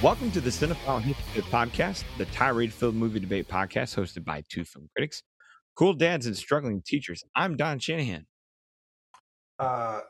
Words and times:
Welcome 0.00 0.30
to 0.32 0.40
the 0.40 0.50
Cinephile 0.50 1.00
History 1.02 1.42
Podcast, 1.42 2.04
the 2.18 2.26
tirade-filled 2.26 2.94
movie 2.94 3.18
debate 3.18 3.48
podcast 3.48 3.96
hosted 3.96 4.24
by 4.24 4.44
two 4.48 4.64
film 4.64 4.88
critics, 4.94 5.24
cool 5.74 5.92
dads 5.92 6.26
and 6.26 6.36
struggling 6.36 6.82
teachers. 6.86 7.24
I'm 7.34 7.56
Don 7.56 7.80
Shanahan. 7.80 8.24
Uh, 9.58 10.00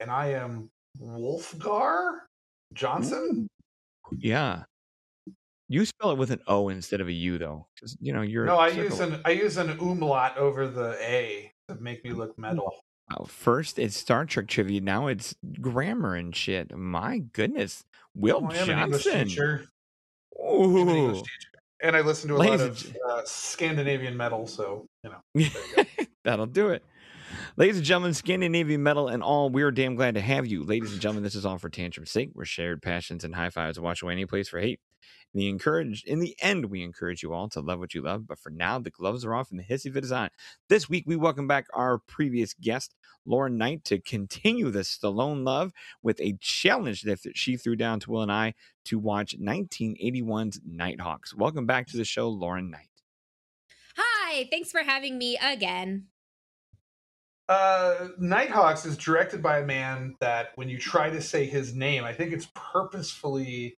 and 0.00 0.10
I 0.10 0.32
am 0.32 0.68
Wolfgar 1.00 2.18
Johnson. 2.74 3.46
Yeah, 4.18 4.64
you 5.68 5.84
spell 5.84 6.10
it 6.10 6.18
with 6.18 6.32
an 6.32 6.40
O 6.48 6.68
instead 6.68 7.00
of 7.00 7.06
a 7.06 7.12
U, 7.12 7.38
though, 7.38 7.68
because 7.76 7.96
you 8.00 8.12
know 8.12 8.22
you're. 8.22 8.46
No, 8.46 8.58
I 8.58 8.70
circle- 8.70 8.84
use 8.84 8.98
an 8.98 9.20
I 9.24 9.30
use 9.30 9.56
an 9.58 9.70
umlaut 9.78 10.36
over 10.38 10.66
the 10.66 10.96
A 11.00 11.52
to 11.68 11.76
make 11.76 12.04
me 12.04 12.10
look 12.10 12.36
metal. 12.36 12.72
Wow, 13.12 13.26
First, 13.28 13.78
it's 13.78 13.96
Star 13.96 14.24
Trek 14.24 14.48
trivia. 14.48 14.80
Now 14.80 15.06
it's 15.06 15.36
grammar 15.60 16.16
and 16.16 16.34
shit. 16.34 16.76
My 16.76 17.18
goodness, 17.18 17.84
Will 18.14 18.40
Oh, 18.44 18.50
I 18.50 18.56
am 18.56 18.70
an 18.70 18.78
English 18.78 19.04
Johnson. 19.04 19.28
teacher. 19.28 19.64
An 20.38 20.44
Ooh. 20.44 21.22
And 21.82 21.96
I 21.96 22.00
listen 22.02 22.28
to 22.28 22.36
a 22.36 22.38
Ladies 22.38 22.60
lot 22.60 22.68
of 22.70 22.96
uh, 23.08 23.22
Scandinavian 23.24 24.16
metal, 24.16 24.46
so 24.46 24.86
you 25.02 25.10
know. 25.10 25.16
you 25.34 25.48
that'll 26.24 26.46
do 26.46 26.68
it. 26.70 26.84
Ladies 27.56 27.76
and 27.76 27.84
gentlemen, 27.84 28.12
Scandinavian 28.12 28.82
metal 28.82 29.08
and 29.08 29.22
all, 29.22 29.48
we're 29.50 29.70
damn 29.70 29.94
glad 29.94 30.14
to 30.14 30.20
have 30.20 30.46
you. 30.46 30.62
Ladies 30.64 30.92
and 30.92 31.00
gentlemen, 31.00 31.22
this 31.22 31.34
is 31.34 31.46
all 31.46 31.58
for 31.58 31.70
tantrum's 31.70 32.10
sake. 32.10 32.30
We're 32.34 32.44
shared 32.44 32.82
passions 32.82 33.24
and 33.24 33.34
high 33.34 33.50
fives 33.50 33.78
wash 33.80 34.02
away 34.02 34.12
any 34.12 34.26
place 34.26 34.48
for 34.48 34.58
hate. 34.60 34.80
In 35.32 35.38
the 35.40 35.48
encourage 35.48 36.02
in 36.04 36.18
the 36.18 36.36
end, 36.40 36.66
we 36.66 36.82
encourage 36.82 37.22
you 37.22 37.32
all 37.32 37.48
to 37.50 37.60
love 37.60 37.78
what 37.78 37.94
you 37.94 38.02
love. 38.02 38.26
But 38.26 38.40
for 38.40 38.50
now, 38.50 38.80
the 38.80 38.90
gloves 38.90 39.24
are 39.24 39.34
off 39.34 39.50
and 39.50 39.60
the 39.60 39.64
hissy 39.64 39.92
fit 39.92 40.02
is 40.02 40.10
on. 40.10 40.30
This 40.68 40.88
week, 40.88 41.04
we 41.06 41.14
welcome 41.14 41.46
back 41.46 41.66
our 41.72 41.98
previous 41.98 42.52
guest, 42.54 42.96
Lauren 43.24 43.56
Knight, 43.56 43.84
to 43.84 44.00
continue 44.00 44.70
the 44.70 44.80
Stallone 44.80 45.44
love 45.44 45.72
with 46.02 46.20
a 46.20 46.36
challenge 46.40 47.02
that 47.02 47.20
she 47.34 47.56
threw 47.56 47.76
down 47.76 48.00
to 48.00 48.10
Will 48.10 48.22
and 48.22 48.32
I 48.32 48.54
to 48.86 48.98
watch 48.98 49.38
1981's 49.38 50.60
Nighthawks. 50.66 51.32
Welcome 51.32 51.66
back 51.66 51.86
to 51.88 51.96
the 51.96 52.04
show, 52.04 52.28
Lauren 52.28 52.70
Knight. 52.70 52.88
Hi, 53.96 54.48
thanks 54.50 54.72
for 54.72 54.82
having 54.82 55.16
me 55.16 55.38
again. 55.40 56.06
Uh, 57.48 58.08
Nighthawks 58.18 58.84
is 58.84 58.96
directed 58.96 59.42
by 59.42 59.58
a 59.58 59.66
man 59.66 60.14
that 60.20 60.50
when 60.54 60.68
you 60.68 60.78
try 60.78 61.10
to 61.10 61.20
say 61.20 61.44
his 61.44 61.74
name, 61.74 62.04
I 62.04 62.12
think 62.12 62.32
it's 62.32 62.48
purposefully 62.54 63.76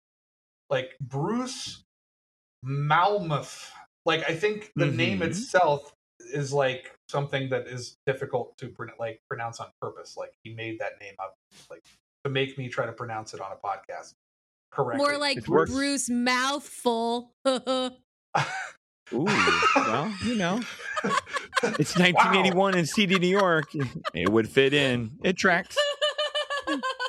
like 0.71 0.97
Bruce 1.01 1.83
Malmuth. 2.65 3.69
Like 4.07 4.29
I 4.29 4.35
think 4.35 4.73
the 4.77 4.87
name 4.87 5.19
Mhm. 5.21 5.27
itself 5.27 5.93
is 6.33 6.53
like 6.53 6.95
something 7.09 7.49
that 7.51 7.67
is 7.67 7.97
difficult 8.07 8.57
to 8.59 8.69
pron- 8.69 8.93
like 8.99 9.21
pronounce 9.29 9.61
on 9.61 9.69
purpose. 9.81 10.17
Like 10.17 10.33
he 10.45 10.55
made 10.55 10.79
that 10.79 10.93
name 11.01 11.15
up 11.19 11.35
like 11.71 11.83
to 12.25 12.31
make 12.31 12.57
me 12.59 12.69
try 12.69 12.87
to 12.87 12.93
pronounce 12.93 13.35
it 13.35 13.41
on 13.41 13.51
a 13.53 13.57
podcast 13.57 14.15
Correct. 14.73 14.99
More 14.99 15.19
like 15.19 15.45
Bruce 15.45 16.09
Mouthful. 16.09 17.33
Ooh, 19.13 19.25
well, 19.75 20.15
you 20.25 20.37
know. 20.37 20.61
It's 21.63 21.99
1981 21.99 22.79
in 22.79 22.87
seedy 22.87 23.19
New 23.19 23.27
York. 23.29 23.67
It 24.15 24.29
would 24.31 24.49
fit 24.49 24.73
in. 24.73 25.11
It 25.23 25.37
tracks. 25.37 25.77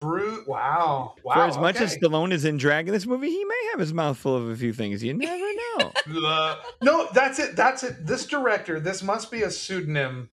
Bruce. 0.00 0.46
Wow. 0.46 1.14
Wow. 1.24 1.34
For 1.34 1.40
as 1.42 1.58
much 1.58 1.76
as 1.80 1.92
okay. 1.92 2.00
Stallone 2.00 2.32
is 2.32 2.44
in 2.44 2.56
drag 2.56 2.86
in 2.86 2.94
this 2.94 3.06
movie, 3.06 3.30
he 3.30 3.44
may 3.44 3.68
have 3.72 3.80
his 3.80 3.92
mouth 3.92 4.16
full 4.16 4.36
of 4.36 4.48
a 4.48 4.56
few 4.56 4.72
things. 4.72 5.02
You 5.02 5.14
never 5.14 5.36
know. 5.78 5.92
No, 6.82 7.08
that's 7.12 7.38
it. 7.38 7.54
That's 7.56 7.82
it. 7.82 8.06
This 8.06 8.26
director, 8.26 8.80
this 8.80 9.02
must 9.02 9.30
be 9.30 9.42
a 9.42 9.50
pseudonym. 9.50 10.30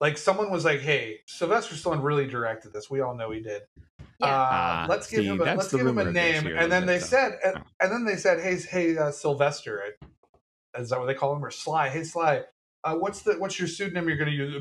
Like 0.00 0.16
someone 0.18 0.50
was 0.50 0.64
like, 0.64 0.80
"Hey, 0.80 1.20
Sylvester 1.26 1.74
Stallone 1.74 2.02
really 2.02 2.26
directed 2.26 2.72
this. 2.72 2.90
We 2.90 3.00
all 3.00 3.14
know 3.14 3.30
he 3.30 3.40
did. 3.40 3.62
yeah. 4.20 4.26
Uh, 4.26 4.48
Ah, 4.50 4.86
let's 4.88 5.08
give 5.08 5.20
see, 5.20 5.26
him 5.26 5.40
a, 5.40 5.44
let's 5.44 5.70
give 5.70 5.80
him 5.80 5.86
a 5.86 5.90
rumor 5.90 6.08
of 6.08 6.14
this 6.14 6.42
name." 6.42 6.56
And 6.56 6.72
then 6.72 6.86
they 6.86 6.98
that's, 6.98 7.12
uh, 7.12 7.16
said, 7.16 7.38
and, 7.44 7.58
oh. 7.58 7.62
and 7.80 7.92
then 7.92 8.04
they 8.04 8.16
said, 8.16 8.40
"Hey, 8.40 8.56
hey, 8.56 8.96
uh, 8.96 9.10
Sylvester, 9.12 9.80
is 10.78 10.90
that 10.90 10.98
what 10.98 11.06
they 11.06 11.14
call 11.14 11.36
him, 11.36 11.44
or 11.44 11.50
Sly? 11.50 11.88
Hey, 11.88 12.02
Sly, 12.04 12.42
uh, 12.84 12.94
what's 12.96 13.22
the 13.22 13.34
what's 13.34 13.58
your 13.58 13.68
pseudonym 13.68 14.08
you're 14.08 14.16
going 14.16 14.30
to 14.30 14.36
use?" 14.36 14.56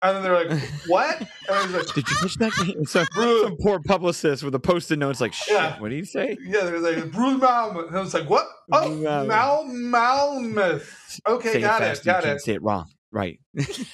And 0.00 0.16
then 0.16 0.22
they're 0.22 0.44
like, 0.48 0.60
"What?" 0.86 1.18
And 1.20 1.66
he's 1.66 1.74
like, 1.74 1.94
Did 1.94 2.08
you 2.08 2.16
catch 2.20 2.34
that? 2.36 2.52
Ah, 2.56 2.82
so, 2.86 3.04
Bru- 3.12 3.42
some 3.42 3.56
poor 3.56 3.80
publicist 3.80 4.42
with 4.44 4.54
a 4.54 4.60
post-it 4.60 4.98
note. 4.98 5.10
It's 5.10 5.20
like, 5.20 5.32
shit, 5.32 5.54
Yeah. 5.54 5.78
what 5.80 5.88
did 5.88 5.96
he 5.98 6.04
say? 6.04 6.36
"Yeah." 6.40 6.64
They're 6.64 6.78
like, 6.78 7.10
"Bruce 7.10 7.40
Malmuth." 7.40 7.88
And 7.88 7.96
I 7.96 8.00
was 8.00 8.14
like, 8.14 8.30
"What? 8.30 8.46
Oh, 8.70 8.88
Mal- 8.94 9.26
Mal 9.26 9.64
Malmuth." 9.64 11.20
Okay, 11.26 11.52
say 11.54 11.60
got 11.60 11.82
it 11.82 11.86
it. 11.92 11.98
You 11.98 12.04
got 12.12 12.22
can't 12.22 12.36
it. 12.36 12.42
say 12.42 12.52
it 12.54 12.62
wrong. 12.62 12.86
Right. 13.10 13.40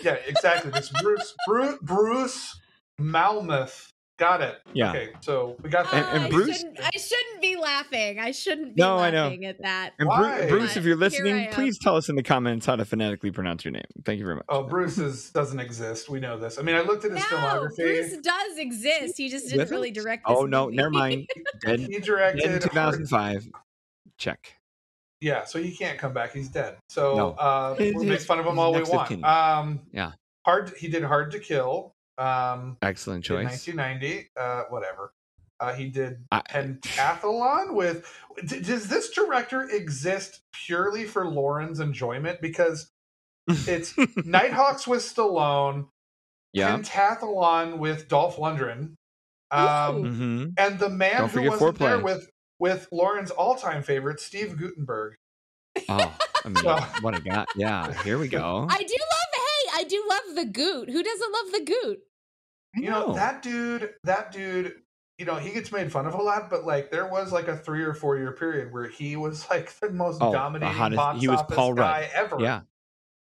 Yeah, 0.02 0.16
exactly. 0.26 0.72
This 0.72 0.90
Bruce 1.00 1.34
Bruce 1.46 1.78
Bruce 1.80 2.60
Malmuth. 3.00 3.92
Got 4.16 4.42
it. 4.42 4.60
Yeah. 4.72 4.90
Okay, 4.90 5.08
so 5.22 5.56
we 5.60 5.70
got 5.70 5.92
And- 5.92 6.04
that. 6.04 6.14
and 6.14 6.24
I 6.26 6.28
Bruce- 6.30 6.58
shouldn't, 6.58 6.78
I 6.80 6.96
shouldn't 6.96 7.42
be 7.42 7.56
laughing. 7.56 8.20
I 8.20 8.30
shouldn't 8.30 8.76
be 8.76 8.80
No, 8.80 8.96
I 8.96 9.10
know. 9.10 9.24
laughing 9.24 9.44
at 9.44 9.60
that. 9.62 9.90
And 9.98 10.08
Why? 10.08 10.46
Bruce, 10.48 10.76
if 10.76 10.84
you're 10.84 10.96
But 10.96 11.10
here 11.12 11.22
I 11.26 11.28
listening, 11.30 11.52
please 11.52 11.78
tell 11.80 11.96
us 11.96 12.08
in 12.08 12.14
the 12.14 12.22
comments 12.22 12.64
how 12.64 12.76
to 12.76 12.84
phonetically 12.84 13.32
pronounce 13.32 13.64
your 13.64 13.72
name. 13.72 13.82
Thank 14.04 14.20
you 14.20 14.24
very 14.24 14.36
much. 14.36 14.44
Oh, 14.48 14.62
Bruce 14.62 14.98
is, 14.98 15.30
doesn't 15.30 15.58
exist. 15.58 16.08
We 16.08 16.20
know 16.20 16.38
this. 16.38 16.60
I 16.60 16.62
mean, 16.62 16.76
I 16.76 16.82
looked 16.82 17.04
at 17.04 17.10
his 17.10 17.28
No, 17.28 17.36
filmography. 17.38 17.76
Bruce 17.76 18.16
does 18.18 18.56
exist. 18.58 19.14
He 19.16 19.28
just 19.28 19.46
didn't 19.46 19.58
With 19.58 19.70
really 19.72 19.90
us? 19.90 19.96
direct 19.96 20.28
this 20.28 20.36
Oh, 20.38 20.46
no, 20.46 20.66
movie. 20.66 20.76
never 20.76 20.90
mind. 20.90 21.26
Dead, 21.62 21.80
He 21.80 21.86
dead 21.86 21.94
in 21.96 22.02
directed. 22.02 22.50
Hard, 22.50 22.62
2005. 22.62 23.48
Check. 24.16 24.58
yeah, 25.20 25.42
so 25.44 25.60
he 25.60 25.74
can't 25.74 25.98
come 25.98 26.12
back. 26.12 26.32
He's 26.32 26.48
dead. 26.48 26.76
So 26.88 27.16
No. 27.16 27.28
uh, 27.32 27.74
His- 27.74 27.94
we'll 27.94 28.04
make 28.04 28.20
fun 28.20 28.38
of 28.38 28.46
him 28.46 28.60
all 28.60 28.70
we 28.70 28.78
next 28.78 28.90
of 28.90 28.94
want. 29.10 29.24
Um, 29.24 29.80
Yeah. 29.92 30.12
hard. 30.46 30.72
He 30.78 30.86
did 30.86 31.02
Hard 31.02 31.32
to 31.32 31.40
Kill. 31.40 31.93
Um, 32.18 32.76
Excellent 32.82 33.24
choice. 33.24 33.44
1990. 33.46 34.30
Uh, 34.38 34.62
whatever. 34.70 35.12
Uh, 35.60 35.72
he 35.72 35.88
did 35.88 36.18
I- 36.32 36.42
Pentathlon 36.42 37.74
with. 37.74 38.06
D- 38.46 38.60
does 38.60 38.88
this 38.88 39.10
director 39.10 39.62
exist 39.62 40.40
purely 40.52 41.04
for 41.04 41.26
Lauren's 41.28 41.80
enjoyment? 41.80 42.40
Because 42.40 42.90
it's 43.48 43.94
Nighthawks 44.24 44.86
with 44.86 45.00
Stallone, 45.02 45.86
yeah. 46.52 46.76
Pentathlon 46.76 47.78
with 47.78 48.08
Dolph 48.08 48.36
Lundgren, 48.36 48.94
um, 49.50 49.96
Ooh. 49.96 50.10
hmm 50.10 50.44
and 50.58 50.78
the 50.78 50.88
man 50.88 51.18
Don't 51.18 51.30
who 51.30 51.50
wasn't 51.50 51.78
there 51.78 51.98
with 52.00 52.28
with 52.58 52.88
Lauren's 52.90 53.30
all-time 53.30 53.82
favorite, 53.82 54.18
Steve 54.20 54.56
Guttenberg. 54.58 55.14
Oh, 55.88 56.16
I 56.44 56.48
mean, 56.48 56.64
what 57.02 57.16
a 57.16 57.20
guy. 57.20 57.44
Yeah, 57.56 57.92
here 58.02 58.18
we 58.18 58.28
go. 58.28 58.66
I 58.70 58.78
do 58.78 58.84
love, 58.84 58.86
hey, 58.86 58.88
I 58.88 59.13
do 59.96 60.08
love 60.08 60.36
the 60.36 60.44
goot. 60.46 60.90
Who 60.90 61.02
doesn't 61.02 61.32
love 61.32 61.52
the 61.52 61.64
goot? 61.64 61.98
You 62.76 62.90
know 62.90 63.14
that 63.14 63.42
dude. 63.42 63.90
That 64.04 64.32
dude. 64.32 64.74
You 65.18 65.24
know 65.26 65.36
he 65.36 65.52
gets 65.52 65.70
made 65.70 65.92
fun 65.92 66.06
of 66.06 66.14
a 66.14 66.20
lot, 66.22 66.50
but 66.50 66.64
like 66.64 66.90
there 66.90 67.06
was 67.06 67.30
like 67.32 67.46
a 67.46 67.56
three 67.56 67.82
or 67.84 67.94
four 67.94 68.16
year 68.18 68.32
period 68.32 68.72
where 68.72 68.88
he 68.88 69.14
was 69.16 69.48
like 69.50 69.72
the 69.78 69.90
most 69.90 70.20
Oh, 70.20 70.30
the 70.32 70.36
dominating 70.38 70.74
hottest- 70.74 70.96
box 70.96 71.20
he 71.20 71.28
was 71.28 71.38
office 71.40 71.56
Paul 71.56 71.74
Rudd. 71.74 71.78
guy 71.86 72.10
ever. 72.14 72.36
Yeah, 72.40 72.62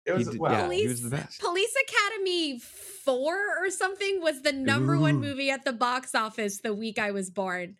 it 0.05 0.11
he 0.11 0.17
was 0.17 0.27
did- 0.27 0.39
wow. 0.41 0.51
yeah, 0.51 0.63
Police, 0.65 0.81
he 0.81 0.87
was 0.89 1.01
the 1.03 1.09
best. 1.09 1.39
Police 1.39 1.73
Academy 1.87 2.59
4 2.59 3.65
or 3.65 3.69
something 3.69 4.21
was 4.21 4.41
the 4.41 4.51
number 4.51 4.95
Ooh. 4.95 4.99
one 5.01 5.21
movie 5.21 5.49
at 5.49 5.63
the 5.63 5.71
box 5.71 6.13
office 6.13 6.59
the 6.59 6.73
week 6.73 6.99
I 6.99 7.11
was 7.11 7.29
born. 7.29 7.77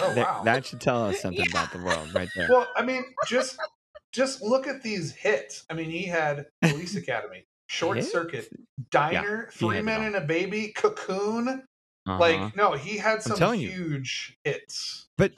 Oh 0.00 0.14
That- 0.14 0.26
wow. 0.26 0.42
that 0.44 0.66
should 0.66 0.80
tell 0.80 1.06
us 1.06 1.20
something 1.22 1.42
Yeah. 1.44 1.50
about 1.50 1.72
the 1.72 1.78
world 1.78 2.14
right 2.14 2.28
there. 2.36 2.46
Well, 2.48 2.68
I 2.76 2.84
mean, 2.84 3.04
just 3.26 3.58
just 4.12 4.40
look 4.40 4.68
at 4.68 4.82
these 4.84 5.12
hits. 5.12 5.64
I 5.68 5.74
mean, 5.74 5.90
he 5.90 6.04
had 6.04 6.46
Police 6.62 6.94
Academy, 7.02 7.44
Short 7.66 7.96
Hits? 7.98 8.10
Circuit, 8.12 8.48
Diner, 8.90 9.48
he 9.52 9.58
Three 9.58 9.82
Men 9.82 10.02
and 10.04 10.16
a 10.16 10.20
Baby, 10.20 10.68
Cocoon. 10.68 11.48
Uh-huh. 12.08 12.18
Like, 12.18 12.54
no, 12.56 12.72
he 12.74 12.96
had 12.98 13.22
some 13.22 13.36
telling 13.36 13.60
you. 13.60 13.68
huge 13.70 14.38
hits. 14.44 15.08
but 15.18 15.32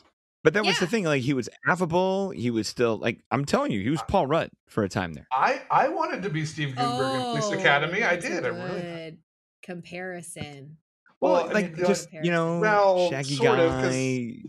but 0.44 0.52
that 0.54 0.64
was 0.64 0.78
the 0.78 0.86
thing. 0.86 1.04
Like 1.04 1.22
he 1.22 1.32
was 1.34 1.48
affable. 1.66 2.30
He 2.30 2.50
was 2.50 2.68
still 2.68 2.96
like 2.98 3.20
I'm 3.30 3.44
telling 3.44 3.72
you, 3.72 3.82
he 3.82 3.90
was 3.90 4.02
Paul 4.08 4.26
Rudd 4.26 4.50
for 4.68 4.84
a 4.84 4.88
time 4.88 5.14
there. 5.14 5.26
I 5.32 5.62
I 5.70 5.88
wanted 5.88 6.22
to 6.24 6.30
be 6.30 6.44
Steve 6.44 6.76
Guttenberg 6.76 7.14
in 7.16 7.20
Police 7.40 7.58
Academy. 7.60 8.02
I 8.02 8.06
Oh, 8.06 8.10
that's 8.14 8.24
a 8.26 8.28
did. 8.28 8.44
I 8.44 8.48
really. 8.48 9.18
comparison. 9.62 10.76
Well, 11.20 11.32
Well, 11.32 11.48
I 11.48 11.52
like 11.52 11.76
mean, 11.76 11.86
just 11.86 12.12
you 12.12 12.30
know, 12.30 12.60
Well, 12.60 13.10
shaggy 13.10 13.36
guy, 13.36 13.60
of, 13.60 13.92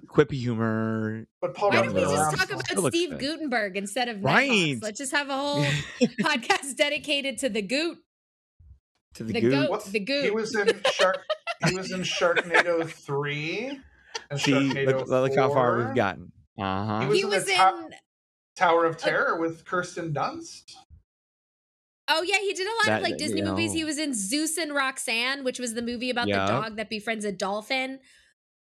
quippy 0.07 0.33
humor. 0.39 1.25
But 1.41 1.55
Paul 1.55 1.69
Why 1.69 1.81
don't 1.81 1.93
we 1.93 2.01
just 2.01 2.35
talk 2.37 2.51
about 2.51 2.91
Steve 2.93 3.11
good. 3.11 3.19
Guttenberg 3.19 3.75
instead 3.77 4.07
of 4.07 4.23
Right. 4.23 4.49
Nighthawks? 4.49 4.83
Let's 4.83 4.97
just 4.99 5.11
have 5.13 5.29
a 5.29 5.35
whole 5.37 5.63
podcast 6.21 6.75
dedicated 6.77 7.39
to 7.39 7.49
the 7.49 7.61
goot. 7.63 7.97
to 9.15 9.23
the, 9.23 9.33
The 9.33 9.41
goot. 9.41 9.51
goat. 9.51 9.69
What? 9.71 9.85
The 9.85 9.99
goot. 9.99 10.23
He 10.25 10.31
was 10.31 10.55
in 10.55 10.69
Shark. 10.93 11.25
he 11.67 11.75
was 11.75 11.91
in 11.91 12.01
Sharknado 12.01 12.87
three. 12.87 13.79
And 14.29 14.39
See, 14.39 14.51
Sharknado 14.51 14.85
look, 14.85 15.07
look 15.07 15.35
how 15.35 15.49
far 15.51 15.77
we've 15.85 15.95
gotten. 15.95 16.31
Uh 16.59 16.85
huh. 16.85 16.99
He 17.01 17.07
was 17.07 17.17
He 17.17 17.23
in 17.23 17.29
was 17.29 17.45
the 17.45 17.53
in. 17.53 17.89
Tower 18.55 18.85
of 18.85 18.97
Terror 18.97 19.39
with 19.39 19.65
Kirsten 19.65 20.13
Dunst. 20.13 20.73
Oh 22.09 22.21
yeah, 22.23 22.37
he 22.39 22.53
did 22.53 22.65
a 22.67 22.69
lot 22.71 22.85
That- 22.85 22.97
of 22.97 23.03
like 23.03 23.17
Disney 23.17 23.39
you 23.41 23.45
movies. 23.45 23.71
know- 23.71 23.77
He 23.77 23.83
was 23.85 23.97
in 23.99 24.13
Zeus 24.13 24.57
and 24.57 24.73
Roxanne, 24.73 25.43
which 25.43 25.59
was 25.59 25.73
the 25.75 25.81
movie 25.81 26.09
about 26.09 26.27
Yeah. 26.27 26.45
the 26.45 26.51
dog 26.51 26.75
that 26.77 26.89
befriends 26.89 27.23
a 27.25 27.31
dolphin. 27.31 27.99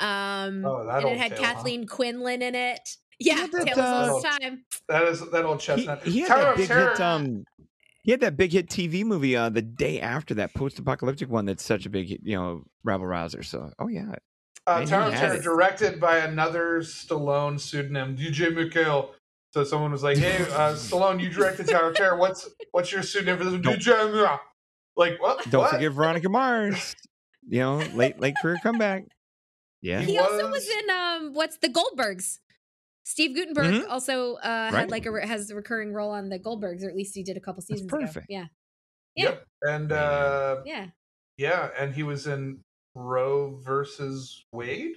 Um, 0.00 0.64
Oh, 0.64 0.84
that 0.86 1.02
and 1.04 1.12
it 1.12 1.18
had 1.18 1.32
tale, 1.36 1.44
huh? 1.44 1.54
Kathleen 1.54 1.86
Quinlan 1.86 2.42
in 2.42 2.54
it. 2.54 2.80
Yeah, 3.18 3.36
Yeah, 3.40 3.46
that, 3.46 3.66
Tale 3.68 3.80
uh, 3.84 4.02
as 4.02 4.08
Old 4.10 4.24
Time. 4.24 4.64
That 4.88 5.02
is 5.04 5.30
that 5.30 5.44
old 5.44 5.60
chestnut. 5.60 6.02
he 6.02 6.20
had 6.20 6.28
Tower 6.28 6.40
that 6.42 6.50
of 6.50 6.56
big 6.58 6.68
Terror. 6.68 6.90
hit. 6.90 7.00
Um, 7.00 7.44
he 8.02 8.10
had 8.10 8.20
that 8.20 8.36
big 8.36 8.52
hit 8.52 8.68
TV 8.68 9.04
movie 9.04 9.34
uh, 9.36 9.48
the 9.48 9.62
day 9.62 10.00
after 10.00 10.34
that 10.34 10.52
post-apocalyptic 10.54 11.28
one. 11.30 11.46
That's 11.46 11.64
such 11.64 11.86
a 11.86 11.90
big, 11.90 12.08
hit, 12.08 12.20
you 12.22 12.36
know, 12.36 12.64
rabble 12.84 13.06
rouser. 13.06 13.42
So, 13.42 13.72
oh 13.78 13.88
yeah, 13.88 14.12
Uh, 14.66 14.84
Tower 14.84 15.08
of 15.12 15.14
Terror, 15.14 15.34
it. 15.36 15.42
directed 15.42 15.98
by 16.00 16.18
another 16.18 16.80
Stallone 16.80 17.58
pseudonym, 17.58 18.16
DJ 18.16 18.50
MacHale. 18.52 19.10
So 19.54 19.64
someone 19.64 19.90
was 19.92 20.02
like, 20.02 20.18
"Hey, 20.18 20.36
uh, 20.52 20.74
Stallone, 20.74 21.20
you 21.22 21.30
directed 21.30 21.68
Tower 21.68 21.90
of 21.90 21.96
Terror. 21.96 22.16
What's 22.18 22.48
what's 22.72 22.92
your 22.92 23.02
pseudonym 23.02 23.38
for 23.38 23.44
this?" 23.44 23.52
one?" 23.54 23.62
Don't- 23.62 23.78
DJ 23.80 24.38
Like 24.96 25.20
what? 25.20 25.48
Don't 25.50 25.62
what? 25.62 25.70
forget 25.72 25.92
Veronica 25.92 26.28
Mars. 26.28 26.94
You 27.48 27.60
know, 27.60 27.76
late 27.94 28.18
late 28.18 28.34
career 28.42 28.58
comeback. 28.62 29.04
Yeah. 29.82 30.00
He 30.00 30.12
He 30.12 30.18
also 30.18 30.50
was 30.50 30.66
was- 30.66 30.68
in 30.68 30.90
um 30.90 31.32
what's 31.34 31.58
the 31.58 31.68
Goldbergs. 31.68 32.40
Steve 33.04 33.36
Guttenberg 33.36 33.66
Mhm. 33.84 33.88
also 33.88 34.34
uh 34.36 34.70
Right. 34.72 34.80
had 34.80 34.90
like 34.90 35.06
a 35.06 35.26
has 35.26 35.50
a 35.50 35.54
recurring 35.54 35.92
role 35.92 36.10
on 36.10 36.28
the 36.28 36.38
Goldbergs, 36.40 36.82
or 36.84 36.88
at 36.88 36.96
least 36.96 37.14
he 37.14 37.22
did 37.22 37.36
a 37.36 37.40
couple 37.40 37.62
seasons 37.62 37.90
ago. 37.90 37.98
perfect. 38.00 38.26
Yeah. 38.28 38.46
Yeah. 39.14 39.24
Yep. 39.30 39.46
And 39.62 39.92
uh, 39.92 40.62
Yeah. 40.66 40.86
yeah, 41.38 41.70
and 41.78 41.94
he 41.94 42.02
was 42.02 42.26
in 42.26 42.64
Roe 42.94 43.56
versus 43.64 44.44
Wade. 44.52 44.96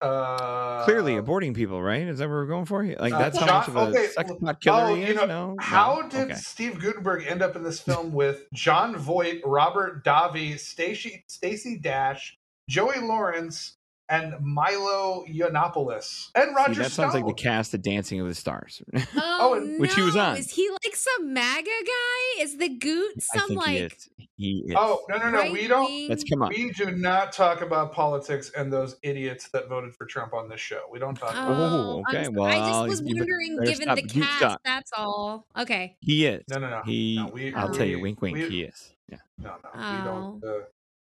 Uh, 0.00 0.84
Clearly 0.84 1.14
aborting 1.14 1.54
people, 1.54 1.82
right? 1.82 2.02
Is 2.02 2.18
that 2.18 2.26
what 2.28 2.34
we're 2.34 2.46
going 2.46 2.66
for? 2.66 2.84
Like 2.84 3.12
Uh, 3.12 3.18
that's 3.18 3.38
how 3.38 3.46
much 3.46 3.68
of 3.68 3.76
a 3.76 3.80
okay, 3.80 4.06
sex 4.08 4.30
pot 4.40 4.60
killer 4.60 4.82
oh, 4.84 4.94
he 4.94 5.00
you 5.02 5.06
is. 5.08 5.16
know, 5.16 5.26
no. 5.26 5.56
How 5.58 6.02
No? 6.02 6.08
did 6.08 6.30
Okay. 6.30 6.34
Steve 6.34 6.78
Guttenberg 6.80 7.26
end 7.26 7.42
up 7.42 7.56
in 7.56 7.62
this 7.64 7.80
film 7.80 8.12
with 8.12 8.44
Jon 8.54 8.94
Voight, 8.96 9.40
Robert 9.44 10.04
Davi, 10.04 10.58
Stacy 10.58 11.24
Stacy 11.28 11.78
Dash, 11.78 12.36
Joey 12.68 13.00
Lawrence, 13.00 13.77
and 14.08 14.34
Milo 14.40 15.24
Yiannopoulos, 15.28 16.30
and 16.34 16.54
Roger 16.56 16.74
See, 16.74 16.82
that 16.82 16.92
sounds 16.92 17.14
like 17.14 17.26
the 17.26 17.32
cast 17.34 17.74
of 17.74 17.82
Dancing 17.82 18.20
with 18.22 18.30
the 18.30 18.34
Stars. 18.34 18.82
Oh, 19.16 19.54
and- 19.60 19.80
Which 19.80 19.94
he 19.94 20.02
was 20.02 20.14
no. 20.14 20.22
on. 20.22 20.36
Is 20.36 20.50
he 20.50 20.68
like 20.70 20.96
some 20.96 21.32
MAGA 21.32 21.64
guy? 21.64 22.42
Is 22.42 22.56
the 22.56 22.68
Goot 22.68 23.14
I 23.16 23.38
some 23.38 23.48
think 23.48 23.64
he 23.64 23.72
like 23.82 23.92
is. 23.92 24.08
He 24.36 24.62
is. 24.68 24.74
Oh 24.76 25.00
no 25.08 25.16
no 25.18 25.30
no! 25.30 25.50
We 25.50 25.66
don't. 25.66 25.80
right-wing- 25.82 26.08
Let's 26.08 26.22
come 26.22 26.42
on. 26.42 26.50
We 26.50 26.70
do 26.70 26.92
not 26.92 27.32
talk 27.32 27.60
about 27.60 27.92
politics 27.92 28.52
and 28.56 28.72
those 28.72 28.94
idiots 29.02 29.48
that 29.48 29.68
voted 29.68 29.92
for 29.96 30.06
Trump 30.06 30.32
on 30.32 30.48
this 30.48 30.60
show. 30.60 30.82
We 30.92 31.00
don't 31.00 31.16
talk 31.16 31.32
about. 31.32 31.48
that. 31.48 31.54
Oh, 31.60 32.04
I'm 32.06 32.16
okay. 32.16 32.28
Well, 32.28 32.44
I 32.46 32.58
just 32.86 32.88
was 32.88 33.02
wondering, 33.02 33.58
given 33.64 33.82
stop. 33.82 33.96
the 33.96 34.02
Goot, 34.02 34.22
cast, 34.22 34.36
stop. 34.38 34.60
that's 34.64 34.92
all. 34.96 35.44
Okay. 35.58 35.96
He 36.00 36.24
is. 36.24 36.44
No 36.48 36.58
no 36.60 36.70
no. 36.70 36.82
He. 36.84 37.16
No, 37.16 37.26
we- 37.32 37.52
I'll 37.52 37.70
tell 37.74 37.84
you, 37.86 37.98
wink, 38.00 38.22
wink. 38.22 38.36
we- 38.36 38.48
he 38.48 38.62
is. 38.62 38.92
Yeah. 39.10 39.18
No 39.38 39.54
no. 39.64 39.70
We 39.74 40.04
don't. 40.04 40.44
Uh, 40.44 40.64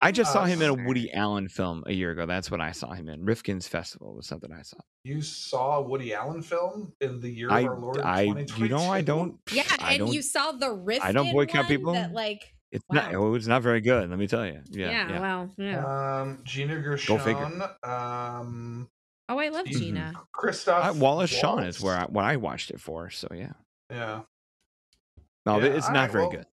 I 0.06 0.12
just 0.12 0.32
saw 0.32 0.42
Uh, 0.42 0.46
him 0.46 0.62
in 0.62 0.68
a. 0.70 0.74
Woody 0.86 1.12
Allen 1.12 1.48
film 1.48 1.82
a 1.86 1.92
year 1.92 2.12
ago. 2.12 2.26
That's 2.26 2.48
what 2.50 2.60
I 2.60 2.70
saw 2.70 2.92
him 2.92 3.08
in. 3.08 3.24
Rifkin's 3.24 3.66
Festival 3.66 4.14
was 4.14 4.26
something 4.26 4.52
I 4.52 4.62
saw. 4.62 4.78
you 5.02 5.20
saw 5.20 5.78
a 5.78 5.82
Woody 5.82 6.14
Allen 6.14 6.42
film 6.42 6.92
in 7.00 7.20
the 7.20 7.28
year 7.28 7.50
I, 7.50 7.60
of 7.60 7.66
our 7.66 7.78
Lord 7.78 8.00
I, 8.00 8.22
you 8.22 8.68
know, 8.68 8.78
I 8.90 9.00
don't. 9.00 9.38
Yeah, 9.50 9.64
I 9.80 9.94
and 9.94 9.98
don't. 10.00 10.12
you 10.12 10.22
saw 10.22 10.52
the 10.52 10.70
rift. 10.70 11.04
I 11.04 11.10
don't 11.12 11.32
boycott 11.32 11.66
people. 11.66 11.94
That 11.94 12.12
like, 12.12 12.54
it's 12.70 12.84
not. 12.90 13.12
wow. 13.12 13.18
Oh, 13.18 13.34
it's 13.34 13.48
not 13.48 13.62
very 13.62 13.80
good. 13.80 14.08
Let 14.08 14.18
me 14.18 14.26
tell 14.28 14.46
you. 14.46 14.60
yeah, 14.70 14.90
Yeah. 14.90 15.08
yeah. 15.10 15.20
wow, 15.20 15.48
yeah. 15.56 16.20
Um, 16.22 16.40
Gina 16.44 16.76
Go 16.80 16.96
figure. 17.18 17.34
Gershon, 17.34 17.62
um, 17.82 18.88
oh, 19.28 19.38
I 19.38 19.48
love. 19.48 19.66
Gina. 19.66 20.12
Christoph 20.32 20.84
I, 20.84 20.90
Wallace 20.92 21.30
Shawn 21.30 21.64
is 21.64 21.80
where 21.80 21.96
I, 21.96 22.04
what 22.04 22.24
I 22.24 22.36
watched 22.36 22.70
it 22.70 22.80
for. 22.80 23.10
So 23.10 23.28
yeah. 23.34 23.52
Yeah. 23.90 24.20
No, 25.44 25.58
Yeah, 25.58 25.66
it's 25.66 25.88
not 25.88 25.94
right, 26.02 26.10
very 26.12 26.24
well, 26.24 26.32
good. 26.32 26.46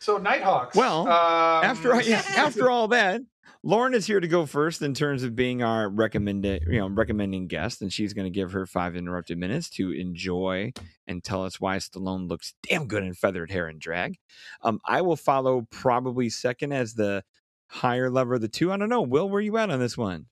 So 0.00 0.16
Nighthawks. 0.16 0.74
Well, 0.74 1.02
um, 1.02 1.64
after 1.64 1.94
all, 1.94 2.00
yeah, 2.00 2.22
after 2.36 2.70
all 2.70 2.88
that, 2.88 3.20
Lauren 3.62 3.92
is 3.92 4.06
here 4.06 4.18
to 4.20 4.28
go 4.28 4.46
first 4.46 4.80
in 4.80 4.94
terms 4.94 5.22
of 5.22 5.36
being 5.36 5.62
our 5.62 5.90
recommended, 5.90 6.64
you 6.66 6.78
know, 6.78 6.88
recommending 6.88 7.46
guest, 7.46 7.82
and 7.82 7.92
she's 7.92 8.14
going 8.14 8.24
to 8.24 8.30
give 8.30 8.52
her 8.52 8.64
five 8.64 8.96
interrupted 8.96 9.36
minutes 9.36 9.68
to 9.70 9.92
enjoy 9.92 10.72
and 11.06 11.22
tell 11.22 11.44
us 11.44 11.60
why 11.60 11.76
Stallone 11.76 12.28
looks 12.28 12.54
damn 12.66 12.86
good 12.86 13.02
in 13.02 13.12
feathered 13.12 13.50
hair 13.50 13.66
and 13.66 13.78
drag. 13.78 14.16
Um, 14.62 14.80
I 14.86 15.02
will 15.02 15.16
follow 15.16 15.66
probably 15.70 16.30
second 16.30 16.72
as 16.72 16.94
the 16.94 17.22
higher 17.68 18.10
lever 18.10 18.34
of 18.34 18.40
the 18.40 18.48
two. 18.48 18.72
I 18.72 18.78
don't 18.78 18.88
know. 18.88 19.02
Will, 19.02 19.28
where 19.28 19.42
you 19.42 19.58
at 19.58 19.70
on 19.70 19.80
this 19.80 19.98
one? 19.98 20.26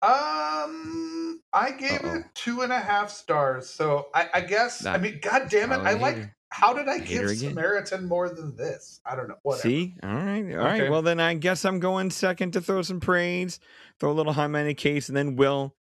Um, 0.00 1.40
I 1.52 1.72
gave 1.72 2.00
Uh-oh. 2.02 2.14
it 2.16 2.24
two 2.34 2.62
and 2.62 2.72
a 2.72 2.80
half 2.80 3.10
stars. 3.10 3.68
So 3.68 4.06
I, 4.14 4.28
I 4.34 4.40
guess 4.40 4.86
I 4.86 4.96
mean, 4.96 5.20
god 5.20 5.48
damn 5.50 5.72
it, 5.72 5.80
I 5.80 5.92
like. 5.92 6.30
How 6.52 6.74
did 6.74 6.86
I 6.86 6.98
give. 6.98 7.30
Samaritan 7.30 8.06
more 8.06 8.28
than 8.28 8.54
this? 8.56 9.00
I 9.06 9.16
don't 9.16 9.28
know. 9.28 9.36
Whatever. 9.42 9.62
See, 9.62 9.94
all 10.02 10.10
right, 10.10 10.44
all 10.52 10.58
right. 10.58 10.80
Okay. 10.82 10.90
Well, 10.90 11.00
then 11.00 11.18
I 11.18 11.32
guess 11.34 11.64
I'm 11.64 11.80
going 11.80 12.10
second 12.10 12.52
to 12.52 12.60
throw 12.60 12.82
some 12.82 13.00
praise, 13.00 13.58
throw 13.98 14.10
a 14.10 14.12
little 14.12 14.34
high 14.34 14.74
case, 14.74 15.08
and 15.08 15.16
then 15.16 15.36
Will 15.36 15.74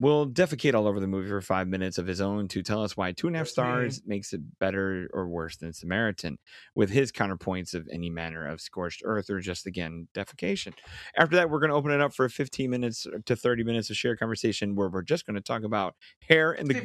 will 0.00 0.26
defecate 0.26 0.74
all 0.74 0.88
over 0.88 0.98
the 0.98 1.06
movie 1.06 1.28
for 1.28 1.40
five 1.40 1.68
minutes 1.68 1.98
of 1.98 2.06
his 2.06 2.20
own 2.20 2.48
to 2.48 2.62
tell 2.62 2.82
us 2.82 2.96
why 2.96 3.12
two 3.12 3.28
and 3.28 3.36
a 3.36 3.38
half 3.38 3.46
stars 3.46 4.02
makes 4.04 4.32
it 4.32 4.40
better 4.58 5.08
or 5.12 5.28
worse 5.28 5.56
than 5.56 5.72
Samaritan, 5.72 6.38
with 6.74 6.90
his 6.90 7.12
counterpoints 7.12 7.74
of 7.74 7.86
any 7.92 8.10
manner 8.10 8.46
of 8.46 8.60
scorched 8.60 9.02
earth 9.04 9.30
or 9.30 9.40
just 9.40 9.66
again 9.66 10.08
defecation. 10.14 10.72
After 11.16 11.36
that, 11.36 11.48
we're 11.48 11.60
going 11.60 11.70
to 11.70 11.76
open 11.76 11.92
it 11.92 12.00
up 12.00 12.12
for 12.12 12.28
15 12.28 12.70
minutes 12.70 13.06
to 13.26 13.36
30 13.36 13.62
minutes 13.62 13.90
of 13.90 13.96
shared 13.96 14.18
conversation 14.18 14.74
where 14.74 14.88
we're 14.88 15.02
just 15.02 15.26
going 15.26 15.36
to 15.36 15.42
talk 15.42 15.62
about 15.62 15.94
hair 16.28 16.52
and 16.52 16.66
the 16.66 16.74
Steve 16.74 16.84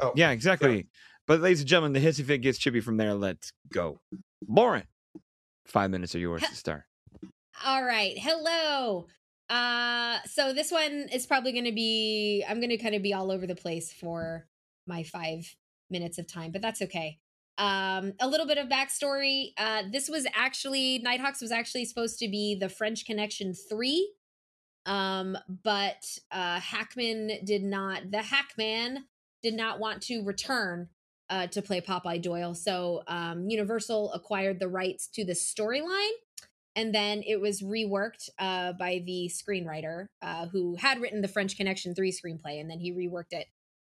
Oh, 0.00 0.12
Yeah, 0.14 0.30
exactly. 0.30 0.86
But 1.26 1.40
ladies 1.40 1.60
and 1.60 1.68
gentlemen, 1.68 1.92
the 1.92 2.06
hissy 2.06 2.24
fit 2.24 2.38
gets 2.38 2.58
chippy 2.58 2.80
from 2.80 2.98
there. 2.98 3.14
Let's 3.14 3.52
go. 3.72 4.00
Lauren, 4.48 4.84
five 5.66 5.90
minutes 5.90 6.14
are 6.14 6.20
yours 6.20 6.42
to 6.42 6.54
start. 6.54 6.84
All 7.64 7.84
right. 7.84 8.16
Hello. 8.16 9.06
Uh 9.48 10.18
so 10.26 10.52
this 10.52 10.70
one 10.70 11.08
is 11.12 11.26
probably 11.26 11.52
going 11.52 11.64
to 11.64 11.72
be 11.72 12.44
I'm 12.48 12.58
going 12.58 12.70
to 12.70 12.76
kind 12.78 12.94
of 12.94 13.02
be 13.02 13.14
all 13.14 13.30
over 13.30 13.46
the 13.46 13.54
place 13.54 13.92
for 13.92 14.46
my 14.88 15.04
5 15.04 15.54
minutes 15.88 16.18
of 16.18 16.26
time, 16.26 16.50
but 16.50 16.62
that's 16.62 16.82
okay. 16.82 17.18
Um 17.56 18.12
a 18.20 18.28
little 18.28 18.46
bit 18.46 18.58
of 18.58 18.68
backstory. 18.68 19.52
Uh 19.56 19.84
this 19.90 20.08
was 20.08 20.26
actually 20.34 20.98
Nighthawks 20.98 21.40
was 21.40 21.52
actually 21.52 21.84
supposed 21.84 22.18
to 22.18 22.28
be 22.28 22.56
the 22.56 22.68
French 22.68 23.06
Connection 23.06 23.54
3. 23.54 24.12
Um 24.84 25.38
but 25.62 26.18
uh 26.30 26.60
Hackman 26.60 27.44
did 27.44 27.62
not 27.62 28.10
the 28.10 28.22
Hackman 28.22 29.04
did 29.42 29.54
not 29.54 29.78
want 29.78 30.02
to 30.02 30.24
return 30.24 30.88
uh, 31.28 31.46
to 31.48 31.62
play 31.62 31.80
Popeye 31.80 32.22
Doyle. 32.22 32.54
So 32.54 33.02
um, 33.06 33.48
Universal 33.48 34.12
acquired 34.12 34.60
the 34.60 34.68
rights 34.68 35.08
to 35.14 35.24
the 35.24 35.32
storyline, 35.32 36.12
and 36.74 36.94
then 36.94 37.22
it 37.26 37.40
was 37.40 37.62
reworked 37.62 38.28
uh, 38.38 38.72
by 38.72 39.02
the 39.04 39.30
screenwriter 39.32 40.06
uh, 40.22 40.46
who 40.46 40.76
had 40.76 41.00
written 41.00 41.22
the 41.22 41.28
French 41.28 41.56
Connection 41.56 41.94
3 41.94 42.12
screenplay, 42.12 42.60
and 42.60 42.70
then 42.70 42.78
he 42.78 42.92
reworked 42.92 43.32
it 43.32 43.46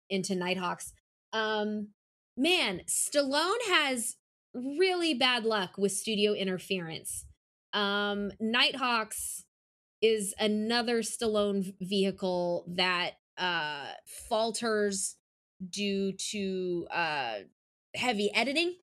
into 0.09 0.35
Nighthawks. 0.35 0.93
Um, 1.31 1.89
man, 2.37 2.81
Stallone 2.87 3.61
has 3.69 4.17
really 4.53 5.13
bad 5.13 5.45
luck 5.45 5.77
with 5.77 5.91
studio 5.91 6.33
interference. 6.33 7.25
Um, 7.73 8.31
Nighthawks 8.39 9.45
is 10.01 10.35
another 10.37 11.01
Stallone 11.01 11.73
vehicle 11.81 12.65
that 12.67 13.11
uh, 13.37 13.87
falters 14.29 15.15
due 15.69 16.13
to 16.13 16.87
uh, 16.91 17.35
heavy 17.95 18.33
editing, 18.33 18.75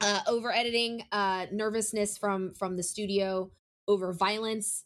uh, 0.00 0.20
over 0.26 0.52
editing, 0.52 1.04
uh, 1.12 1.46
nervousness 1.52 2.18
from 2.18 2.54
from 2.54 2.76
the 2.76 2.82
studio, 2.82 3.50
over 3.88 4.12
violence. 4.12 4.84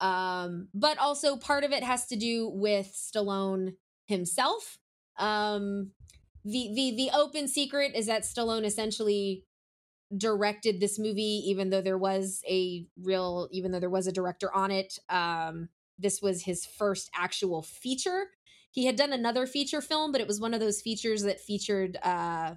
Um, 0.00 0.68
but 0.74 0.98
also 0.98 1.36
part 1.36 1.64
of 1.64 1.72
it 1.72 1.82
has 1.82 2.06
to 2.06 2.16
do 2.16 2.48
with 2.48 2.94
Stallone 2.94 3.74
himself. 4.06 4.78
Um, 5.18 5.90
the 6.44 6.70
the 6.74 6.94
the 6.96 7.10
open 7.16 7.48
secret 7.48 7.92
is 7.94 8.06
that 8.06 8.22
Stallone 8.22 8.64
essentially 8.64 9.44
directed 10.16 10.80
this 10.80 10.98
movie, 10.98 11.42
even 11.46 11.70
though 11.70 11.82
there 11.82 11.98
was 11.98 12.42
a 12.48 12.86
real, 13.02 13.48
even 13.52 13.72
though 13.72 13.80
there 13.80 13.90
was 13.90 14.06
a 14.06 14.12
director 14.12 14.52
on 14.54 14.70
it. 14.70 14.98
Um, 15.08 15.68
this 15.98 16.22
was 16.22 16.42
his 16.42 16.64
first 16.64 17.10
actual 17.14 17.62
feature 17.62 18.28
he 18.78 18.86
had 18.86 18.96
done 18.96 19.12
another 19.12 19.46
feature 19.46 19.80
film 19.80 20.12
but 20.12 20.20
it 20.20 20.26
was 20.26 20.40
one 20.40 20.54
of 20.54 20.60
those 20.60 20.80
features 20.80 21.22
that 21.22 21.40
featured 21.40 21.96
uh 22.02 22.54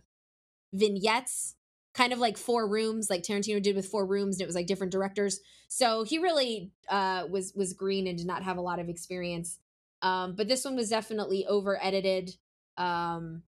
vignettes 0.74 1.56
kind 1.94 2.14
of 2.14 2.20
like 2.20 2.38
four 2.38 2.68
rooms 2.68 3.10
like 3.10 3.24
tarantino 3.24 3.62
did 3.62 3.76
with 3.76 3.88
four 3.88 4.06
rooms 4.06 4.36
and 4.36 4.42
it 4.44 4.46
was 4.48 4.56
like 4.56 4.68
different 4.68 4.94
directors. 4.94 5.40
So 5.68 6.04
he 6.04 6.20
really 6.20 6.72
uh 6.90 7.26
was 7.30 7.54
was 7.56 7.74
green 7.74 8.08
and 8.08 8.18
did 8.18 8.28
not 8.28 8.44
have 8.44 8.58
a 8.58 8.62
lot 8.62 8.80
of 8.80 8.90
experience. 8.90 9.60
Um 10.02 10.36
but 10.36 10.48
this 10.48 10.64
one 10.64 10.76
was 10.76 10.90
definitely 10.90 11.46
over 11.48 11.82
edited 11.84 12.36
um 12.78 13.44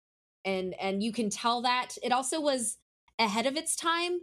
and 0.43 0.73
and 0.81 1.03
you 1.03 1.11
can 1.11 1.29
tell 1.29 1.61
that. 1.61 1.97
It 2.01 2.11
also 2.11 2.41
was 2.41 2.77
ahead 3.19 3.45
of 3.45 3.57
its 3.57 3.75
time. 3.75 4.21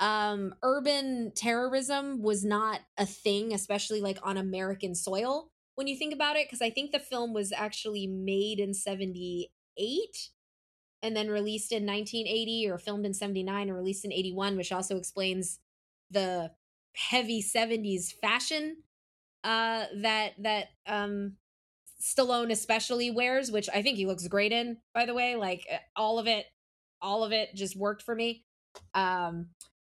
Um 0.00 0.54
urban 0.62 1.32
terrorism 1.34 2.22
was 2.22 2.44
not 2.44 2.80
a 2.98 3.06
thing 3.06 3.52
especially 3.52 4.00
like 4.00 4.18
on 4.22 4.38
american 4.38 4.94
soil 4.94 5.50
when 5.80 5.86
you 5.86 5.96
think 5.96 6.12
about 6.12 6.36
it 6.36 6.46
because 6.46 6.60
i 6.60 6.68
think 6.68 6.92
the 6.92 6.98
film 6.98 7.32
was 7.32 7.54
actually 7.56 8.06
made 8.06 8.60
in 8.60 8.74
78 8.74 9.48
and 11.02 11.16
then 11.16 11.28
released 11.28 11.72
in 11.72 11.86
1980 11.86 12.68
or 12.68 12.76
filmed 12.76 13.06
in 13.06 13.14
79 13.14 13.68
and 13.68 13.74
released 13.74 14.04
in 14.04 14.12
81 14.12 14.58
which 14.58 14.72
also 14.72 14.98
explains 14.98 15.58
the 16.10 16.50
heavy 16.94 17.42
70s 17.42 18.12
fashion 18.12 18.76
uh 19.42 19.86
that 20.02 20.32
that 20.38 20.66
um 20.86 21.36
Stallone 21.98 22.50
especially 22.50 23.10
wears 23.10 23.50
which 23.50 23.70
I 23.72 23.80
think 23.80 23.96
he 23.96 24.04
looks 24.04 24.28
great 24.28 24.52
in 24.52 24.76
by 24.92 25.06
the 25.06 25.14
way 25.14 25.36
like 25.36 25.66
uh, 25.72 25.78
all 25.96 26.18
of 26.18 26.26
it 26.26 26.44
all 27.00 27.24
of 27.24 27.32
it 27.32 27.54
just 27.54 27.74
worked 27.74 28.02
for 28.02 28.14
me 28.14 28.44
um 28.92 29.46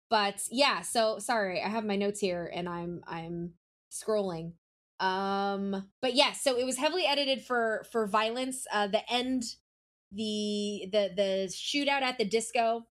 but 0.09 0.41
yeah 0.51 0.81
so 0.81 1.19
sorry 1.19 1.61
I 1.61 1.69
have 1.69 1.85
my 1.85 1.97
notes 1.97 2.21
here 2.21 2.51
and 2.55 2.71
I'm 2.71 3.05
I'm 3.07 3.53
scrolling. 3.95 4.53
Um, 5.01 5.91
but 6.01 6.15
yeah, 6.15 6.33
so 6.33 6.57
it 6.57 6.65
was 6.65 6.77
heavily 6.79 7.05
edited 7.07 7.43
for 7.43 7.85
for 7.91 8.07
violence. 8.07 8.67
Uh, 8.73 8.87
the 8.87 9.03
end, 9.13 9.45
the 10.13 10.89
the 10.93 11.11
the 11.15 11.53
shootout 11.53 12.03
at 12.03 12.19
the 12.19 12.25
disco 12.25 12.87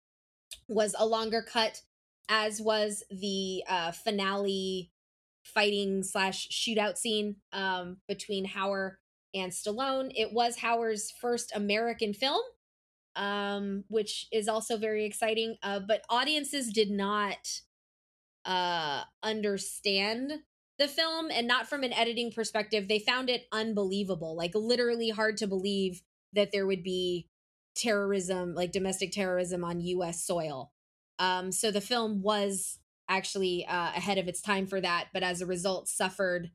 was 0.67 0.95
a 0.97 1.05
longer 1.05 1.41
cut, 1.41 1.81
as 2.29 2.61
was 2.61 3.03
the 3.11 3.63
uh, 3.67 3.91
finale 3.91 4.91
fighting 5.43 6.03
slash 6.03 6.47
shootout 6.49 6.97
scene 6.97 7.37
um, 7.53 7.97
between 8.07 8.47
Hauer 8.47 8.93
and 9.33 9.51
Stallone. 9.51 10.11
It 10.15 10.33
was 10.33 10.57
Hauer's 10.57 11.11
first 11.11 11.51
American 11.55 12.13
film, 12.13 12.41
um, 13.15 13.83
which 13.89 14.27
is 14.31 14.47
also 14.47 14.77
very 14.77 15.05
exciting. 15.05 15.57
Uh, 15.63 15.79
but 15.79 16.03
audiences 16.09 16.71
did 16.71 16.91
not 16.91 17.61
uh, 18.45 19.03
understand 19.23 20.33
the 20.79 20.87
film, 20.87 21.29
and 21.31 21.47
not 21.47 21.67
from 21.67 21.83
an 21.83 21.93
editing 21.93 22.31
perspective. 22.31 22.87
They 22.87 22.99
found 22.99 23.29
it 23.29 23.47
unbelievable, 23.51 24.35
like 24.35 24.55
literally 24.55 25.09
hard 25.09 25.37
to 25.37 25.47
believe 25.47 26.01
that 26.33 26.51
there 26.51 26.65
would 26.65 26.83
be 26.83 27.27
terrorism, 27.75 28.53
like 28.55 28.71
domestic 28.71 29.11
terrorism 29.11 29.63
on 29.63 29.81
U.S. 29.81 30.23
soil. 30.25 30.71
Um, 31.19 31.51
so 31.51 31.71
the 31.71 31.81
film 31.81 32.21
was 32.21 32.79
actually 33.09 33.65
uh, 33.67 33.91
ahead 33.95 34.17
of 34.17 34.27
its 34.27 34.41
time 34.41 34.67
for 34.67 34.79
that, 34.79 35.07
but 35.13 35.23
as 35.23 35.41
a 35.41 35.45
result, 35.45 35.87
suffered 35.87 36.51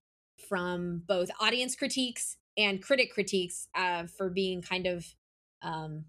from 0.49 1.03
both 1.07 1.31
audience 1.41 1.77
critiques 1.77 2.37
and 2.57 2.83
critic 2.83 3.13
critiques 3.13 3.69
uh, 3.75 4.05
for 4.07 4.31
being 4.31 4.63
kind 4.63 4.87
of 4.87 5.05
um, 5.63 6.05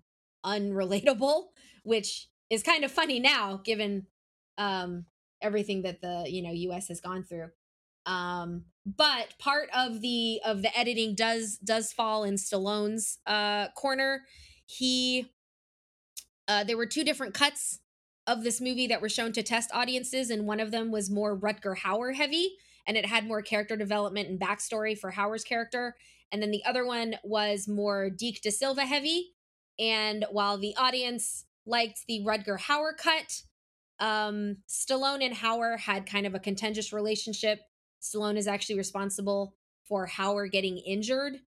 unrelatable, 0.45 1.45
which 1.83 2.27
is 2.49 2.63
kind 2.63 2.83
of 2.83 2.91
funny 2.91 3.19
now 3.19 3.59
given 3.63 4.05
um, 4.57 5.05
everything 5.41 5.81
that 5.81 6.01
the 6.01 6.25
you 6.27 6.41
know 6.41 6.51
U.S. 6.51 6.87
has 6.87 7.01
gone 7.01 7.23
through. 7.23 7.49
Um, 8.05 8.65
but 8.85 9.33
part 9.39 9.69
of 9.75 10.01
the 10.01 10.41
of 10.45 10.61
the 10.61 10.77
editing 10.77 11.15
does 11.15 11.57
does 11.57 11.91
fall 11.91 12.23
in 12.23 12.35
Stallone's 12.35 13.19
uh, 13.25 13.69
corner. 13.69 14.21
He 14.65 15.31
uh, 16.47 16.63
there 16.63 16.77
were 16.77 16.85
two 16.85 17.03
different 17.03 17.33
cuts 17.33 17.79
of 18.27 18.43
this 18.43 18.61
movie 18.61 18.87
that 18.87 19.01
were 19.01 19.09
shown 19.09 19.31
to 19.33 19.43
test 19.43 19.69
audiences, 19.73 20.29
and 20.29 20.45
one 20.45 20.59
of 20.59 20.71
them 20.71 20.91
was 20.91 21.09
more 21.09 21.37
Rutger 21.37 21.77
Hauer 21.77 22.13
heavy, 22.13 22.51
and 22.87 22.97
it 22.97 23.05
had 23.05 23.27
more 23.27 23.41
character 23.41 23.75
development 23.75 24.29
and 24.29 24.39
backstory 24.39 24.97
for 24.97 25.11
Hauer's 25.11 25.43
character. 25.43 25.95
And 26.31 26.41
then 26.41 26.51
the 26.51 26.65
other 26.65 26.85
one 26.85 27.15
was 27.23 27.67
more 27.67 28.09
Deke 28.09 28.41
De 28.41 28.51
Silva 28.51 28.85
heavy. 28.85 29.33
And 29.79 30.25
while 30.31 30.57
the 30.57 30.75
audience 30.75 31.45
liked 31.65 32.01
the 32.07 32.23
Rutger 32.25 32.59
Hauer 32.59 32.97
cut, 32.97 33.43
um, 33.99 34.57
Stallone 34.67 35.23
and 35.23 35.35
Hauer 35.35 35.79
had 35.79 36.05
kind 36.05 36.25
of 36.25 36.35
a 36.35 36.39
contentious 36.39 36.91
relationship. 36.91 37.59
Stallone 38.05 38.37
is 38.37 38.47
actually 38.47 38.77
responsible 38.77 39.55
for 39.87 40.07
Hauer 40.07 40.51
getting 40.51 40.77
injured 40.77 41.39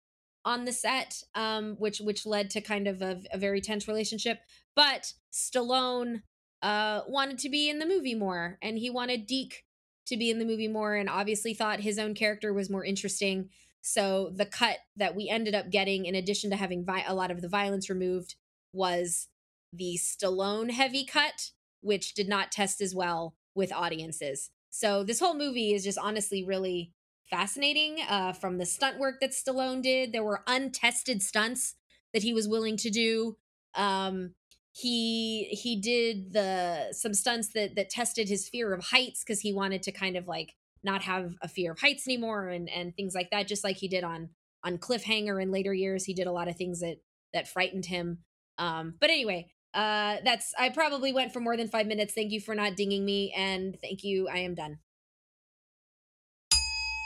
on 0.45 0.65
the 0.65 0.73
set, 0.73 1.23
um, 1.35 1.77
which 1.79 1.99
which 1.99 2.25
led 2.25 2.51
to 2.51 2.61
kind 2.61 2.87
of 2.87 3.03
a, 3.03 3.21
a 3.33 3.39
very 3.39 3.61
tense 3.61 3.89
relationship. 3.89 4.39
But 4.75 5.13
Stallone 5.33 6.23
uh, 6.63 7.03
wanted 7.09 7.39
to 7.39 7.49
be 7.49 7.69
in 7.69 7.79
the 7.79 7.87
movie 7.87 8.15
more, 8.15 8.59
and 8.63 8.79
he 8.79 8.89
wanted 8.89 9.27
Deke 9.27 9.65
to 10.07 10.17
be 10.17 10.31
in 10.31 10.39
the 10.39 10.45
movie 10.45 10.69
more, 10.69 10.95
and 10.95 11.11
obviously 11.11 11.53
thought 11.53 11.81
his 11.81 11.99
own 11.99 12.15
character 12.15 12.53
was 12.53 12.71
more 12.71 12.85
interesting. 12.85 13.51
So 13.83 14.31
the 14.35 14.47
cut 14.47 14.79
that 14.97 15.15
we 15.15 15.29
ended 15.29 15.55
up 15.55 15.71
getting, 15.71 16.07
in 16.07 16.15
addition 16.15 16.51
to 16.51 16.57
having 16.57 16.85
vi- 16.85 17.05
a 17.07 17.15
lot 17.15 17.31
of 17.31 17.41
the 17.41 17.49
violence 17.49 17.91
removed, 17.91 18.37
was 18.73 19.29
the 19.73 19.99
Stallone 19.99 20.71
heavy 20.71 21.05
cut, 21.05 21.51
which 21.81 22.15
did 22.15 22.29
not 22.29 22.53
test 22.53 22.81
as 22.81 22.95
well 22.95 23.37
with 23.55 23.73
audiences. 23.73 24.51
So 24.77 25.05
this 25.05 25.21
whole 25.21 25.35
movie 25.35 25.73
is 25.73 25.85
just 25.85 25.97
honestly 25.97 26.45
really 26.45 26.93
fascinating. 27.31 28.01
Uh, 28.07 28.35
from 28.35 28.59
the 28.59 28.67
stunt 28.67 28.99
work 28.99 29.21
that 29.21 29.31
Stallone 29.31 29.83
did, 29.83 30.13
there 30.13 30.23
were 30.23 30.43
untested 30.47 31.23
stunts 31.23 31.77
that 32.13 32.23
he 32.23 32.35
was 32.35 32.47
willing 32.47 32.77
to 32.79 32.91
do. 32.91 33.39
Um, 33.75 34.35
he 34.73 35.45
he 35.45 35.81
did 35.81 36.35
the 36.35 36.89
some 36.93 37.15
stunts 37.15 37.49
that 37.55 37.75
that 37.77 37.89
tested 37.89 38.29
his 38.29 38.51
fear 38.51 38.75
of 38.75 38.85
heights 38.85 39.25
because 39.25 39.41
he 39.41 39.51
wanted 39.51 39.83
to 39.85 39.93
kind 39.93 40.17
of 40.17 40.29
like 40.29 40.55
not 40.83 41.01
have 41.01 41.35
a 41.41 41.49
fear 41.49 41.73
of 41.73 41.81
heights 41.81 42.07
anymore 42.07 42.49
and 42.49 42.69
and 42.69 42.95
things 42.95 43.15
like 43.15 43.31
that 43.31 43.49
just 43.49 43.65
like 43.65 43.79
he 43.79 43.89
did 43.89 44.05
on 44.05 44.29
on 44.63 44.77
cliffhanger 44.77 45.43
in 45.43 45.51
later 45.51 45.73
years 45.73 46.05
he 46.05 46.13
did 46.13 46.27
a 46.27 46.33
lot 46.33 46.49
of 46.49 46.57
things 46.57 46.81
that 46.81 46.97
that 47.33 47.49
frightened 47.49 47.87
him 47.87 48.19
um 48.59 48.95
but 49.01 49.09
anyway 49.09 49.51
uh 49.77 50.17
that's 50.25 50.53
i 50.59 50.69
probably 50.69 51.13
went 51.13 51.33
for 51.33 51.41
more 51.41 51.57
than 51.57 51.69
five 51.69 51.87
minutes 51.87 52.15
thank 52.15 52.33
you 52.33 52.41
for 52.41 52.55
not 52.55 52.75
dinging 52.77 53.05
me 53.05 53.33
and 53.37 53.77
thank 53.81 54.03
you 54.03 54.29
i 54.29 54.39
am 54.39 54.55
done 54.55 54.79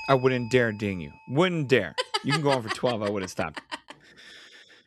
I 0.08 0.14
wouldn't 0.14 0.50
dare 0.50 0.72
ding 0.72 1.00
you. 1.00 1.12
Wouldn't 1.28 1.68
dare. 1.68 1.94
You 2.24 2.32
can 2.32 2.42
go 2.42 2.50
on 2.50 2.62
for 2.62 2.68
12. 2.68 3.00
I 3.00 3.08
would 3.10 3.22
have 3.22 3.30
stopped. 3.30 3.60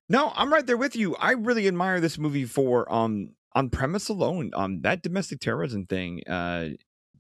No, 0.10 0.34
I'm 0.36 0.52
right 0.52 0.66
there 0.66 0.78
with 0.78 0.96
you. 0.96 1.16
I 1.16 1.32
really 1.32 1.68
admire 1.68 2.00
this 2.02 2.18
movie 2.18 2.46
for 2.46 2.92
um 2.94 3.30
on 3.54 3.70
premise 3.70 4.10
alone. 4.10 4.52
Um 4.54 4.82
that 4.82 5.02
domestic 5.02 5.40
terrorism 5.40 5.86
thing 5.86 6.22
uh 6.28 6.70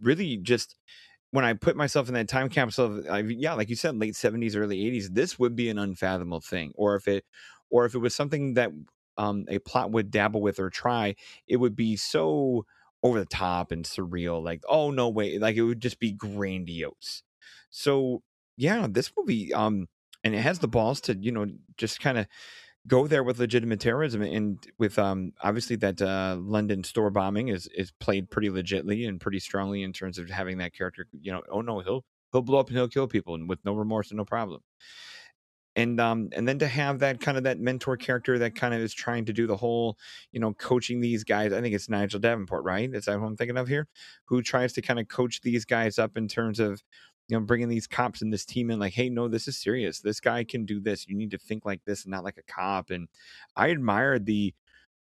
really 0.01 0.38
just 0.38 0.75
when 1.32 1.46
I 1.46 1.53
put 1.53 1.75
myself 1.75 2.10
in 2.10 2.13
that 2.13 2.27
time 2.27 2.50
capsule 2.50 3.00
of, 3.00 3.05
uh, 3.10 3.15
yeah, 3.15 3.53
like 3.53 3.70
you 3.70 3.75
said, 3.75 3.96
late 3.96 4.13
70s, 4.13 4.55
early 4.55 4.77
80s, 4.77 5.08
this 5.12 5.39
would 5.39 5.55
be 5.55 5.70
an 5.70 5.79
unfathomable 5.79 6.41
thing. 6.41 6.72
Or 6.75 6.96
if 6.96 7.08
it 7.08 7.25
or 7.72 7.86
if 7.86 7.96
it 7.96 8.00
was 8.00 8.13
something 8.13 8.53
that 8.53 8.70
um 9.17 9.46
a 9.50 9.60
plot 9.60 9.91
would 9.91 10.12
dabble 10.12 10.41
with 10.41 10.60
or 10.60 10.70
try, 10.70 11.15
it 11.48 11.58
would 11.58 11.75
be 11.75 11.96
so 11.96 12.65
over 13.03 13.20
the 13.20 13.25
top 13.25 13.72
and 13.72 13.86
surreal. 13.86 14.43
Like, 14.43 14.63
oh 14.67 14.91
no 14.91 15.10
way, 15.10 15.38
like 15.39 15.55
it 15.55 15.63
would 15.63 15.82
just 15.82 16.00
be 16.00 16.12
grandiose. 16.13 17.24
So 17.70 18.24
yeah, 18.58 18.88
this 18.89 19.12
movie, 19.17 19.53
um, 19.53 19.88
and 20.24 20.34
it 20.36 20.41
has 20.41 20.60
the 20.60 20.67
balls 20.67 21.01
to, 21.01 21.17
you 21.17 21.32
know, 21.32 21.48
just 21.77 22.00
kind 22.00 22.17
of 22.17 22.27
go 22.88 23.08
there 23.08 23.24
with 23.24 23.39
legitimate 23.39 23.79
terrorism 23.79 24.22
and 24.22 24.65
with 24.77 25.00
um 25.00 25.32
obviously 25.41 25.75
that 25.77 26.01
uh 26.01 26.36
London 26.39 26.84
store 26.84 27.10
bombing 27.10 27.48
is 27.48 27.67
is 27.75 27.91
played 27.91 28.29
pretty 28.29 28.50
legitly 28.50 29.08
and 29.08 29.22
pretty 29.22 29.39
strongly 29.39 29.84
in 29.84 29.93
terms 29.93 30.17
of 30.17 30.29
having 30.29 30.58
that 30.58 30.74
character, 30.74 31.08
you 31.22 31.32
know, 31.32 31.41
oh 31.50 31.62
no, 31.62 31.79
he'll 31.79 32.03
he'll 32.32 32.41
blow 32.41 32.60
up 32.60 32.67
and 32.67 32.77
he'll 32.77 32.89
kill 32.89 33.08
people 33.08 33.36
and 33.36 33.48
with 33.48 33.60
no 33.63 33.74
remorse 33.74 34.12
and 34.12 34.17
no 34.17 34.25
problem. 34.25 34.62
And 35.75 36.00
um 36.00 36.30
and 36.34 36.48
then 36.48 36.60
to 36.60 36.68
have 36.68 37.00
that 37.00 37.20
kind 37.20 37.38
of 37.38 37.46
that 37.46 37.60
mentor 37.60 37.98
character 37.98 38.38
that 38.39 38.56
kind 38.56 38.74
of 38.74 38.82
is 38.82 38.94
trying 38.94 39.25
to 39.25 39.34
do 39.34 39.48
the 39.48 39.58
whole, 39.58 39.98
you 40.32 40.39
know, 40.39 40.53
coaching 40.53 41.01
these 41.01 41.24
guys. 41.24 41.51
I 41.51 41.62
think 41.62 41.74
it's 41.74 41.89
Nigel 41.89 42.20
Davenport, 42.20 42.63
right? 42.63 42.94
Is 42.94 43.06
that 43.06 43.18
who 43.18 43.25
I'm 43.25 43.36
thinking 43.36 43.58
of 43.58 43.68
here? 43.68 43.88
Who 44.25 44.42
tries 44.44 44.74
to 44.74 44.82
kind 44.82 45.00
of 45.00 45.08
coach 45.08 45.42
these 45.42 45.65
guys 45.65 45.98
up 45.98 46.15
in 46.15 46.27
terms 46.27 46.60
of 46.60 46.84
you 47.30 47.39
know, 47.39 47.46
bringing 47.46 47.70
these 47.70 47.88
cops 47.88 48.22
and 48.22 48.34
this 48.34 48.46
team 48.46 48.70
in, 48.70 48.80
like, 48.80 48.94
hey, 48.94 49.10
no, 49.10 49.27
this 49.27 49.48
is 49.48 49.58
serious. 49.58 50.01
This 50.01 50.20
guy 50.20 50.44
can 50.44 50.65
do 50.65 50.80
this. 50.80 51.08
You 51.08 51.15
need 51.15 51.32
to 51.32 51.38
think 51.38 51.65
like 51.65 51.82
this 51.86 52.03
and 52.03 52.12
not 52.12 52.24
like 52.24 52.38
a 52.38 52.51
cop. 52.51 52.89
And 52.89 53.08
I 53.56 53.68
admired 53.68 54.25
the 54.25 54.53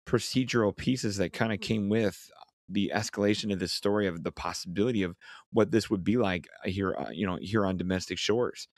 procedural 0.06 0.76
pieces 0.76 1.16
that 1.16 1.32
kind 1.32 1.52
of 1.52 1.60
came 1.60 1.88
with 1.88 2.30
the 2.68 2.92
escalation 2.94 3.52
of 3.52 3.58
this 3.58 3.72
story 3.72 4.06
of 4.06 4.22
the 4.22 4.32
possibility 4.32 5.02
of 5.02 5.16
what 5.52 5.70
this 5.70 5.90
would 5.90 6.04
be 6.04 6.16
like 6.16 6.48
uh, 6.64 6.68
here, 6.68 6.94
uh, 6.96 7.10
you 7.10 7.26
know, 7.26 7.38
here 7.40 7.66
on 7.66 7.76
domestic 7.76 8.18
shores. 8.18 8.68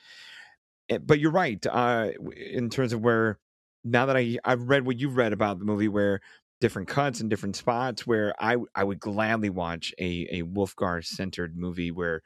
Eh, 0.89 0.97
but 0.99 1.19
you're 1.19 1.31
right 1.31 1.65
uh, 1.67 2.11
in 2.35 2.69
terms 2.69 2.93
of 2.93 3.01
where 3.01 3.39
now 3.83 4.05
that 4.05 4.17
I 4.17 4.37
I've 4.45 4.63
read 4.69 4.85
what 4.85 4.97
you've 4.99 5.17
read 5.17 5.33
about 5.33 5.59
the 5.59 5.65
movie, 5.65 5.87
where 5.87 6.21
different 6.61 6.87
cuts 6.87 7.19
and 7.19 7.29
different 7.29 7.55
spots 7.55 8.07
where 8.07 8.33
I 8.39 8.57
I 8.75 8.83
would 8.83 8.99
gladly 8.99 9.49
watch 9.49 9.93
a 9.99 10.27
a 10.31 10.43
Wolfgar 10.43 11.03
centered 11.05 11.57
movie 11.57 11.91
where 11.91 12.21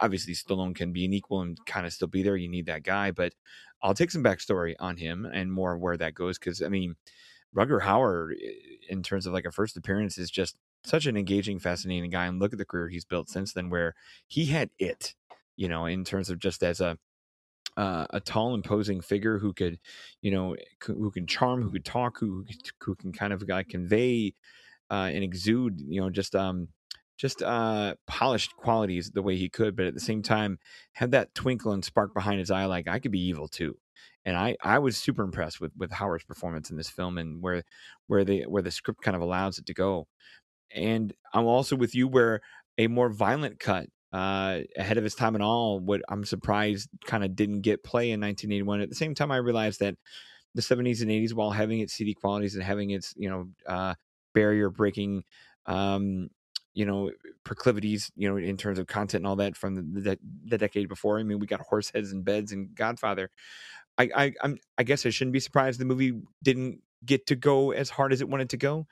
obviously 0.00 0.34
Stallone 0.34 0.74
can 0.74 0.92
be 0.92 1.04
an 1.04 1.12
equal 1.12 1.40
and 1.42 1.58
kind 1.66 1.86
of 1.86 1.92
still 1.92 2.08
be 2.08 2.22
there. 2.22 2.36
You 2.36 2.48
need 2.48 2.66
that 2.66 2.82
guy, 2.84 3.10
but 3.10 3.34
I'll 3.82 3.94
take 3.94 4.10
some 4.10 4.24
backstory 4.24 4.74
on 4.80 4.96
him 4.98 5.24
and 5.26 5.52
more 5.52 5.78
where 5.78 5.96
that 5.96 6.14
goes 6.14 6.38
because 6.38 6.62
I 6.62 6.68
mean, 6.68 6.96
Rutger 7.56 7.80
Hauer 7.82 8.32
in 8.88 9.02
terms 9.02 9.26
of 9.26 9.32
like 9.32 9.44
a 9.46 9.52
first 9.52 9.76
appearance 9.76 10.18
is 10.18 10.30
just 10.30 10.56
such 10.84 11.06
an 11.06 11.16
engaging, 11.16 11.58
fascinating 11.58 12.10
guy, 12.10 12.26
and 12.26 12.38
look 12.40 12.52
at 12.52 12.58
the 12.58 12.64
career 12.64 12.88
he's 12.88 13.04
built 13.04 13.28
since 13.28 13.52
then, 13.52 13.70
where 13.70 13.94
he 14.28 14.46
had 14.46 14.70
it, 14.78 15.14
you 15.56 15.68
know, 15.68 15.86
in 15.86 16.04
terms 16.04 16.30
of 16.30 16.38
just 16.38 16.62
as 16.62 16.80
a 16.80 16.98
uh, 17.76 18.06
a 18.10 18.20
tall, 18.20 18.54
imposing 18.54 19.00
figure 19.00 19.38
who 19.38 19.52
could, 19.52 19.78
you 20.22 20.30
know, 20.30 20.56
who 20.84 21.10
can 21.10 21.26
charm, 21.26 21.62
who 21.62 21.70
could 21.70 21.84
talk, 21.84 22.18
who 22.18 22.44
who 22.80 22.94
can 22.94 23.12
kind 23.12 23.32
of 23.32 23.42
uh, 23.50 23.62
convey 23.68 24.34
uh, 24.90 25.10
and 25.12 25.24
exude, 25.24 25.80
you 25.80 26.00
know, 26.00 26.10
just 26.10 26.34
um, 26.34 26.68
just 27.20 27.42
uh, 27.42 27.94
polished 28.06 28.56
qualities 28.56 29.10
the 29.10 29.22
way 29.22 29.36
he 29.36 29.48
could, 29.48 29.76
but 29.76 29.84
at 29.84 29.94
the 29.94 30.00
same 30.00 30.22
time 30.22 30.58
had 30.92 31.10
that 31.10 31.34
twinkle 31.34 31.72
and 31.72 31.84
spark 31.84 32.14
behind 32.14 32.38
his 32.40 32.50
eye, 32.50 32.64
like 32.64 32.88
I 32.88 32.98
could 32.98 33.12
be 33.12 33.20
evil 33.20 33.46
too. 33.46 33.76
And 34.24 34.36
I, 34.36 34.56
I 34.62 34.78
was 34.78 34.96
super 34.96 35.22
impressed 35.22 35.60
with 35.60 35.72
with 35.76 35.90
Hauer's 35.92 36.24
performance 36.24 36.70
in 36.70 36.76
this 36.76 36.90
film 36.90 37.18
and 37.18 37.42
where 37.42 37.62
where 38.06 38.24
the 38.24 38.42
where 38.44 38.62
the 38.62 38.70
script 38.70 39.02
kind 39.02 39.14
of 39.14 39.22
allows 39.22 39.58
it 39.58 39.66
to 39.66 39.74
go. 39.74 40.06
And 40.74 41.12
I'm 41.34 41.46
also 41.46 41.76
with 41.76 41.94
you 41.94 42.08
where 42.08 42.40
a 42.78 42.86
more 42.86 43.10
violent 43.10 43.58
cut 43.58 43.88
uh, 44.12 44.60
ahead 44.76 44.98
of 44.98 45.04
his 45.04 45.14
time 45.14 45.34
and 45.34 45.44
all. 45.44 45.78
What 45.78 46.02
I'm 46.08 46.24
surprised 46.24 46.88
kind 47.04 47.24
of 47.24 47.36
didn't 47.36 47.60
get 47.60 47.84
play 47.84 48.10
in 48.10 48.20
1981. 48.20 48.80
At 48.80 48.88
the 48.88 48.94
same 48.94 49.14
time, 49.14 49.30
I 49.30 49.36
realized 49.36 49.80
that 49.80 49.96
the 50.54 50.62
70s 50.62 51.00
and 51.00 51.10
80s, 51.10 51.32
while 51.32 51.50
having 51.50 51.80
its 51.80 51.92
seedy 51.92 52.14
qualities 52.14 52.54
and 52.54 52.64
having 52.64 52.90
its 52.90 53.14
you 53.16 53.30
know 53.30 53.48
uh, 53.66 53.94
barrier 54.34 54.70
breaking 54.70 55.24
um, 55.66 56.30
you 56.74 56.86
know 56.86 57.10
proclivities 57.44 58.10
you 58.16 58.28
know 58.28 58.36
in 58.36 58.56
terms 58.56 58.78
of 58.78 58.86
content 58.86 59.20
and 59.20 59.26
all 59.26 59.36
that 59.36 59.56
from 59.56 59.74
the, 59.74 60.00
the, 60.00 60.18
the 60.44 60.58
decade 60.58 60.88
before 60.88 61.18
i 61.18 61.22
mean 61.22 61.38
we 61.38 61.46
got 61.46 61.60
horse 61.60 61.90
heads 61.90 62.12
and 62.12 62.24
beds 62.24 62.52
and 62.52 62.74
godfather 62.74 63.30
I, 63.98 64.10
I 64.14 64.32
i'm 64.42 64.58
i 64.78 64.82
guess 64.82 65.04
i 65.04 65.10
shouldn't 65.10 65.32
be 65.32 65.40
surprised 65.40 65.80
the 65.80 65.84
movie 65.84 66.20
didn't 66.42 66.80
get 67.04 67.26
to 67.26 67.36
go 67.36 67.72
as 67.72 67.90
hard 67.90 68.12
as 68.12 68.20
it 68.20 68.28
wanted 68.28 68.50
to 68.50 68.56
go 68.56 68.86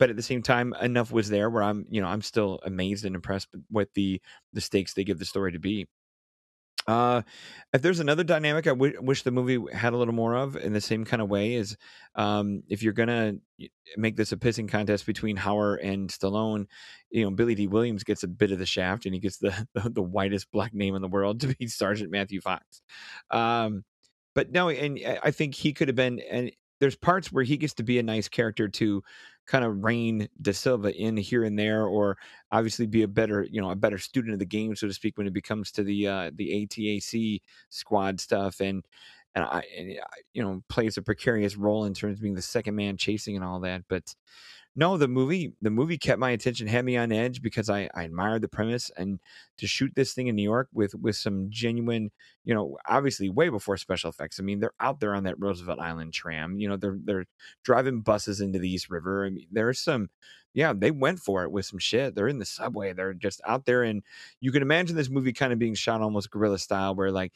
but 0.00 0.10
at 0.10 0.16
the 0.16 0.22
same 0.22 0.42
time 0.42 0.74
enough 0.80 1.12
was 1.12 1.28
there 1.28 1.48
where 1.48 1.62
i'm 1.62 1.86
you 1.88 2.00
know 2.00 2.08
i'm 2.08 2.22
still 2.22 2.58
amazed 2.64 3.04
and 3.04 3.14
impressed 3.14 3.54
with 3.70 3.92
the 3.94 4.20
the 4.52 4.60
stakes 4.60 4.94
they 4.94 5.04
give 5.04 5.20
the 5.20 5.24
story 5.24 5.52
to 5.52 5.60
be 5.60 5.86
uh, 6.86 7.22
if 7.72 7.82
there's 7.82 8.00
another 8.00 8.24
dynamic 8.24 8.66
I 8.66 8.70
w- 8.70 9.00
wish 9.00 9.22
the 9.22 9.30
movie 9.30 9.62
had 9.72 9.92
a 9.92 9.96
little 9.96 10.14
more 10.14 10.34
of 10.34 10.56
in 10.56 10.72
the 10.72 10.80
same 10.80 11.04
kind 11.04 11.22
of 11.22 11.28
way 11.28 11.54
is 11.54 11.76
um, 12.14 12.62
if 12.68 12.82
you're 12.82 12.92
gonna 12.94 13.34
make 13.96 14.16
this 14.16 14.32
a 14.32 14.36
pissing 14.36 14.68
contest 14.68 15.06
between 15.06 15.36
Hauer 15.36 15.78
and 15.82 16.08
Stallone, 16.08 16.66
you 17.10 17.24
know 17.24 17.30
Billy 17.30 17.54
Dee 17.54 17.66
Williams 17.66 18.02
gets 18.02 18.22
a 18.22 18.28
bit 18.28 18.50
of 18.50 18.58
the 18.58 18.66
shaft 18.66 19.04
and 19.04 19.14
he 19.14 19.20
gets 19.20 19.38
the 19.38 19.68
the, 19.74 19.90
the 19.90 20.02
whitest 20.02 20.50
black 20.50 20.74
name 20.74 20.94
in 20.94 21.02
the 21.02 21.08
world 21.08 21.40
to 21.40 21.54
be 21.54 21.66
Sergeant 21.68 22.10
Matthew 22.10 22.40
Fox. 22.40 22.82
Um, 23.30 23.84
but 24.34 24.50
no, 24.50 24.68
and 24.70 24.98
I 25.22 25.32
think 25.32 25.54
he 25.54 25.72
could 25.72 25.88
have 25.88 25.96
been 25.96 26.20
and 26.30 26.50
there's 26.80 26.96
parts 26.96 27.30
where 27.30 27.44
he 27.44 27.56
gets 27.56 27.74
to 27.74 27.82
be 27.82 27.98
a 27.98 28.02
nice 28.02 28.28
character 28.28 28.66
to 28.66 29.02
kind 29.50 29.64
of 29.64 29.82
rein 29.84 30.28
Da 30.40 30.52
Silva 30.52 30.96
in 30.96 31.16
here 31.16 31.42
and 31.44 31.58
there, 31.58 31.84
or 31.84 32.16
obviously 32.52 32.86
be 32.86 33.02
a 33.02 33.08
better, 33.08 33.44
you 33.50 33.60
know, 33.60 33.70
a 33.70 33.76
better 33.76 33.98
student 33.98 34.32
of 34.32 34.38
the 34.38 34.46
game, 34.46 34.76
so 34.76 34.86
to 34.86 34.94
speak, 34.94 35.18
when 35.18 35.26
it 35.26 35.32
becomes 35.34 35.72
to 35.72 35.82
the 35.82 36.06
uh, 36.06 36.30
the 36.34 36.68
ATAC 36.68 37.40
squad 37.70 38.20
stuff, 38.20 38.60
and 38.60 38.84
and 39.34 39.44
I, 39.44 39.62
and, 39.78 39.96
you 40.34 40.42
know, 40.42 40.62
plays 40.68 40.96
a 40.96 41.02
precarious 41.02 41.56
role 41.56 41.84
in 41.84 41.94
terms 41.94 42.18
of 42.18 42.22
being 42.22 42.34
the 42.34 42.42
second 42.42 42.76
man 42.76 42.96
chasing 42.96 43.36
and 43.36 43.44
all 43.44 43.60
that, 43.60 43.82
but 43.88 44.14
no, 44.76 44.96
the 44.96 45.08
movie 45.08 45.52
the 45.60 45.70
movie 45.70 45.98
kept 45.98 46.20
my 46.20 46.30
attention, 46.30 46.66
had 46.66 46.84
me 46.84 46.96
on 46.96 47.10
edge 47.12 47.42
because 47.42 47.68
I, 47.68 47.88
I 47.94 48.04
admired 48.04 48.42
the 48.42 48.48
premise 48.48 48.90
and 48.96 49.18
to 49.58 49.66
shoot 49.66 49.92
this 49.96 50.14
thing 50.14 50.28
in 50.28 50.36
New 50.36 50.42
York 50.44 50.68
with 50.72 50.94
with 50.94 51.16
some 51.16 51.48
genuine, 51.50 52.10
you 52.44 52.54
know, 52.54 52.76
obviously 52.86 53.28
way 53.28 53.48
before 53.48 53.76
special 53.76 54.10
effects. 54.10 54.38
I 54.38 54.42
mean, 54.44 54.60
they're 54.60 54.72
out 54.80 55.00
there 55.00 55.14
on 55.14 55.24
that 55.24 55.40
Roosevelt 55.40 55.80
Island 55.80 56.12
tram. 56.12 56.58
You 56.60 56.68
know, 56.68 56.76
they're 56.76 56.98
they're 57.04 57.26
driving 57.64 58.00
buses 58.00 58.40
into 58.40 58.58
the 58.58 58.70
East 58.70 58.90
River. 58.90 59.26
I 59.26 59.30
mean, 59.30 59.48
there's 59.50 59.80
some 59.80 60.08
yeah, 60.54 60.72
they 60.76 60.90
went 60.90 61.20
for 61.20 61.44
it 61.44 61.52
with 61.52 61.66
some 61.66 61.78
shit. 61.78 62.14
They're 62.14 62.28
in 62.28 62.38
the 62.38 62.44
subway. 62.44 62.92
They're 62.92 63.14
just 63.14 63.40
out 63.46 63.66
there, 63.66 63.82
and 63.82 64.02
you 64.40 64.50
can 64.52 64.62
imagine 64.62 64.96
this 64.96 65.10
movie 65.10 65.32
kind 65.32 65.52
of 65.52 65.58
being 65.58 65.74
shot 65.74 66.00
almost 66.00 66.30
guerrilla 66.30 66.58
style, 66.58 66.94
where 66.94 67.12
like 67.12 67.32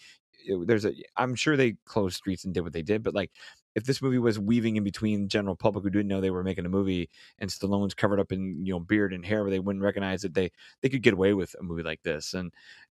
there's 0.67 0.85
a. 0.85 0.93
I'm 1.17 1.35
sure 1.35 1.57
they 1.57 1.76
closed 1.85 2.17
streets 2.17 2.45
and 2.45 2.53
did 2.53 2.62
what 2.62 2.73
they 2.73 2.83
did, 2.83 3.03
but 3.03 3.14
like 3.14 3.31
if 3.75 3.85
this 3.85 4.00
movie 4.00 4.19
was 4.19 4.38
weaving 4.38 4.76
in 4.76 4.85
between 4.85 5.28
general 5.28 5.57
public 5.57 5.85
who 5.85 5.90
didn't 5.90 6.09
know 6.09 6.21
they 6.21 6.31
were 6.31 6.45
making 6.45 6.66
a 6.66 6.69
movie 6.71 7.11
and 7.38 7.50
Stallone's 7.50 7.95
covered 7.95 8.21
up 8.21 8.33
in 8.33 8.64
you 8.64 8.73
know 8.73 8.81
beard 8.81 9.12
and 9.12 9.25
hair 9.25 9.43
where 9.43 9.50
they 9.50 9.59
wouldn't 9.59 9.85
recognize 9.85 10.25
it, 10.25 10.35
they 10.35 10.50
they 10.83 10.88
could 10.88 11.02
get 11.02 11.14
away 11.14 11.35
with 11.35 11.54
a 11.59 11.62
movie 11.62 11.83
like 11.83 12.02
this. 12.02 12.35
And 12.35 12.52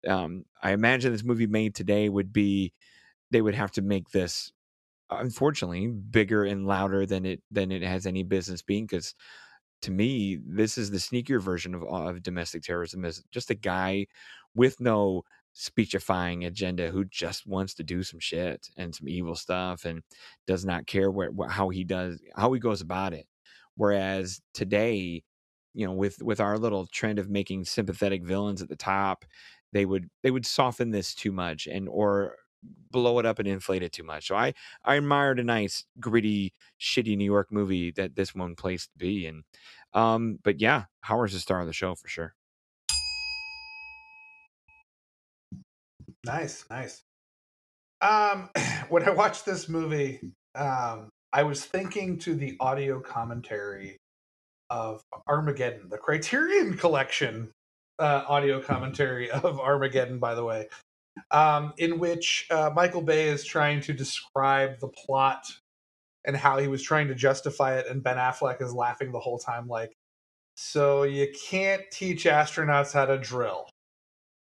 um, 0.07 0.45
I 0.61 0.71
imagine 0.71 1.11
this 1.11 1.23
movie 1.23 1.47
made 1.47 1.75
today 1.75 2.09
would 2.09 2.31
be 2.31 2.73
they 3.31 3.41
would 3.41 3.55
have 3.55 3.71
to 3.73 3.81
make 3.81 4.09
this 4.09 4.51
unfortunately 5.09 5.87
bigger 5.87 6.43
and 6.43 6.67
louder 6.67 7.05
than 7.05 7.25
it 7.25 7.41
than 7.51 7.71
it 7.71 7.81
has 7.81 8.05
any 8.05 8.23
business 8.23 8.61
being 8.61 8.85
because 8.85 9.15
to 9.81 9.91
me 9.91 10.39
this 10.45 10.77
is 10.77 10.91
the 10.91 10.97
sneakier 10.97 11.41
version 11.41 11.73
of, 11.73 11.83
of 11.83 12.23
domestic 12.23 12.63
terrorism 12.63 13.05
is 13.05 13.23
just 13.31 13.49
a 13.49 13.55
guy 13.55 14.05
with 14.55 14.81
no 14.81 15.23
speechifying 15.59 16.45
agenda 16.45 16.89
who 16.91 17.03
just 17.05 17.47
wants 17.47 17.73
to 17.75 17.83
do 17.83 18.03
some 18.03 18.19
shit 18.19 18.69
and 18.77 18.93
some 18.93 19.09
evil 19.09 19.35
stuff 19.35 19.85
and 19.85 20.03
does 20.45 20.63
not 20.65 20.85
care 20.85 21.09
where, 21.11 21.31
how 21.49 21.69
he 21.69 21.83
does 21.83 22.21
how 22.35 22.53
he 22.53 22.59
goes 22.59 22.81
about 22.81 23.13
it. 23.13 23.25
Whereas 23.75 24.41
today 24.53 25.23
you 25.73 25.85
know 25.85 25.93
with 25.93 26.21
with 26.21 26.39
our 26.39 26.57
little 26.57 26.87
trend 26.87 27.19
of 27.19 27.29
making 27.29 27.65
sympathetic 27.65 28.23
villains 28.23 28.61
at 28.61 28.69
the 28.69 28.75
top 28.75 29.25
they 29.73 29.85
would 29.85 30.09
they 30.23 30.31
would 30.31 30.45
soften 30.45 30.91
this 30.91 31.13
too 31.15 31.31
much 31.31 31.67
and 31.67 31.87
or 31.89 32.35
blow 32.91 33.19
it 33.19 33.25
up 33.25 33.39
and 33.39 33.47
inflate 33.47 33.83
it 33.83 33.91
too 33.91 34.03
much. 34.03 34.27
So 34.27 34.35
i 34.35 34.53
i 34.85 34.95
admired 34.95 35.39
a 35.39 35.43
nice 35.43 35.85
gritty 35.99 36.53
shitty 36.79 37.17
new 37.17 37.25
york 37.25 37.51
movie 37.51 37.91
that 37.91 38.15
this 38.15 38.33
one 38.35 38.55
place 38.55 38.87
to 38.87 38.97
be 38.97 39.25
and 39.27 39.43
um 39.93 40.39
but 40.43 40.59
yeah 40.61 40.85
hauer's 41.03 41.33
the 41.33 41.39
star 41.39 41.61
of 41.61 41.67
the 41.67 41.73
show 41.73 41.95
for 41.95 42.07
sure 42.07 42.33
Nice, 46.27 46.65
nice. 46.69 47.03
Um, 48.01 48.49
when 48.89 49.03
I 49.03 49.11
watched 49.11 49.45
this 49.45 49.69
movie, 49.69 50.19
um, 50.55 51.09
I 51.33 51.43
was 51.43 51.65
thinking 51.65 52.19
to 52.19 52.35
the 52.35 52.57
audio 52.59 52.99
commentary 52.99 53.97
of 54.69 55.01
Armageddon, 55.27 55.89
the 55.89 55.97
Criterion 55.97 56.77
Collection 56.77 57.51
uh, 57.99 58.23
audio 58.27 58.61
commentary 58.61 59.31
of 59.43 59.59
Armageddon, 59.59 60.19
by 60.19 60.35
the 60.35 60.43
way, 60.43 60.67
um, 61.31 61.73
in 61.77 61.99
which 61.99 62.47
uh, 62.51 62.69
Michael 62.75 63.01
Bay 63.01 63.29
is 63.29 63.43
trying 63.43 63.81
to 63.81 63.93
describe 63.93 64.79
the 64.79 64.89
plot 64.89 65.45
and 66.25 66.35
how 66.35 66.57
he 66.57 66.67
was 66.67 66.83
trying 66.83 67.07
to 67.07 67.15
justify 67.15 67.77
it, 67.77 67.87
and 67.87 68.03
Ben 68.03 68.17
Affleck 68.17 68.61
is 68.61 68.73
laughing 68.73 69.13
the 69.13 69.19
whole 69.19 69.39
time, 69.39 69.67
like, 69.67 69.93
so 70.55 71.03
you 71.03 71.27
can't 71.49 71.83
teach 71.91 72.25
astronauts 72.25 72.91
how 72.91 73.05
to 73.05 73.17
drill 73.17 73.69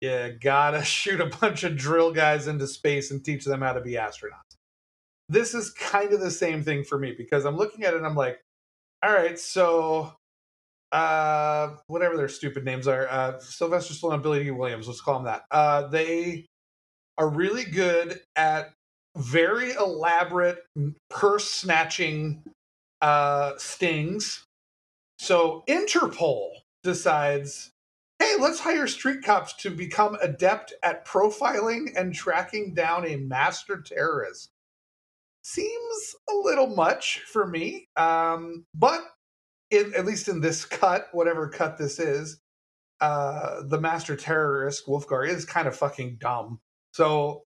you 0.00 0.36
gotta 0.40 0.82
shoot 0.84 1.20
a 1.20 1.26
bunch 1.26 1.64
of 1.64 1.76
drill 1.76 2.12
guys 2.12 2.46
into 2.46 2.66
space 2.66 3.10
and 3.10 3.24
teach 3.24 3.44
them 3.44 3.60
how 3.60 3.72
to 3.72 3.80
be 3.80 3.92
astronauts. 3.92 4.56
This 5.28 5.54
is 5.54 5.70
kind 5.70 6.12
of 6.12 6.20
the 6.20 6.30
same 6.30 6.62
thing 6.62 6.84
for 6.84 6.98
me 6.98 7.14
because 7.16 7.44
I'm 7.44 7.56
looking 7.56 7.84
at 7.84 7.92
it 7.92 7.98
and 7.98 8.06
I'm 8.06 8.14
like, 8.14 8.40
all 9.02 9.12
right, 9.12 9.38
so 9.38 10.12
uh 10.90 11.74
whatever 11.88 12.16
their 12.16 12.28
stupid 12.28 12.64
names 12.64 12.88
are, 12.88 13.08
uh 13.08 13.38
Sylvester 13.38 13.92
Stallone 13.94 14.14
and 14.14 14.22
Billy 14.22 14.44
Dee 14.44 14.50
Williams, 14.50 14.88
let's 14.88 15.00
call 15.00 15.14
them 15.14 15.24
that. 15.24 15.44
Uh 15.50 15.86
they 15.88 16.46
are 17.18 17.28
really 17.28 17.64
good 17.64 18.20
at 18.36 18.72
very 19.16 19.72
elaborate 19.72 20.64
purse 21.10 21.50
snatching 21.50 22.42
uh 23.02 23.52
stings. 23.58 24.44
So 25.18 25.64
Interpol 25.68 26.50
decides 26.84 27.70
hey, 28.18 28.34
let's 28.38 28.60
hire 28.60 28.86
street 28.86 29.22
cops 29.22 29.54
to 29.54 29.70
become 29.70 30.16
adept 30.20 30.72
at 30.82 31.06
profiling 31.06 31.96
and 31.96 32.14
tracking 32.14 32.74
down 32.74 33.06
a 33.06 33.16
master 33.16 33.80
terrorist. 33.80 34.50
Seems 35.42 36.14
a 36.28 36.34
little 36.34 36.66
much 36.66 37.20
for 37.20 37.46
me, 37.46 37.88
um, 37.96 38.66
but 38.74 39.00
in, 39.70 39.92
at 39.96 40.04
least 40.04 40.28
in 40.28 40.40
this 40.40 40.64
cut, 40.64 41.08
whatever 41.12 41.48
cut 41.48 41.78
this 41.78 41.98
is, 41.98 42.40
uh, 43.00 43.62
the 43.66 43.80
master 43.80 44.16
terrorist 44.16 44.86
Wolfgar 44.86 45.26
is 45.28 45.44
kind 45.44 45.68
of 45.68 45.76
fucking 45.76 46.18
dumb. 46.20 46.60
So, 46.92 47.44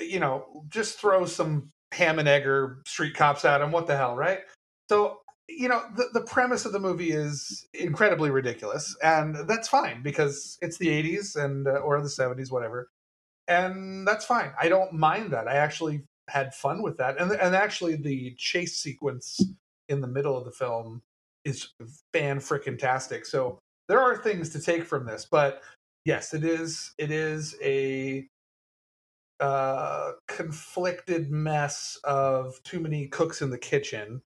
you 0.00 0.18
know, 0.18 0.64
just 0.68 0.98
throw 0.98 1.24
some 1.26 1.70
ham 1.92 2.18
and 2.18 2.28
egger 2.28 2.82
street 2.86 3.14
cops 3.14 3.44
at 3.44 3.60
him. 3.60 3.70
What 3.70 3.86
the 3.86 3.96
hell, 3.96 4.16
right? 4.16 4.40
So 4.88 5.20
you 5.48 5.68
know 5.68 5.82
the, 5.96 6.08
the 6.12 6.20
premise 6.20 6.64
of 6.64 6.72
the 6.72 6.80
movie 6.80 7.10
is 7.10 7.66
incredibly 7.74 8.30
ridiculous 8.30 8.96
and 9.02 9.34
that's 9.48 9.68
fine 9.68 10.02
because 10.02 10.58
it's 10.60 10.78
the 10.78 10.88
80s 10.88 11.36
and 11.36 11.66
uh, 11.66 11.72
or 11.76 12.00
the 12.00 12.08
70s 12.08 12.52
whatever 12.52 12.90
and 13.48 14.06
that's 14.06 14.26
fine. 14.26 14.52
I 14.60 14.68
don't 14.68 14.92
mind 14.92 15.32
that. 15.32 15.48
I 15.48 15.54
actually 15.54 16.02
had 16.28 16.54
fun 16.54 16.82
with 16.82 16.98
that 16.98 17.18
and 17.18 17.32
and 17.32 17.56
actually 17.56 17.96
the 17.96 18.34
chase 18.36 18.76
sequence 18.76 19.40
in 19.88 20.02
the 20.02 20.06
middle 20.06 20.36
of 20.36 20.44
the 20.44 20.50
film 20.50 21.00
is 21.46 21.70
fan 22.12 22.38
freaking 22.38 22.78
tastic 22.78 23.24
so 23.24 23.58
there 23.88 23.98
are 23.98 24.14
things 24.14 24.50
to 24.50 24.60
take 24.60 24.84
from 24.84 25.06
this 25.06 25.26
but 25.30 25.62
yes 26.04 26.34
it 26.34 26.44
is 26.44 26.92
it 26.98 27.10
is 27.10 27.56
a 27.62 28.28
uh 29.40 30.12
conflicted 30.26 31.30
mess 31.30 31.98
of 32.04 32.62
too 32.62 32.78
many 32.78 33.06
cooks 33.06 33.40
in 33.40 33.48
the 33.48 33.56
kitchen 33.56 34.20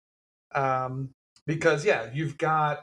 um, 0.54 1.10
because 1.46 1.84
yeah, 1.84 2.10
you've 2.12 2.38
got 2.38 2.80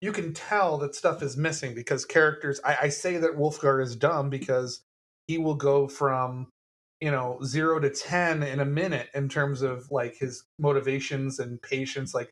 you 0.00 0.12
can 0.12 0.32
tell 0.32 0.78
that 0.78 0.94
stuff 0.94 1.22
is 1.22 1.36
missing 1.36 1.74
because 1.74 2.04
characters. 2.04 2.60
I, 2.64 2.76
I 2.82 2.88
say 2.88 3.16
that 3.18 3.36
Wolfgar 3.36 3.82
is 3.82 3.96
dumb 3.96 4.30
because 4.30 4.80
he 5.26 5.38
will 5.38 5.56
go 5.56 5.88
from 5.88 6.48
you 7.00 7.10
know 7.10 7.38
zero 7.44 7.80
to 7.80 7.90
ten 7.90 8.42
in 8.42 8.60
a 8.60 8.64
minute 8.64 9.08
in 9.14 9.28
terms 9.28 9.62
of 9.62 9.90
like 9.90 10.16
his 10.18 10.44
motivations 10.58 11.38
and 11.38 11.60
patience. 11.60 12.14
Like 12.14 12.30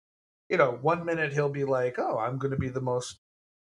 you 0.49 0.57
know, 0.57 0.79
one 0.81 1.05
minute 1.05 1.33
he'll 1.33 1.49
be 1.49 1.65
like, 1.65 1.99
"Oh, 1.99 2.19
I'm 2.19 2.39
going 2.39 2.53
to 2.53 2.59
be 2.59 2.69
the 2.69 2.81
most 2.81 3.19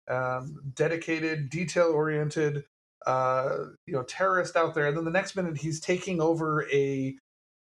um, 0.08 0.56
dedicated, 0.74 1.50
detail 1.50 1.90
oriented." 1.92 2.64
Uh, 3.06 3.66
you 3.86 3.94
know, 3.94 4.02
terrorist 4.02 4.56
out 4.56 4.74
there, 4.74 4.86
and 4.86 4.96
then 4.96 5.04
the 5.04 5.10
next 5.10 5.36
minute 5.36 5.58
he's 5.58 5.80
taking 5.80 6.20
over 6.20 6.68
a 6.72 7.16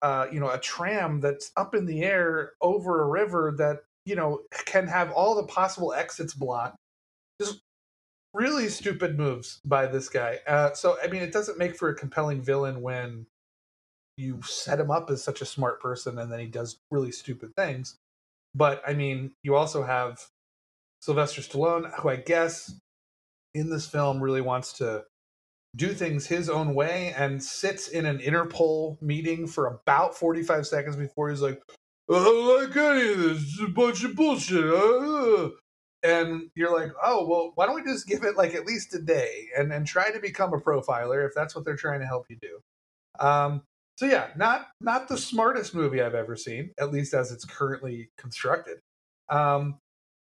uh, 0.02 0.26
you 0.32 0.40
know, 0.40 0.50
a 0.50 0.58
tram 0.58 1.20
that's 1.20 1.52
up 1.56 1.74
in 1.74 1.86
the 1.86 2.02
air 2.02 2.52
over 2.60 3.02
a 3.02 3.06
river 3.06 3.54
that, 3.56 3.84
you 4.04 4.16
know, 4.16 4.40
can 4.66 4.86
have 4.88 5.12
all 5.12 5.34
the 5.36 5.44
possible 5.44 5.92
exits 5.92 6.34
blocked. 6.34 6.76
Just 7.40 7.60
really 8.34 8.68
stupid 8.68 9.16
moves 9.16 9.60
by 9.64 9.86
this 9.86 10.08
guy. 10.08 10.38
Uh, 10.46 10.72
so, 10.72 10.96
I 11.02 11.06
mean, 11.06 11.22
it 11.22 11.32
doesn't 11.32 11.58
make 11.58 11.76
for 11.76 11.88
a 11.88 11.94
compelling 11.94 12.42
villain 12.42 12.82
when 12.82 13.26
you 14.16 14.40
set 14.42 14.80
him 14.80 14.90
up 14.90 15.10
as 15.10 15.22
such 15.22 15.40
a 15.40 15.46
smart 15.46 15.80
person 15.80 16.18
and 16.18 16.30
then 16.30 16.40
he 16.40 16.46
does 16.46 16.78
really 16.90 17.12
stupid 17.12 17.54
things. 17.56 17.96
But, 18.54 18.82
I 18.86 18.94
mean, 18.94 19.32
you 19.42 19.54
also 19.54 19.82
have 19.82 20.26
Sylvester 21.00 21.40
Stallone, 21.40 21.92
who 22.00 22.08
I 22.08 22.16
guess 22.16 22.74
in 23.54 23.70
this 23.70 23.86
film 23.86 24.22
really 24.22 24.40
wants 24.40 24.74
to 24.74 25.04
do 25.74 25.88
things 25.94 26.26
his 26.26 26.50
own 26.50 26.74
way 26.74 27.14
and 27.16 27.42
sits 27.42 27.88
in 27.88 28.04
an 28.06 28.18
Interpol 28.18 29.00
meeting 29.00 29.46
for 29.46 29.66
about 29.66 30.14
45 30.14 30.66
seconds 30.66 30.96
before 30.96 31.30
he's 31.30 31.40
like, 31.40 31.62
I 32.10 32.14
don't 32.14 32.62
like 32.62 32.76
any 32.76 33.12
of 33.12 33.18
this. 33.18 33.42
It's 33.42 33.60
a 33.60 33.68
bunch 33.68 34.04
of 34.04 34.14
bullshit. 34.14 34.64
Uh, 34.64 35.50
and 36.02 36.50
you're 36.54 36.76
like, 36.76 36.92
oh 37.02 37.26
well, 37.26 37.52
why 37.54 37.66
don't 37.66 37.76
we 37.76 37.84
just 37.84 38.06
give 38.06 38.24
it 38.24 38.36
like 38.36 38.54
at 38.54 38.66
least 38.66 38.94
a 38.94 39.00
day 39.00 39.46
and 39.56 39.72
and 39.72 39.86
try 39.86 40.10
to 40.10 40.18
become 40.18 40.52
a 40.52 40.58
profiler 40.58 41.26
if 41.26 41.32
that's 41.34 41.54
what 41.54 41.64
they're 41.64 41.76
trying 41.76 42.00
to 42.00 42.06
help 42.06 42.26
you 42.28 42.36
do. 42.40 43.24
Um, 43.24 43.62
so 43.96 44.06
yeah, 44.06 44.28
not 44.36 44.66
not 44.80 45.08
the 45.08 45.16
smartest 45.16 45.74
movie 45.74 46.02
I've 46.02 46.14
ever 46.14 46.36
seen, 46.36 46.72
at 46.78 46.92
least 46.92 47.14
as 47.14 47.30
it's 47.30 47.44
currently 47.44 48.10
constructed. 48.18 48.78
Um, 49.28 49.78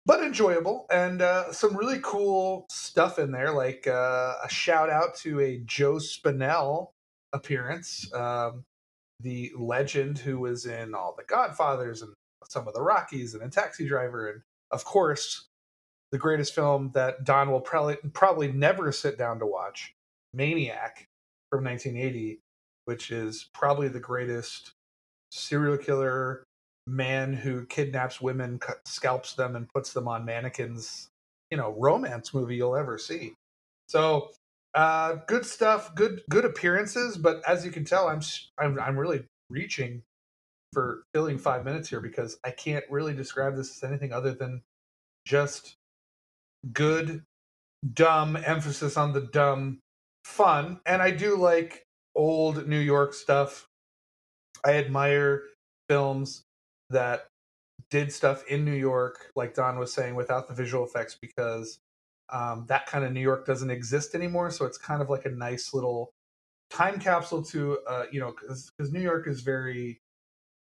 but 0.08 0.22
enjoyable. 0.22 0.86
And 0.90 1.20
uh, 1.20 1.52
some 1.52 1.76
really 1.76 2.00
cool 2.02 2.66
stuff 2.70 3.18
in 3.18 3.30
there, 3.30 3.52
like 3.52 3.86
uh, 3.86 4.36
a 4.42 4.48
shout 4.48 4.88
out 4.88 5.14
to 5.16 5.38
a 5.40 5.58
Joe 5.66 5.96
Spinell 5.96 6.88
appearance, 7.34 8.10
um, 8.14 8.64
the 9.20 9.52
legend 9.56 10.18
who 10.18 10.38
was 10.38 10.64
in 10.64 10.94
all 10.94 11.14
the 11.16 11.24
Godfathers 11.24 12.00
and 12.00 12.14
some 12.48 12.66
of 12.66 12.72
the 12.72 12.80
Rockies 12.80 13.34
and 13.34 13.42
a 13.42 13.50
Taxi 13.50 13.86
Driver, 13.86 14.30
and 14.30 14.40
of 14.70 14.82
course 14.86 15.48
the 16.10 16.18
greatest 16.18 16.54
film 16.54 16.90
that 16.94 17.24
Don 17.24 17.50
will 17.50 17.60
probably 17.60 17.98
probably 18.14 18.50
never 18.50 18.90
sit 18.92 19.18
down 19.18 19.38
to 19.40 19.46
watch, 19.46 19.92
Maniac 20.32 21.06
from 21.50 21.64
1980, 21.64 22.40
which 22.86 23.10
is 23.10 23.50
probably 23.52 23.88
the 23.88 24.00
greatest 24.00 24.72
serial 25.30 25.76
killer 25.76 26.44
man 26.88 27.32
who 27.32 27.66
kidnaps 27.66 28.20
women, 28.20 28.60
scalps 28.84 29.34
them, 29.34 29.56
and 29.56 29.68
puts 29.68 29.92
them 29.92 30.08
on 30.08 30.24
mannequins. 30.24 31.08
You 31.50 31.56
know, 31.56 31.74
romance 31.78 32.34
movie 32.34 32.56
you'll 32.56 32.76
ever 32.76 32.98
see. 32.98 33.34
So, 33.88 34.30
uh, 34.74 35.16
good 35.26 35.46
stuff, 35.46 35.94
good 35.94 36.22
good 36.28 36.44
appearances. 36.44 37.16
But 37.16 37.42
as 37.46 37.64
you 37.64 37.70
can 37.70 37.84
tell, 37.84 38.08
I'm 38.08 38.20
I'm 38.58 38.78
I'm 38.78 38.98
really 38.98 39.24
reaching 39.50 40.02
for 40.72 41.04
filling 41.14 41.38
five 41.38 41.64
minutes 41.64 41.88
here 41.88 42.00
because 42.00 42.38
I 42.44 42.50
can't 42.50 42.84
really 42.90 43.14
describe 43.14 43.56
this 43.56 43.76
as 43.76 43.88
anything 43.88 44.12
other 44.12 44.32
than 44.32 44.62
just 45.26 45.76
good, 46.72 47.22
dumb, 47.94 48.36
emphasis 48.36 48.96
on 48.96 49.12
the 49.12 49.22
dumb, 49.22 49.80
fun. 50.24 50.80
And 50.86 51.00
I 51.00 51.10
do 51.10 51.36
like 51.36 51.84
old 52.14 52.66
New 52.66 52.78
York 52.78 53.14
stuff. 53.14 53.66
I 54.64 54.74
admire 54.74 55.44
films 55.88 56.42
that 56.90 57.26
did 57.90 58.12
stuff 58.12 58.44
in 58.48 58.64
New 58.64 58.74
York, 58.74 59.30
like 59.36 59.54
Don 59.54 59.78
was 59.78 59.92
saying, 59.92 60.14
without 60.14 60.48
the 60.48 60.54
visual 60.54 60.84
effects 60.84 61.16
because 61.20 61.78
um, 62.30 62.66
that 62.68 62.86
kind 62.86 63.04
of 63.04 63.12
New 63.12 63.20
York 63.20 63.46
doesn't 63.46 63.70
exist 63.70 64.14
anymore. 64.14 64.50
So 64.50 64.64
it's 64.66 64.78
kind 64.78 65.00
of 65.00 65.08
like 65.08 65.24
a 65.24 65.30
nice 65.30 65.72
little 65.72 66.10
time 66.70 66.98
capsule 67.00 67.42
to, 67.44 67.78
uh, 67.88 68.04
you 68.12 68.20
know, 68.20 68.34
because 68.40 68.92
New 68.92 69.00
York 69.00 69.26
is 69.26 69.40
very 69.40 70.00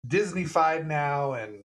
Disneyfied 0.06 0.86
now 0.86 1.32
and 1.32 1.62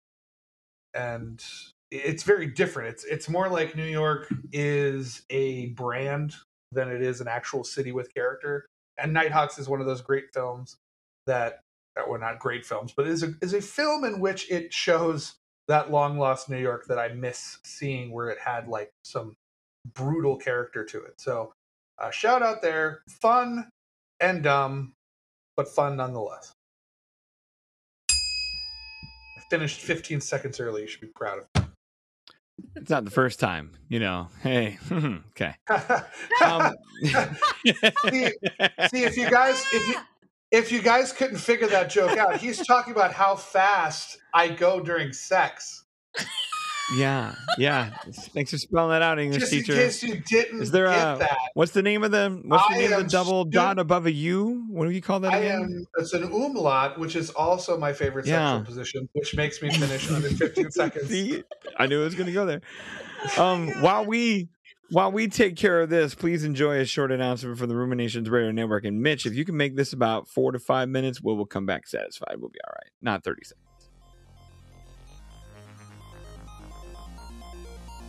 and 0.94 1.42
it's 1.90 2.22
very 2.22 2.46
different. 2.46 2.90
It's 2.90 3.04
it's 3.04 3.28
more 3.28 3.48
like 3.48 3.76
New 3.76 3.86
York 3.86 4.32
is 4.52 5.22
a 5.30 5.66
brand 5.70 6.34
than 6.72 6.90
it 6.90 7.02
is 7.02 7.20
an 7.20 7.28
actual 7.28 7.64
city 7.64 7.92
with 7.92 8.12
character. 8.14 8.66
And 8.98 9.12
Nighthawks 9.12 9.58
is 9.58 9.68
one 9.68 9.80
of 9.80 9.86
those 9.86 10.02
great 10.02 10.24
films 10.34 10.76
that 11.26 11.60
well 12.08 12.20
not 12.20 12.38
great 12.38 12.64
films, 12.64 12.92
but 12.96 13.06
is 13.06 13.22
a 13.22 13.34
is 13.40 13.54
a 13.54 13.60
film 13.60 14.04
in 14.04 14.20
which 14.20 14.50
it 14.50 14.72
shows 14.72 15.36
that 15.68 15.90
long 15.90 16.18
lost 16.18 16.48
New 16.48 16.58
York 16.58 16.86
that 16.86 16.98
I 16.98 17.08
miss 17.08 17.58
seeing 17.64 18.10
where 18.12 18.28
it 18.30 18.38
had 18.38 18.68
like 18.68 18.90
some 19.02 19.36
brutal 19.94 20.36
character 20.36 20.84
to 20.84 21.02
it. 21.04 21.20
So 21.20 21.52
uh, 21.98 22.10
shout 22.10 22.42
out 22.42 22.62
there, 22.62 23.02
fun 23.08 23.68
and 24.20 24.42
dumb, 24.42 24.94
but 25.56 25.68
fun 25.68 25.96
nonetheless. 25.96 26.52
I 28.10 29.42
finished 29.50 29.80
15 29.80 30.20
seconds 30.20 30.60
early. 30.60 30.82
You 30.82 30.88
should 30.88 31.00
be 31.00 31.08
proud 31.08 31.38
of 31.38 31.62
me 31.62 31.68
it's 32.76 32.90
not 32.90 33.04
the 33.04 33.10
first 33.10 33.40
time, 33.40 33.72
you 33.88 33.98
know. 33.98 34.28
Hey, 34.42 34.78
okay. 34.92 35.54
um, 36.44 36.74
see, 37.02 38.32
see, 38.90 39.04
if 39.04 39.16
you 39.16 39.30
guys, 39.30 39.64
if 39.72 39.88
you, 39.88 39.96
if 40.50 40.72
you 40.72 40.80
guys 40.82 41.12
couldn't 41.12 41.38
figure 41.38 41.66
that 41.68 41.90
joke 41.90 42.16
out, 42.18 42.36
he's 42.38 42.64
talking 42.66 42.92
about 42.92 43.12
how 43.12 43.34
fast 43.36 44.18
I 44.34 44.48
go 44.48 44.80
during 44.80 45.12
sex. 45.12 45.84
Yeah, 46.96 47.34
yeah. 47.58 47.90
Thanks 48.32 48.50
for 48.52 48.56
spelling 48.56 48.92
that 48.92 49.02
out, 49.02 49.18
English 49.18 49.40
Just 49.40 49.52
teacher. 49.52 49.72
in 49.74 49.78
case 49.78 50.02
you 50.02 50.22
didn't 50.26 50.62
Is 50.62 50.70
there 50.70 50.86
get 50.86 50.96
a 51.16 51.18
that. 51.18 51.36
what's 51.52 51.72
the 51.72 51.82
name 51.82 52.02
of 52.02 52.12
the 52.12 52.40
what's 52.46 52.66
the 52.68 52.74
I 52.76 52.78
name 52.78 52.92
of 52.94 53.02
the 53.04 53.08
double 53.10 53.42
stu- 53.42 53.50
dot 53.50 53.78
above 53.78 54.06
a 54.06 54.10
U? 54.10 54.64
What 54.70 54.86
do 54.86 54.90
you 54.92 55.02
call 55.02 55.20
that 55.20 55.34
I 55.34 55.36
again? 55.36 55.60
am. 55.60 55.86
It's 55.98 56.14
an 56.14 56.24
umlaut, 56.24 56.98
which 56.98 57.14
is 57.14 57.28
also 57.28 57.76
my 57.76 57.92
favorite 57.92 58.24
Yeah. 58.24 58.52
sexual 58.56 58.64
position, 58.64 59.08
which 59.12 59.36
makes 59.36 59.60
me 59.60 59.68
finish 59.70 60.10
under 60.10 60.30
15 60.30 60.70
seconds. 60.70 61.08
See, 61.10 61.44
I 61.76 61.86
knew 61.88 62.00
it 62.00 62.04
was 62.04 62.14
going 62.14 62.28
to 62.28 62.32
go 62.32 62.46
there. 62.46 62.62
Um, 63.36 63.68
while 63.82 64.06
we 64.06 64.48
while 64.90 65.12
we 65.12 65.28
take 65.28 65.56
care 65.56 65.80
of 65.80 65.90
this, 65.90 66.14
please 66.14 66.44
enjoy 66.44 66.78
a 66.78 66.84
short 66.84 67.12
announcement 67.12 67.58
from 67.58 67.68
the 67.68 67.76
Ruminations 67.76 68.28
Radio 68.30 68.50
Network. 68.50 68.84
And 68.84 69.02
Mitch, 69.02 69.26
if 69.26 69.34
you 69.34 69.44
can 69.44 69.56
make 69.56 69.76
this 69.76 69.92
about 69.92 70.28
four 70.28 70.52
to 70.52 70.58
five 70.58 70.88
minutes, 70.88 71.20
we'll, 71.20 71.36
we'll 71.36 71.46
come 71.46 71.66
back 71.66 71.86
satisfied. 71.86 72.36
We'll 72.38 72.50
be 72.50 72.60
all 72.66 72.74
right. 72.74 72.90
Not 73.02 73.24
thirty 73.24 73.44
seconds. 73.44 73.67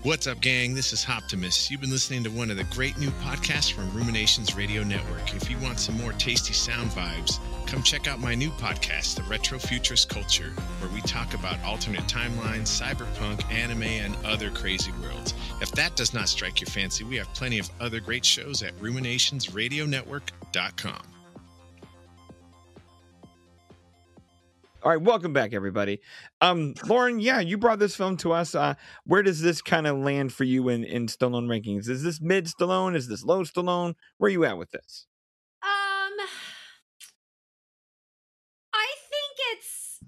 What's 0.03 0.27
up, 0.27 0.39
gang? 0.39 0.75
This 0.75 0.93
is 0.93 1.05
Optimus. 1.09 1.69
You've 1.69 1.81
been 1.81 1.89
listening 1.89 2.23
to 2.23 2.29
one 2.29 2.49
of 2.49 2.55
the 2.55 2.63
great 2.63 2.97
new 2.97 3.09
podcasts 3.21 3.69
from 3.69 3.93
Ruminations 3.93 4.55
Radio 4.55 4.81
Network. 4.81 5.35
If 5.35 5.51
you 5.51 5.57
want 5.57 5.77
some 5.77 5.97
more 5.97 6.13
tasty 6.13 6.53
sound 6.53 6.91
vibes, 6.91 7.37
come 7.67 7.83
check 7.83 8.07
out 8.07 8.21
my 8.21 8.33
new 8.33 8.49
podcast, 8.51 9.15
The 9.15 9.23
Retro 9.23 9.59
Futurist 9.59 10.07
Culture, 10.07 10.53
where 10.79 10.89
we 10.93 11.01
talk 11.01 11.33
about 11.33 11.61
alternate 11.65 12.07
timelines, 12.07 12.69
cyberpunk, 12.69 13.43
anime, 13.51 13.83
and 13.83 14.15
other 14.25 14.49
crazy 14.51 14.93
worlds. 15.03 15.33
If 15.59 15.73
that 15.73 15.97
does 15.97 16.13
not 16.13 16.29
strike 16.29 16.61
your 16.61 16.69
fancy, 16.69 17.03
we 17.03 17.17
have 17.17 17.27
plenty 17.33 17.59
of 17.59 17.69
other 17.81 17.99
great 17.99 18.23
shows 18.23 18.63
at 18.63 18.73
ruminationsradionetwork.com. 18.79 21.08
All 24.81 24.91
right, 24.91 25.01
welcome 25.01 25.33
back, 25.33 25.51
everybody. 25.51 25.99
Um, 26.39 26.73
Lauren, 26.87 27.19
yeah, 27.19 27.41
you 27.41 27.57
brought 27.57 27.79
this 27.79 27.97
film 27.97 28.15
to 28.17 28.31
us. 28.31 28.55
Uh, 28.55 28.75
where 29.03 29.21
does 29.21 29.41
this 29.41 29.61
kind 29.61 29.85
of 29.85 29.97
land 29.97 30.31
for 30.31 30.45
you 30.45 30.69
in 30.69 30.85
in 30.85 31.07
Stallone 31.07 31.47
rankings? 31.47 31.89
Is 31.89 32.01
this 32.01 32.21
mid 32.21 32.45
Stallone? 32.45 32.95
Is 32.95 33.09
this 33.09 33.25
low 33.25 33.43
Stallone? 33.43 33.95
Where 34.19 34.29
are 34.29 34.31
you 34.31 34.45
at 34.45 34.57
with 34.57 34.71
this? 34.71 35.05
Um, 35.61 36.13
I 38.73 38.87
think 39.09 39.37
it's. 39.51 39.99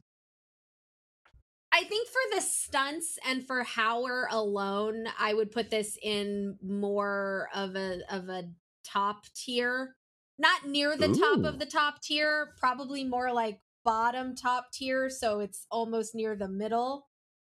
I 1.73 1.83
think 1.83 2.07
for 2.07 2.35
the 2.35 2.41
stunts 2.41 3.19
and 3.27 3.45
for 3.45 3.65
Hauer 3.65 4.27
alone, 4.31 5.07
I 5.19 5.33
would 5.33 5.51
put 5.51 5.69
this 5.69 5.97
in 6.01 6.57
more 6.65 7.49
of 7.53 7.75
a 7.75 7.99
of 8.09 8.29
a 8.29 8.45
top 8.85 9.25
tier. 9.35 9.97
Not 10.39 10.65
near 10.65 10.95
the 10.95 11.09
top 11.09 11.43
of 11.43 11.59
the 11.59 11.65
top 11.65 12.01
tier, 12.01 12.53
probably 12.57 13.03
more 13.03 13.33
like 13.33 13.59
bottom 13.83 14.35
top 14.35 14.71
tier, 14.71 15.09
so 15.09 15.39
it's 15.39 15.65
almost 15.71 16.15
near 16.15 16.35
the 16.35 16.47
middle 16.47 17.07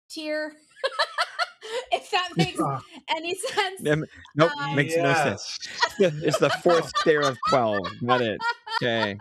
tier. 0.09 0.53
if 1.93 2.11
that 2.11 2.31
makes 2.37 2.61
any 3.09 3.35
sense. 3.35 3.87
Um, 3.89 4.05
nope, 4.35 4.51
Um, 4.61 4.77
makes 4.77 4.97
no 4.97 5.15
sense. 5.15 5.59
it's 5.99 6.39
the 6.39 6.51
fourth 6.63 6.93
tier 7.05 7.21
of 7.21 7.37
twelve. 7.49 7.87
Got 8.05 8.21
it. 8.21 8.41
Okay. 8.83 9.17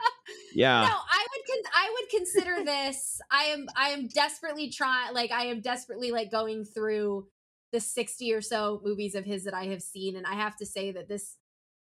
Yeah. 0.54 0.82
No, 0.82 0.96
I 1.12 1.28
would 1.32 1.46
con- 1.48 1.72
I 1.74 1.96
would 2.00 2.10
consider 2.10 2.64
this. 2.64 3.22
I 3.32 3.44
am 3.46 3.68
I 3.76 3.90
am 3.90 4.08
desperately 4.08 4.70
trying 4.70 5.14
like 5.14 5.32
I 5.32 5.46
am 5.46 5.62
desperately 5.62 6.12
like 6.12 6.32
going 6.32 6.66
through 6.66 7.28
the 7.72 7.80
60 7.80 8.32
or 8.32 8.42
so 8.42 8.80
movies 8.86 9.16
of 9.16 9.26
his 9.26 9.46
that 9.46 9.56
I 9.56 9.66
have 9.66 9.82
seen 9.82 10.16
and 10.16 10.28
I 10.28 10.36
have 10.36 10.56
to 10.58 10.66
say 10.66 10.92
that 10.92 11.08
this 11.08 11.38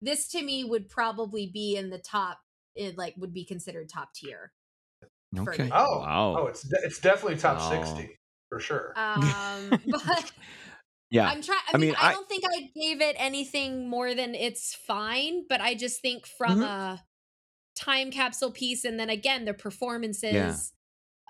this 0.03 0.27
to 0.29 0.43
me 0.43 0.63
would 0.63 0.88
probably 0.88 1.47
be 1.47 1.75
in 1.75 1.89
the 1.89 1.97
top 1.97 2.38
it 2.75 2.95
like 2.95 3.15
would 3.17 3.34
be 3.34 3.43
considered 3.43 3.89
top 3.89 4.13
tier. 4.13 4.51
For 5.36 5.58
Okay. 5.58 5.70
me. 5.70 5.72
Oh, 5.72 6.08
wow. 6.34 6.34
oh, 6.34 6.48
it's 6.48 6.63
de- 6.68 6.80
it's 6.84 7.00
definitely 7.00 7.38
top 7.38 7.62
Wow. 7.62 7.62
60 7.62 8.20
for 8.50 8.60
sure. 8.60 9.00
Um 9.36 9.82
but 9.92 10.32
yeah. 11.12 11.32
I'm 11.32 11.42
trying 11.42 11.60
I, 11.68 11.74
I 11.74 11.78
mean, 11.78 11.94
mean, 11.94 11.96
I 11.98 12.10
I- 12.12 12.15
don't 12.15 12.30
think 12.30 12.44
I 12.48 12.72
gave 12.76 13.02
it 13.02 13.15
anything 13.20 13.89
more 13.89 14.15
than 14.15 14.36
it's 14.36 14.76
fine, 14.76 15.46
but 15.48 15.62
I 15.62 15.76
just 15.76 16.02
think 16.02 16.26
from 16.28 16.63
Mhm. 16.63 16.63
a 16.63 17.04
time 17.76 18.12
capsule 18.12 18.52
piece 18.52 18.86
and 18.86 19.00
then 19.00 19.10
again 19.10 19.46
the 19.46 19.54
performances 19.54 20.74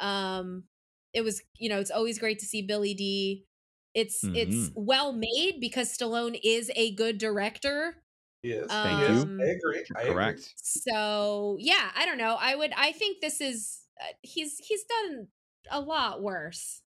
um 0.02 0.66
it 1.14 1.22
was 1.24 1.42
you 1.60 1.70
know 1.70 1.80
it's 1.80 1.92
always 1.92 2.20
great 2.20 2.40
to 2.40 2.46
see 2.46 2.62
Billy 2.64 2.94
Dee 2.94 3.48
it's 3.96 4.30
it's 4.34 4.70
Mhm. 4.70 4.76
well 4.76 5.14
made 5.14 5.60
because 5.62 5.96
Stallone 5.98 6.40
is 6.44 6.72
a 6.76 6.96
good 6.96 7.18
director 7.20 8.04
Yes, 8.44 8.80
Thank 8.82 9.08
you. 9.08 9.32
I 9.42 9.46
agree. 9.46 9.86
I 9.96 10.04
agree. 10.04 10.36
Correct. 10.36 10.56
so 10.56 11.58
yeah 11.60 11.92
I 11.96 12.06
don't 12.06 12.18
know 12.18 12.36
I 12.40 12.56
would 12.56 12.74
I 12.76 12.92
think 12.92 13.22
this 13.22 13.42
is 13.42 13.82
he's 14.22 14.58
he's 14.60 14.84
done 14.84 15.28
a 15.72 15.80
lot 15.80 16.22
worse 16.22 16.82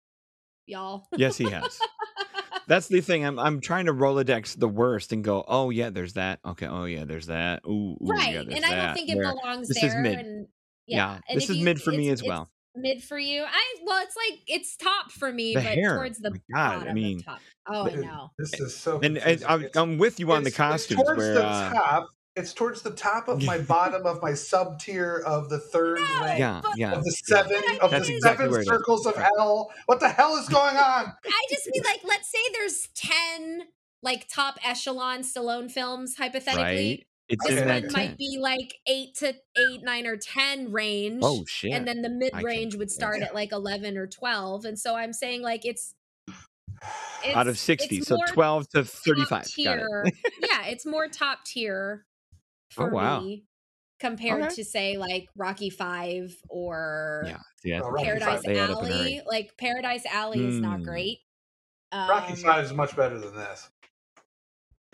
y'all 0.65 1.07
Yes, 1.17 1.37
he 1.37 1.49
has. 1.49 1.79
That's 2.67 2.87
the 2.87 3.01
thing. 3.01 3.25
I'm 3.25 3.37
I'm 3.39 3.59
trying 3.59 3.87
to 3.87 3.93
Rolodex 3.93 4.57
the 4.57 4.67
worst 4.67 5.11
and 5.11 5.23
go, 5.23 5.43
oh 5.47 5.71
yeah, 5.71 5.89
there's 5.89 6.13
that. 6.13 6.39
Okay, 6.45 6.67
oh 6.67 6.85
yeah, 6.85 7.03
there's 7.05 7.27
that. 7.27 7.63
Ooh, 7.65 7.69
ooh 7.93 7.97
right. 8.01 8.33
yeah, 8.47 8.55
and 8.55 8.63
I 8.65 8.75
don't 8.85 8.93
think 8.95 9.09
it 9.09 9.17
Where- 9.17 9.33
belongs 9.33 9.67
this 9.67 9.83
is 9.83 9.93
mid. 9.95 10.19
And 10.19 10.47
yeah, 10.87 10.97
yeah, 10.97 11.19
and 11.27 11.37
this 11.37 11.49
is 11.49 11.57
you- 11.57 11.65
mid 11.65 11.81
for 11.81 11.91
me 11.91 12.09
as 12.09 12.23
well. 12.23 12.49
mid 12.75 13.03
for 13.03 13.17
you. 13.17 13.43
I 13.43 13.61
well, 13.85 14.01
it's 14.03 14.15
like 14.15 14.39
it's 14.47 14.77
top 14.77 15.11
for 15.11 15.33
me, 15.33 15.55
The 15.55 15.61
but 15.61 15.73
hair, 15.73 15.95
towards 15.95 16.19
the 16.19 16.31
my 16.31 16.37
God, 16.53 16.73
I 16.73 16.79
bottom 16.79 16.93
mean, 16.93 17.17
of 17.19 17.25
top. 17.25 17.39
Oh, 17.67 17.87
I 17.89 17.95
know. 17.95 18.29
This 18.37 18.53
is 18.59 18.75
so. 18.75 18.99
And, 19.01 19.17
and. 19.17 19.43
I'm, 19.45 19.67
I'm 19.75 19.97
with 19.97 20.19
you 20.19 20.31
on 20.31 20.43
the 20.43 20.47
it's- 20.49 20.57
costumes 20.57 20.99
It's 21.01 21.07
towards 21.07 21.17
where 21.17 21.33
the 21.33 21.45
uh, 21.45 21.73
top. 21.73 22.07
It's 22.37 22.53
towards 22.53 22.81
the 22.81 22.91
top 22.91 23.27
of 23.27 23.43
my 23.43 23.57
bottom 23.59 24.05
of 24.05 24.21
my 24.21 24.33
sub 24.33 24.79
tier 24.79 25.21
of 25.25 25.49
the 25.49 25.59
third 25.59 25.99
No, 25.99 26.21
rank 26.23 26.39
yeah, 26.39 26.61
yeah. 26.77 26.93
of 26.93 27.03
the 27.03 27.11
seven 27.11 27.61
But 27.67 27.69
I 27.69 27.77
of 27.85 27.91
That's 27.91 28.07
the 28.07 28.15
exactly 28.15 28.47
seven 28.49 28.63
circles 28.65 29.05
of 29.05 29.15
hell. 29.15 29.69
What 29.87 29.99
the 29.99 30.07
hell 30.07 30.37
is 30.37 30.47
going 30.47 30.77
on? 30.77 31.13
I 31.25 31.45
just 31.49 31.67
mean 31.73 31.83
like, 31.83 31.99
let's 32.05 32.31
say 32.31 32.39
there's 32.53 32.87
ten 32.95 33.63
like 34.01 34.29
top 34.29 34.57
echelon 34.63 35.21
Stallone 35.23 35.69
films, 35.69 36.15
hypothetically. 36.15 36.63
Right? 36.63 37.05
It's 37.27 37.45
This 37.47 37.61
in 37.61 37.67
one 37.67 37.81
that 37.81 37.91
might 37.91 38.07
10. 38.07 38.15
be 38.17 38.37
like 38.41 38.75
eight 38.87 39.15
to 39.15 39.27
eight, 39.29 39.83
nine, 39.83 40.05
or 40.07 40.15
ten 40.15 40.71
range. 40.71 41.19
Oh 41.23 41.43
shit. 41.45 41.73
and 41.73 41.85
then 41.85 42.01
the 42.01 42.09
mid 42.09 42.31
range 42.41 42.75
would 42.75 42.91
start 42.91 43.19
yeah. 43.19 43.25
at 43.25 43.35
like 43.35 43.51
11 43.51 43.97
or 43.97 44.07
12 44.07 44.65
and 44.65 44.79
so 44.79 44.95
i'm 44.95 45.11
saying 45.13 45.41
like 45.41 45.65
it's, 45.65 45.93
it's 47.23 47.35
Out 47.35 47.47
of 47.47 47.57
60, 47.59 48.01
so 48.01 48.17
12 48.27 48.69
to 48.69 48.83
35. 48.85 49.29
top 49.29 49.45
Got 49.63 49.79
it. 50.07 50.13
yeah 50.41 50.65
it's 50.67 50.85
more 50.85 51.07
top 51.07 51.45
tier 51.45 52.05
Oh, 52.77 52.85
wow. 52.87 53.19
me 53.21 53.45
compared 53.99 54.43
Okay. 54.45 54.55
to 54.55 54.63
say 54.65 54.97
like 54.97 55.29
rocky 55.35 55.69
five 55.69 56.35
or 56.49 57.25
Yeah. 57.27 57.37
See, 57.61 57.71
that's 57.71 57.85
Oh, 57.85 57.93
paradise 58.03 58.41
Five, 58.41 58.43
they 58.43 58.59
add 58.59 58.71
up 58.71 58.83
in 58.83 58.91
a 58.91 58.93
alley 58.95 59.21
like 59.27 59.57
paradise 59.57 60.05
alley 60.07 60.39
is 60.39 60.59
not 60.61 60.79
Hmm. 60.79 60.83
great 60.83 61.19
Rocky 61.93 62.33
Um, 62.33 62.37
Five 62.39 62.63
is 62.65 62.73
much 62.73 62.95
better 62.95 63.19
than 63.19 63.35
this. 63.35 63.69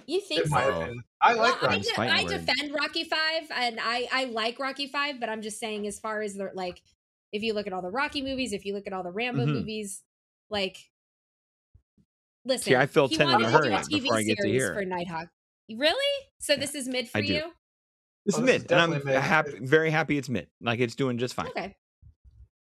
you 0.07 0.19
think 0.21 0.45
In 0.45 0.49
so 0.49 0.55
my 0.55 0.63
so? 0.65 0.93
I 1.21 1.33
like 1.33 1.61
well, 1.61 1.71
I, 1.71 1.77
Rocky. 1.77 1.81
de- 1.83 2.01
I 2.01 2.23
defend 2.25 2.73
Rocky 2.73 3.03
Five, 3.03 3.43
and 3.51 3.79
I 3.81 4.07
I 4.11 4.23
like 4.25 4.59
Rocky 4.59 4.87
Five, 4.87 5.19
but 5.19 5.29
I'm 5.29 5.41
just 5.41 5.59
saying, 5.59 5.85
as 5.87 5.99
far 5.99 6.21
as 6.21 6.35
the 6.35 6.49
like, 6.53 6.81
if 7.31 7.43
you 7.43 7.53
look 7.53 7.67
at 7.67 7.73
all 7.73 7.81
the 7.81 7.89
Rocky 7.91 8.21
movies, 8.21 8.53
if 8.53 8.65
you 8.65 8.73
look 8.73 8.87
at 8.87 8.93
all 8.93 9.03
the 9.03 9.11
Rambo 9.11 9.45
Mhm. 9.45 9.53
movies, 9.53 10.03
like, 10.49 10.89
listen, 12.45 12.75
I 12.75 12.85
feel 12.85 13.07
he 13.07 13.17
10 13.17 13.27
in 13.27 13.33
wanted 13.33 13.45
a 13.45 13.47
to 13.47 13.51
do 13.51 13.57
hurry 13.57 13.75
TV 13.77 13.99
before 14.01 14.15
I 14.17 14.23
get 14.23 14.35
to 14.37 14.41
series 14.43 14.61
here. 14.61 14.73
for 14.73 14.85
Nighthawk. 14.85 15.27
Really? 15.69 16.25
So 16.39 16.53
Yeah, 16.53 16.59
this 16.59 16.75
is 16.75 16.87
mid 16.87 17.09
for 17.09 17.19
you? 17.19 17.51
This 18.27 18.35
Oh, 18.37 18.41
is 18.41 18.45
this 18.45 18.55
is 18.57 18.61
mid, 18.63 18.71
and 18.73 18.81
I'm 18.81 19.03
mid. 19.05 19.15
happy, 19.15 19.57
very 19.61 19.89
happy 19.89 20.17
it's 20.19 20.29
mid. 20.29 20.47
Like 20.61 20.79
it's 20.79 20.93
doing 20.95 21.17
just 21.17 21.33
fine. 21.33 21.47
Okay. 21.47 21.75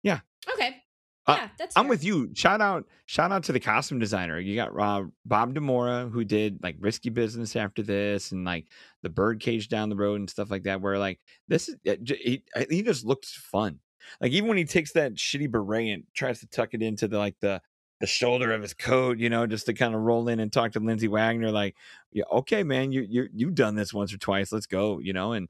Yeah. 0.02 0.20
Okay. 0.54 0.76
Uh, 1.24 1.36
Yeah, 1.38 1.48
that's. 1.56 1.76
I'm 1.76 1.84
fair. 1.84 1.90
with 1.90 2.02
you. 2.04 2.30
Shout 2.34 2.60
out, 2.60 2.84
shout 3.06 3.30
out 3.30 3.44
to 3.44 3.52
the 3.52 3.60
costume 3.60 4.00
designer. 4.00 4.40
You 4.40 4.56
got 4.56 4.76
uh, 4.78 5.04
Bob 5.24 5.54
Demora, 5.54 6.10
who 6.10 6.24
did 6.24 6.58
like 6.64 6.74
Risky 6.80 7.10
Business 7.10 7.54
after 7.54 7.80
this, 7.82 8.32
and 8.32 8.44
like 8.44 8.66
the 9.02 9.08
Birdcage 9.08 9.68
down 9.68 9.88
the 9.88 9.94
road 9.96 10.18
and 10.18 10.28
stuff 10.28 10.50
like 10.50 10.64
that. 10.64 10.80
Where 10.80 10.98
like 10.98 11.20
this 11.46 11.68
is, 11.68 11.76
he, 11.84 12.42
he 12.68 12.82
just 12.82 13.04
looks 13.06 13.32
fun. 13.32 13.78
Like 14.20 14.32
even 14.32 14.48
when 14.48 14.58
he 14.58 14.64
takes 14.64 14.90
that 14.94 15.14
shitty 15.14 15.48
beret 15.48 15.90
and 15.94 16.02
tries 16.12 16.40
to 16.40 16.48
tuck 16.48 16.70
it 16.74 16.82
into 16.82 17.06
the 17.06 17.18
like 17.18 17.36
the 17.40 17.62
the 18.02 18.08
shoulder 18.08 18.52
of 18.52 18.62
his 18.62 18.74
coat, 18.74 19.18
you 19.20 19.30
know, 19.30 19.46
just 19.46 19.66
to 19.66 19.74
kind 19.74 19.94
of 19.94 20.02
roll 20.02 20.28
in 20.28 20.40
and 20.40 20.52
talk 20.52 20.72
to 20.72 20.80
Lindsay 20.80 21.08
Wagner, 21.08 21.52
like, 21.52 21.76
yeah, 22.12 22.24
okay, 22.32 22.64
man, 22.64 22.92
you 22.92 23.06
you 23.08 23.28
you've 23.32 23.54
done 23.54 23.76
this 23.76 23.94
once 23.94 24.12
or 24.12 24.18
twice. 24.18 24.52
Let's 24.52 24.66
go, 24.66 24.98
you 25.00 25.14
know, 25.14 25.32
and 25.34 25.48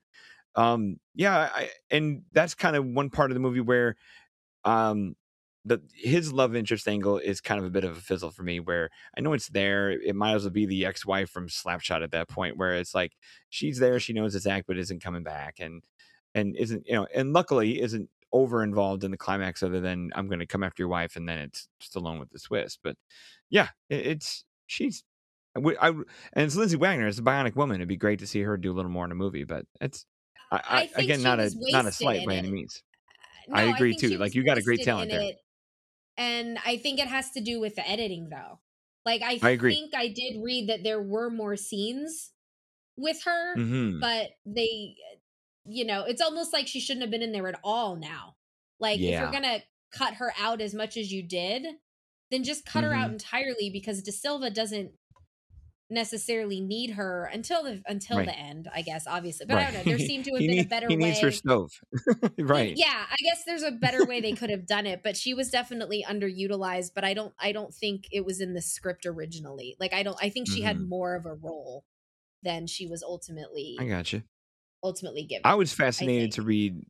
um, 0.57 0.99
yeah, 1.15 1.51
I, 1.55 1.71
and 1.91 2.23
that's 2.33 2.55
kind 2.55 2.77
of 2.77 2.87
one 2.87 3.11
part 3.11 3.31
of 3.31 3.35
the 3.35 3.41
movie 3.41 3.61
where 3.61 3.97
um 4.65 5.17
the 5.65 5.81
his 5.95 6.33
love 6.33 6.57
interest 6.57 6.89
angle 6.89 7.19
is 7.19 7.41
kind 7.41 7.61
of 7.61 7.67
a 7.67 7.71
bit 7.71 7.85
of 7.85 7.97
a 7.97 8.01
fizzle 8.01 8.31
for 8.31 8.43
me 8.43 8.61
where 8.61 8.91
I 9.17 9.21
know 9.21 9.33
it's 9.33 9.49
there. 9.49 9.91
It 9.93 10.17
might 10.17 10.35
as 10.35 10.45
well 10.45 10.51
be 10.53 10.67
the 10.67 10.87
ex-wife 10.87 11.31
from 11.31 11.49
Slapshot 11.49 12.03
at 12.03 12.13
that 12.13 12.29
point 12.29 12.57
where 12.57 12.75
it's 12.75 12.95
like 12.95 13.13
she's 13.51 13.79
there, 13.79 14.01
she 14.01 14.13
knows 14.13 14.35
it's 14.35 14.47
act, 14.47 14.67
but 14.67 14.79
isn't 14.79 15.03
coming 15.03 15.23
back 15.25 15.57
and 15.61 15.85
and 16.35 16.57
isn't 16.57 16.87
you 16.87 16.95
know, 16.95 17.07
and 17.15 17.33
luckily 17.33 17.81
isn't 17.81 18.11
over 18.33 18.63
involved 18.63 19.05
in 19.05 19.11
the 19.11 19.17
climax 19.17 19.63
other 19.63 19.81
than 19.81 20.11
I'm 20.15 20.29
gonna 20.29 20.47
come 20.47 20.63
after 20.63 20.83
your 20.83 20.89
wife 20.89 21.17
and 21.17 21.29
then 21.29 21.39
it's 21.39 21.69
just 21.81 21.97
alone 21.97 22.19
with 22.19 22.31
the 22.31 22.39
Swiss. 22.39 22.79
But 22.83 22.97
yeah, 23.51 23.71
it, 23.91 24.07
it's 24.07 24.45
she's 24.67 25.05
I, 25.57 25.61
I 25.81 25.89
and 25.91 26.05
it's 26.35 26.57
Lindsay 26.57 26.77
Wagner, 26.77 27.09
it's 27.09 27.19
a 27.19 27.23
bionic 27.23 27.57
woman. 27.57 27.77
It'd 27.77 27.89
be 27.89 27.97
great 27.97 28.21
to 28.21 28.27
see 28.27 28.43
her 28.43 28.57
do 28.57 28.73
a 28.73 28.75
little 28.75 28.91
more 28.91 29.05
in 29.05 29.13
a 29.13 29.17
movie, 29.17 29.45
but 29.45 29.67
it's 29.81 30.07
I, 30.51 30.85
I 30.95 31.01
again 31.01 31.23
not 31.23 31.41
a 31.41 31.55
not 31.69 31.87
a 31.87 31.93
slight 31.93 32.25
by 32.25 32.37
any 32.37 32.51
means. 32.51 32.83
No, 33.47 33.59
I 33.59 33.65
agree 33.65 33.95
too. 33.95 34.19
Like, 34.19 34.35
you 34.35 34.45
got 34.45 34.59
a 34.59 34.63
great 34.63 34.83
talent 34.83 35.11
there. 35.11 35.31
it, 35.31 35.39
and 36.17 36.59
I 36.65 36.79
think 36.79 37.01
it 37.01 37.09
has 37.09 37.31
to 37.33 37.41
do 37.41 37.61
with 37.61 37.77
the 37.77 37.89
editing, 37.89 38.31
though. 38.31 38.61
Like 39.07 39.23
I, 39.23 39.43
I 39.43 39.51
agree. 39.51 39.79
think 39.79 39.95
I 39.95 40.09
did 40.09 40.43
read 40.43 40.69
that 40.69 40.85
there 40.85 41.03
were 41.03 41.31
more 41.31 41.57
scenes 41.57 42.33
with 42.97 43.25
her, 43.25 43.57
hmm 43.57 44.03
but 44.03 44.33
they, 44.47 44.97
you 45.65 45.85
know, 45.85 46.05
it's 46.05 46.21
almost 46.23 46.53
like 46.53 46.67
she 46.67 46.81
shouldn't 46.81 47.03
have 47.03 47.11
been 47.11 47.23
in 47.23 47.33
there 47.33 47.49
at 47.49 47.59
all. 47.63 47.97
Now, 47.97 48.35
like 48.81 48.99
if 49.01 49.11
you're 49.21 49.31
gonna 49.31 49.63
cut 49.93 50.15
her 50.15 50.33
out 50.39 50.61
as 50.61 50.75
much 50.75 50.97
as 50.97 51.13
you 51.13 51.23
did, 51.23 51.65
then 52.31 52.43
just 52.45 52.65
cut 52.67 52.83
her 52.85 52.93
out 52.95 53.05
Mm-hmm. 53.07 53.13
entirely 53.15 53.71
because 53.71 54.03
De 54.03 54.11
Silva 54.13 54.51
doesn't 54.51 54.93
necessarily 55.91 56.59
need 56.61 56.93
her 56.93 57.29
until 57.33 57.63
the 57.65 57.83
until 57.87 58.17
Right. 58.19 58.27
the 58.27 58.35
end, 58.39 58.69
I 58.75 58.81
guess. 58.81 59.07
Obviously, 59.07 59.45
but 59.47 59.59
I 59.59 59.65
don't 59.65 59.75
know. 59.75 59.83
There 59.85 59.99
seemed 60.07 60.25
to 60.25 60.31
have 60.33 60.39
been 60.41 60.51
need- 60.53 60.67
a 60.67 60.69
better 60.69 60.87
he 60.89 60.97
way. 60.97 61.11
needs 61.11 61.21
her 61.21 61.31
stove, 61.31 61.71
right? 62.39 62.73
Yeah, 62.77 62.87
I 63.11 63.17
guess 63.23 63.45
there's 63.45 63.63
a 63.63 63.71
better 63.73 64.05
way 64.07 64.21
they 64.21 64.33
could 64.33 64.49
have 64.51 64.67
done 64.67 64.87
it, 64.87 65.03
but 65.05 65.17
she 65.19 65.35
was 65.35 65.51
definitely 65.51 66.03
underutilized, 66.09 66.93
but 66.95 67.05
I 67.05 67.13
don't 67.15 67.35
I 67.39 67.53
don't 67.53 67.75
think 67.75 68.07
it 68.11 68.25
was 68.25 68.41
in 68.41 68.55
the 68.55 68.63
script 68.63 69.05
originally. 69.05 69.77
Like 69.79 69.93
I 69.93 70.03
don't 70.03 70.17
I 70.23 70.31
think 70.31 70.49
she 70.49 70.63
had 70.63 70.79
Mhm. 70.79 70.89
more 70.89 71.15
of 71.15 71.27
a 71.27 71.35
role 71.35 71.85
than 72.43 72.67
she 72.67 72.87
was 72.87 73.03
ultimately 73.03 73.77
I 73.79 73.85
got 73.87 74.13
you. 74.15 74.23
Ultimately 74.83 75.25
given. 75.25 75.43
I 75.45 75.55
was 75.55 75.73
fascinated 75.73 76.33
to 76.33 76.43
read. 76.43 76.81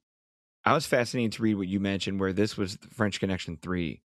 I 0.65 0.75
was 0.75 0.87
fascinated 0.87 1.33
to 1.33 1.43
read 1.43 1.55
what 1.55 1.69
you 1.69 1.81
mentioned, 1.81 2.21
where 2.21 2.33
this 2.33 2.57
was 2.57 2.79
French 2.93 3.21
Connection 3.21 3.59
three 3.61 4.03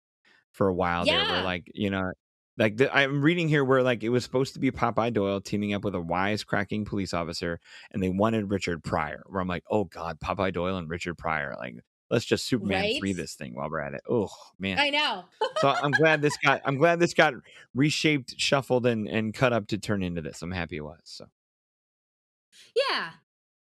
for 0.51 0.67
a 0.67 0.73
while 0.73 1.05
there. 1.05 1.19
Yeah. 1.19 1.31
Where 1.31 1.43
like 1.43 1.71
you 1.73 1.89
know, 1.89 2.11
like 2.57 2.77
the, 2.77 2.95
I'm 2.95 3.21
reading 3.21 3.47
here 3.47 3.63
where 3.63 3.83
like 3.83 4.03
it 4.03 4.09
was 4.09 4.23
supposed 4.23 4.55
to 4.55 4.59
be 4.59 4.71
Popeye 4.71 5.13
Doyle 5.13 5.41
teaming 5.41 5.73
up 5.73 5.83
with 5.83 5.95
a 5.95 5.99
wisecracking 6.01 6.85
police 6.85 7.13
officer, 7.13 7.59
and 7.91 8.01
they 8.01 8.09
wanted 8.09 8.49
Richard 8.49 8.83
Pryor. 8.83 9.23
Where 9.27 9.41
I'm 9.41 9.47
like, 9.47 9.63
oh 9.69 9.85
god, 9.85 10.19
Popeye 10.19 10.53
Doyle 10.53 10.77
and 10.77 10.89
Richard 10.89 11.17
Pryor. 11.17 11.55
Like, 11.57 11.75
let's 12.09 12.25
just 12.25 12.45
Superman 12.45 12.97
three 12.99 13.13
this 13.13 13.35
thing 13.35 13.53
while 13.53 13.69
we're 13.69 13.79
at 13.79 13.93
it. 13.93 14.01
Oh 14.09 14.31
man. 14.59 14.79
I 14.79 14.89
know. 14.89 15.25
so 15.59 15.69
I'm 15.69 15.91
glad 15.91 16.21
this 16.21 16.37
got. 16.43 16.61
I'm 16.65 16.77
glad 16.77 16.99
this 16.99 17.13
got 17.13 17.35
reshaped, 17.75 18.33
shuffled, 18.39 18.87
and 18.87 19.07
and 19.07 19.33
cut 19.33 19.53
up 19.53 19.67
to 19.67 19.77
turn 19.77 20.01
into 20.01 20.21
this. 20.21 20.41
I'm 20.41 20.51
happy 20.51 20.77
it 20.77 20.81
was. 20.81 20.99
So 21.03 21.25
Yeah. 22.75 23.11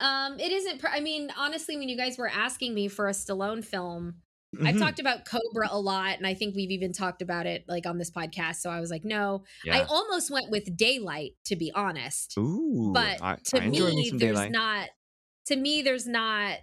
Um 0.00 0.38
it 0.40 0.50
isn't 0.52 0.80
pr- 0.80 0.88
I 0.88 1.00
mean, 1.00 1.30
honestly 1.36 1.76
when 1.76 1.88
you 1.88 1.96
guys 1.96 2.18
were 2.18 2.28
asking 2.28 2.74
me 2.74 2.88
for 2.88 3.08
a 3.08 3.12
Stallone 3.12 3.64
film, 3.64 4.16
I've 4.64 4.74
Mhm. 4.74 4.78
talked 4.80 4.98
about 4.98 5.24
Cobra 5.26 5.68
a 5.70 5.78
lot 5.80 6.16
and 6.16 6.26
I 6.26 6.34
think 6.34 6.56
we've 6.56 6.72
even 6.72 6.92
talked 6.92 7.22
about 7.22 7.46
it 7.46 7.64
like 7.68 7.86
on 7.86 7.98
this 7.98 8.10
podcast, 8.10 8.56
so 8.56 8.70
I 8.70 8.80
was 8.80 8.90
like, 8.90 9.04
no. 9.04 9.44
yeah. 9.64 9.76
I 9.78 9.84
almost 9.84 10.30
went 10.30 10.50
with 10.50 10.76
Daylight 10.76 11.32
to 11.46 11.54
be 11.56 11.70
honest. 11.74 12.34
Ooh, 12.38 12.90
but 12.92 13.22
I, 13.22 13.36
to 13.46 13.62
I 13.62 13.68
me 13.68 13.80
me 13.80 14.10
there's 14.10 14.20
daylight. 14.20 14.50
not 14.50 14.88
to 15.46 15.56
me 15.56 15.82
there's 15.82 16.06
not 16.06 16.58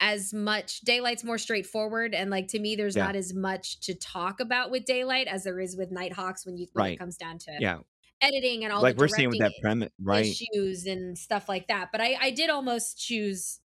as 0.00 0.34
much 0.34 0.80
daylight's 0.82 1.24
more 1.24 1.38
straightforward 1.38 2.14
and 2.14 2.30
like 2.30 2.48
to 2.48 2.58
me 2.58 2.76
there's 2.76 2.96
Yeah. 2.96 3.06
not 3.06 3.16
as 3.16 3.32
much 3.34 3.80
to 3.80 3.94
talk 3.94 4.40
about 4.40 4.70
with 4.70 4.84
daylight 4.84 5.26
as 5.26 5.44
there 5.44 5.58
is 5.58 5.74
with 5.76 5.90
nighthawks 5.90 6.44
when 6.44 6.56
you 6.58 6.66
when 6.74 6.82
Right. 6.84 6.92
it 6.94 6.98
comes 6.98 7.16
down 7.16 7.38
to 7.38 7.56
yeah, 7.60 7.78
editing 8.20 8.64
and 8.64 8.72
all 8.72 8.84
like 8.84 8.96
the 8.96 8.96
we're 8.96 9.08
seeing 9.08 9.28
with 9.28 9.38
that 9.38 9.54
premise, 9.60 9.90
right? 9.98 10.38
issues 10.54 10.86
and 10.86 11.18
stuff 11.18 11.48
like 11.48 11.68
that 11.68 11.90
but 11.92 12.00
i 12.00 12.16
i 12.20 12.30
did 12.30 12.48
almost 12.50 12.98
choose 12.98 13.60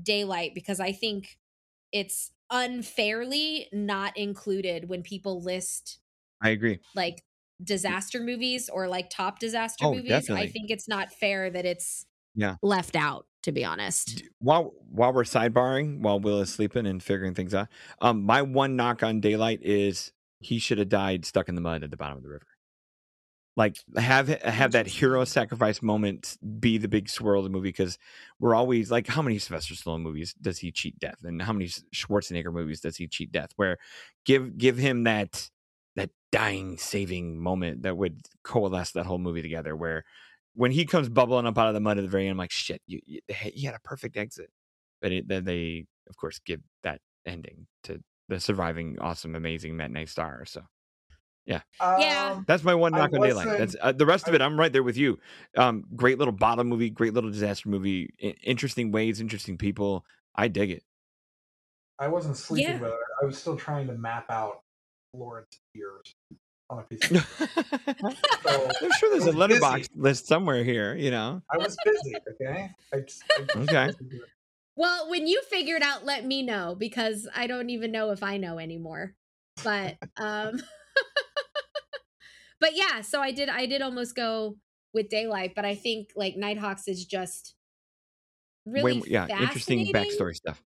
daylight 0.00 0.54
because 0.54 0.78
i 0.80 0.92
think 0.92 1.38
it's 1.92 2.32
unfairly 2.50 3.68
not 3.72 4.16
included 4.16 4.88
when 4.88 5.02
people 5.02 5.42
list 5.42 6.00
I 6.40 6.50
agree. 6.50 6.80
like 6.94 7.24
disaster 7.62 8.20
movies 8.20 8.68
or 8.68 8.88
like 8.88 9.10
top 9.10 9.38
disaster 9.38 9.86
Oh, 9.86 9.92
movies. 9.92 10.30
I 10.34 10.46
think 10.46 10.70
it's 10.70 10.88
not 10.88 11.12
fair 11.12 11.50
that 11.50 11.64
it's 11.64 12.06
Yeah. 12.34 12.56
left 12.62 12.96
out, 12.96 13.26
to 13.44 13.52
be 13.52 13.64
honest. 13.64 14.24
While 14.38 14.72
while 14.88 15.12
we're 15.12 15.24
sidebarring, 15.24 16.00
while 16.00 16.20
Will 16.20 16.40
is 16.40 16.52
sleeping 16.52 16.86
and 16.86 17.02
figuring 17.02 17.34
things 17.34 17.54
out, 17.54 17.68
um, 18.00 18.22
my 18.22 18.42
one 18.42 18.76
knock 18.76 19.02
on 19.02 19.20
Daylight 19.20 19.62
is 19.62 20.12
he 20.40 20.58
should 20.58 20.78
have 20.78 20.88
died 20.88 21.24
stuck 21.24 21.48
in 21.48 21.54
the 21.54 21.60
mud 21.60 21.82
at 21.82 21.90
the 21.90 21.96
bottom 21.96 22.16
of 22.16 22.22
the 22.22 22.28
river. 22.30 22.46
Like 23.56 23.78
have 23.96 24.28
have 24.42 24.72
that 24.72 24.86
hero 24.86 25.24
sacrifice 25.24 25.80
moment 25.80 26.36
be 26.60 26.76
the 26.76 26.88
big 26.88 27.08
swirl 27.08 27.40
of 27.40 27.44
the 27.44 27.50
movie 27.50 27.70
because 27.70 27.98
we're 28.38 28.54
always 28.54 28.90
like, 28.90 29.06
how 29.06 29.22
many 29.22 29.38
Sylvester 29.38 29.74
Stallone 29.74 30.02
movies 30.02 30.34
does 30.34 30.58
he 30.58 30.70
cheat 30.70 30.98
death, 30.98 31.18
and 31.24 31.40
how 31.40 31.54
many 31.54 31.68
Schwarzenegger 31.94 32.52
movies 32.52 32.80
does 32.80 32.98
he 32.98 33.08
cheat 33.08 33.32
death? 33.32 33.50
Where 33.56 33.78
give 34.26 34.58
give 34.58 34.76
him 34.76 35.04
that 35.04 35.48
that 35.96 36.10
dying 36.30 36.76
saving 36.78 37.40
moment 37.40 37.82
that 37.82 37.96
would 37.96 38.20
coalesce 38.44 38.92
that 38.92 39.06
whole 39.06 39.18
movie 39.18 39.42
together. 39.42 39.74
Where 39.74 40.04
when 40.54 40.70
he 40.70 40.84
comes 40.84 41.08
bubbling 41.08 41.46
up 41.46 41.58
out 41.58 41.68
of 41.68 41.74
the 41.74 41.80
mud 41.80 41.98
at 41.98 42.02
the 42.02 42.08
very 42.08 42.24
end, 42.24 42.32
I'm 42.32 42.38
like, 42.38 42.50
shit, 42.50 42.80
you, 42.86 43.00
you, 43.04 43.20
had 43.28 43.74
a 43.74 43.80
perfect 43.80 44.16
exit. 44.16 44.50
But 45.02 45.12
it, 45.12 45.28
then 45.28 45.44
they, 45.44 45.86
of 46.08 46.16
course, 46.16 46.40
give 46.44 46.60
that 46.82 47.00
ending 47.26 47.66
to 47.84 48.00
the 48.28 48.40
surviving, 48.40 48.96
awesome, 49.00 49.34
amazing 49.34 49.76
Matinee 49.76 50.06
star. 50.06 50.44
So 50.46 50.62
Yeah. 51.46 51.60
Um, 51.80 52.44
That's 52.48 52.64
my 52.64 52.74
one 52.74 52.92
I 52.94 52.98
knock 52.98 53.12
on 53.14 53.22
Daylight. 53.22 53.46
That's 53.58 53.76
uh, 53.80 53.92
the 53.92 54.04
rest 54.04 54.26
of 54.26 54.34
it. 54.34 54.42
I'm 54.42 54.58
right 54.58 54.72
there 54.72 54.82
with 54.82 54.96
you. 54.96 55.18
Um, 55.56 55.84
great 55.94 56.18
little 56.18 56.32
bottom 56.32 56.66
movie, 56.66 56.90
great 56.90 57.14
little 57.14 57.30
disaster 57.30 57.68
movie. 57.68 58.12
I- 58.22 58.34
interesting 58.42 58.90
ways, 58.90 59.20
interesting 59.20 59.56
people. 59.56 60.04
I 60.34 60.48
dig 60.48 60.70
it. 60.72 60.82
I 61.98 62.08
wasn't 62.08 62.36
sleeping, 62.36 62.72
Yeah. 62.74 62.78
but 62.78 62.90
I- 62.90 63.22
I 63.22 63.26
was 63.26 63.38
still 63.38 63.56
trying 63.56 63.86
to 63.86 63.94
map 63.94 64.28
out 64.28 64.60
Lawrence 65.14 65.60
years 65.72 66.14
on 66.68 66.80
a 66.80 66.82
piece 66.82 67.10
of 67.12 67.24
So, 68.42 68.70
I'm 68.82 68.92
sure 68.98 69.10
there's 69.10 69.26
a 69.26 69.32
Letterboxd 69.32 69.76
busy. 69.78 69.90
list 69.94 70.26
somewhere 70.26 70.64
here. 70.64 70.96
You 70.96 71.12
know. 71.12 71.42
I 71.48 71.58
was 71.58 71.76
busy, 71.84 72.16
okay? 72.32 72.70
I 72.92 73.00
just, 73.00 73.22
I 73.30 73.38
just 73.42 73.56
Okay. 73.56 73.86
wasn't 73.86 74.10
doing 74.10 74.22
it. 74.22 74.28
Well, 74.74 75.08
when 75.08 75.26
you 75.28 75.40
figure 75.48 75.76
it 75.76 75.82
out, 75.82 76.04
let 76.04 76.26
me 76.26 76.42
know 76.42 76.74
because 76.76 77.28
I 77.34 77.46
don't 77.46 77.70
even 77.70 77.92
know 77.92 78.10
if 78.10 78.22
I 78.24 78.36
know 78.36 78.58
anymore. 78.58 79.14
But 79.64 79.96
um 80.18 80.60
But 82.60 82.74
yeah, 82.74 83.02
so 83.02 83.20
I 83.20 83.32
did 83.32 83.48
I 83.48 83.66
did 83.66 83.82
almost 83.82 84.14
go 84.14 84.56
with 84.94 85.08
Daylight, 85.08 85.52
but 85.54 85.64
I 85.64 85.74
think 85.74 86.10
like 86.16 86.36
Nighthawks 86.36 86.88
is 86.88 87.04
just 87.04 87.54
really 88.64 89.00
Way 89.00 89.06
yeah, 89.08 89.26
interesting 89.40 89.92
backstory 89.92 90.34
stuff. 90.34 90.62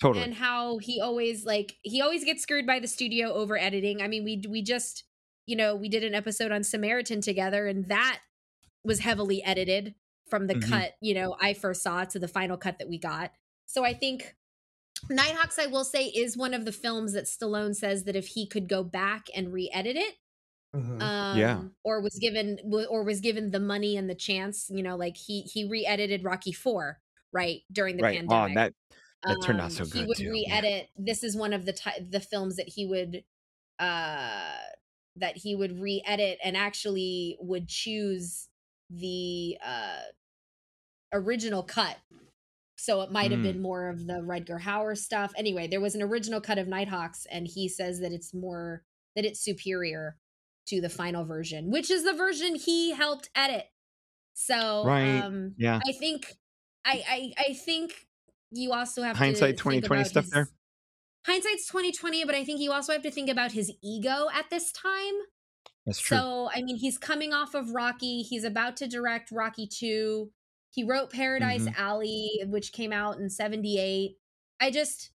Totally. 0.00 0.24
and 0.24 0.34
how 0.34 0.76
he 0.76 1.00
always 1.00 1.46
like 1.46 1.76
he 1.82 2.02
always 2.02 2.22
gets 2.24 2.42
screwed 2.42 2.66
by 2.66 2.80
the 2.80 2.88
studio 2.88 3.32
over 3.32 3.56
editing. 3.56 4.02
I 4.02 4.08
mean, 4.08 4.24
we 4.24 4.42
we 4.48 4.62
just 4.62 5.04
you 5.46 5.56
know 5.56 5.74
we 5.74 5.88
did 5.88 6.04
an 6.04 6.14
episode 6.14 6.52
on 6.52 6.62
Samaritan 6.64 7.20
together, 7.22 7.66
and 7.66 7.88
that 7.88 8.20
was 8.84 9.00
heavily 9.00 9.42
edited 9.42 9.94
from 10.28 10.48
the 10.48 10.54
Mhm. 10.54 10.68
cut 10.68 10.94
you 11.00 11.14
know 11.14 11.36
I 11.40 11.54
first 11.54 11.82
saw 11.82 12.04
to 12.04 12.18
the 12.18 12.28
final 12.28 12.56
cut 12.56 12.78
that 12.78 12.88
we 12.88 12.98
got. 12.98 13.32
So 13.66 13.84
I 13.84 13.94
think 13.94 14.36
Nighthawks, 15.10 15.58
I 15.58 15.66
will 15.66 15.84
say, 15.84 16.06
is 16.06 16.36
one 16.36 16.54
of 16.54 16.64
the 16.64 16.72
films 16.72 17.12
that 17.12 17.24
Stallone 17.24 17.74
says 17.74 18.04
that 18.04 18.16
if 18.16 18.28
he 18.28 18.46
could 18.46 18.68
go 18.68 18.82
back 18.82 19.28
and 19.34 19.52
re-edit 19.52 19.96
it, 19.96 20.14
Mhm. 20.74 21.00
um 21.00 21.36
Yeah. 21.36 21.68
or 21.84 22.00
was 22.00 22.18
given 22.20 22.58
or 22.90 23.04
was 23.04 23.20
given 23.20 23.50
the 23.50 23.60
money 23.60 23.96
and 23.96 24.08
the 24.10 24.14
chance 24.14 24.68
you 24.70 24.82
know 24.82 24.96
like 24.96 25.16
he 25.16 25.42
he 25.42 25.64
re-edited 25.68 26.24
rocky 26.24 26.52
4 26.52 27.00
right 27.32 27.62
during 27.72 27.96
the 27.96 28.02
right. 28.02 28.12
pandemic 28.12 28.28
Oh, 28.28 28.48
that 28.54 28.72
that 29.26 29.40
turned 29.40 29.60
out 29.60 29.72
Um, 29.72 29.72
so 29.72 29.84
he 29.84 30.04
would 30.04 30.18
too. 30.18 30.30
re-edit 30.32 30.88
this 30.96 31.24
is 31.24 31.36
one 31.36 31.52
of 31.52 31.66
the 31.66 31.74
the 32.10 32.20
films 32.20 32.56
that 32.56 32.68
he 32.68 32.86
would 32.86 33.24
uh 33.80 34.56
that 35.16 35.36
he 35.38 35.54
would 35.56 35.80
re-edit 35.80 36.38
and 36.44 36.56
actually 36.56 37.36
would 37.40 37.68
choose 37.68 38.48
the 38.90 39.58
uh 39.64 40.02
original 41.12 41.62
cut 41.62 41.98
so 42.78 43.02
it 43.02 43.12
might 43.12 43.30
have 43.30 43.40
Mm. 43.40 43.42
been 43.42 43.62
more 43.62 43.88
of 43.88 44.06
the 44.06 44.14
Rutger 44.22 44.60
Hauer 44.60 44.98
stuff. 44.98 45.32
Anyway, 45.36 45.66
there 45.68 45.80
was 45.80 45.94
an 45.94 46.02
original 46.02 46.40
cut 46.40 46.58
of 46.58 46.68
Nighthawks, 46.68 47.26
and 47.26 47.48
he 47.48 47.68
says 47.68 48.00
that 48.00 48.12
it's 48.12 48.34
more 48.34 48.84
that 49.16 49.24
it's 49.24 49.40
superior 49.40 50.18
to 50.66 50.80
the 50.80 50.88
final 50.88 51.24
version, 51.24 51.70
which 51.70 51.90
is 51.90 52.04
the 52.04 52.12
version 52.12 52.54
he 52.56 52.92
helped 52.92 53.30
edit. 53.34 53.66
So, 54.34 54.84
Right. 54.84 55.20
um, 55.20 55.54
Yeah. 55.58 55.80
I 55.86 55.92
think, 55.92 56.34
I, 56.84 57.02
I, 57.08 57.32
I 57.50 57.52
think 57.54 58.06
you 58.50 58.72
also 58.72 59.02
have 59.02 59.16
Hindsight 59.16 59.56
2020 59.58 60.04
stuff 60.04 60.24
his- 60.24 60.32
there? 60.32 60.50
Hindsight's 61.26 61.66
twenty 61.66 61.90
twenty, 61.90 62.24
but 62.24 62.36
I 62.36 62.44
think 62.44 62.60
you 62.60 62.70
also 62.70 62.92
have 62.92 63.02
to 63.02 63.10
think 63.10 63.28
about 63.28 63.50
his 63.50 63.72
ego 63.82 64.28
at 64.32 64.48
this 64.48 64.70
time. 64.70 65.14
That's 65.84 65.98
true. 65.98 66.16
So, 66.18 66.50
I 66.54 66.62
mean, 66.62 66.76
he's 66.76 66.98
coming 66.98 67.32
off 67.32 67.54
of 67.54 67.70
Rocky. 67.70 68.22
He's 68.22 68.44
about 68.44 68.76
to 68.76 68.86
direct 68.86 69.32
Rocky 69.32 69.66
2. 69.66 70.30
He 70.70 70.84
wrote 70.84 71.10
Paradise 71.10 71.62
Mhm. 71.62 71.76
Alley, 71.78 72.42
which 72.46 72.70
came 72.72 72.92
out 72.92 73.18
in 73.18 73.28
78. 73.28 74.18
I 74.60 74.70
just, 74.70 75.10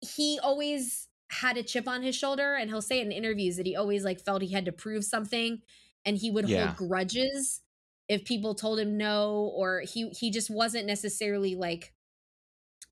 he 0.00 0.38
always 0.42 1.08
had 1.30 1.56
a 1.56 1.62
chip 1.62 1.88
on 1.88 2.02
his 2.02 2.16
shoulder, 2.16 2.54
and 2.54 2.70
he'll 2.70 2.82
say 2.82 3.00
it 3.00 3.06
in 3.06 3.12
interviews 3.12 3.56
that 3.56 3.66
he 3.66 3.76
always 3.76 4.04
like 4.04 4.20
felt 4.20 4.42
he 4.42 4.52
had 4.52 4.64
to 4.66 4.72
prove 4.72 5.04
something, 5.04 5.62
and 6.04 6.16
he 6.18 6.30
would 6.30 6.44
Yeah. 6.44 6.74
hold 6.74 6.76
grudges 6.76 7.62
if 8.08 8.24
people 8.24 8.54
told 8.54 8.78
him 8.80 8.96
no, 8.96 9.52
or 9.56 9.80
he 9.82 10.10
he 10.10 10.30
just 10.30 10.50
wasn't 10.50 10.86
necessarily 10.86 11.54
like, 11.56 11.94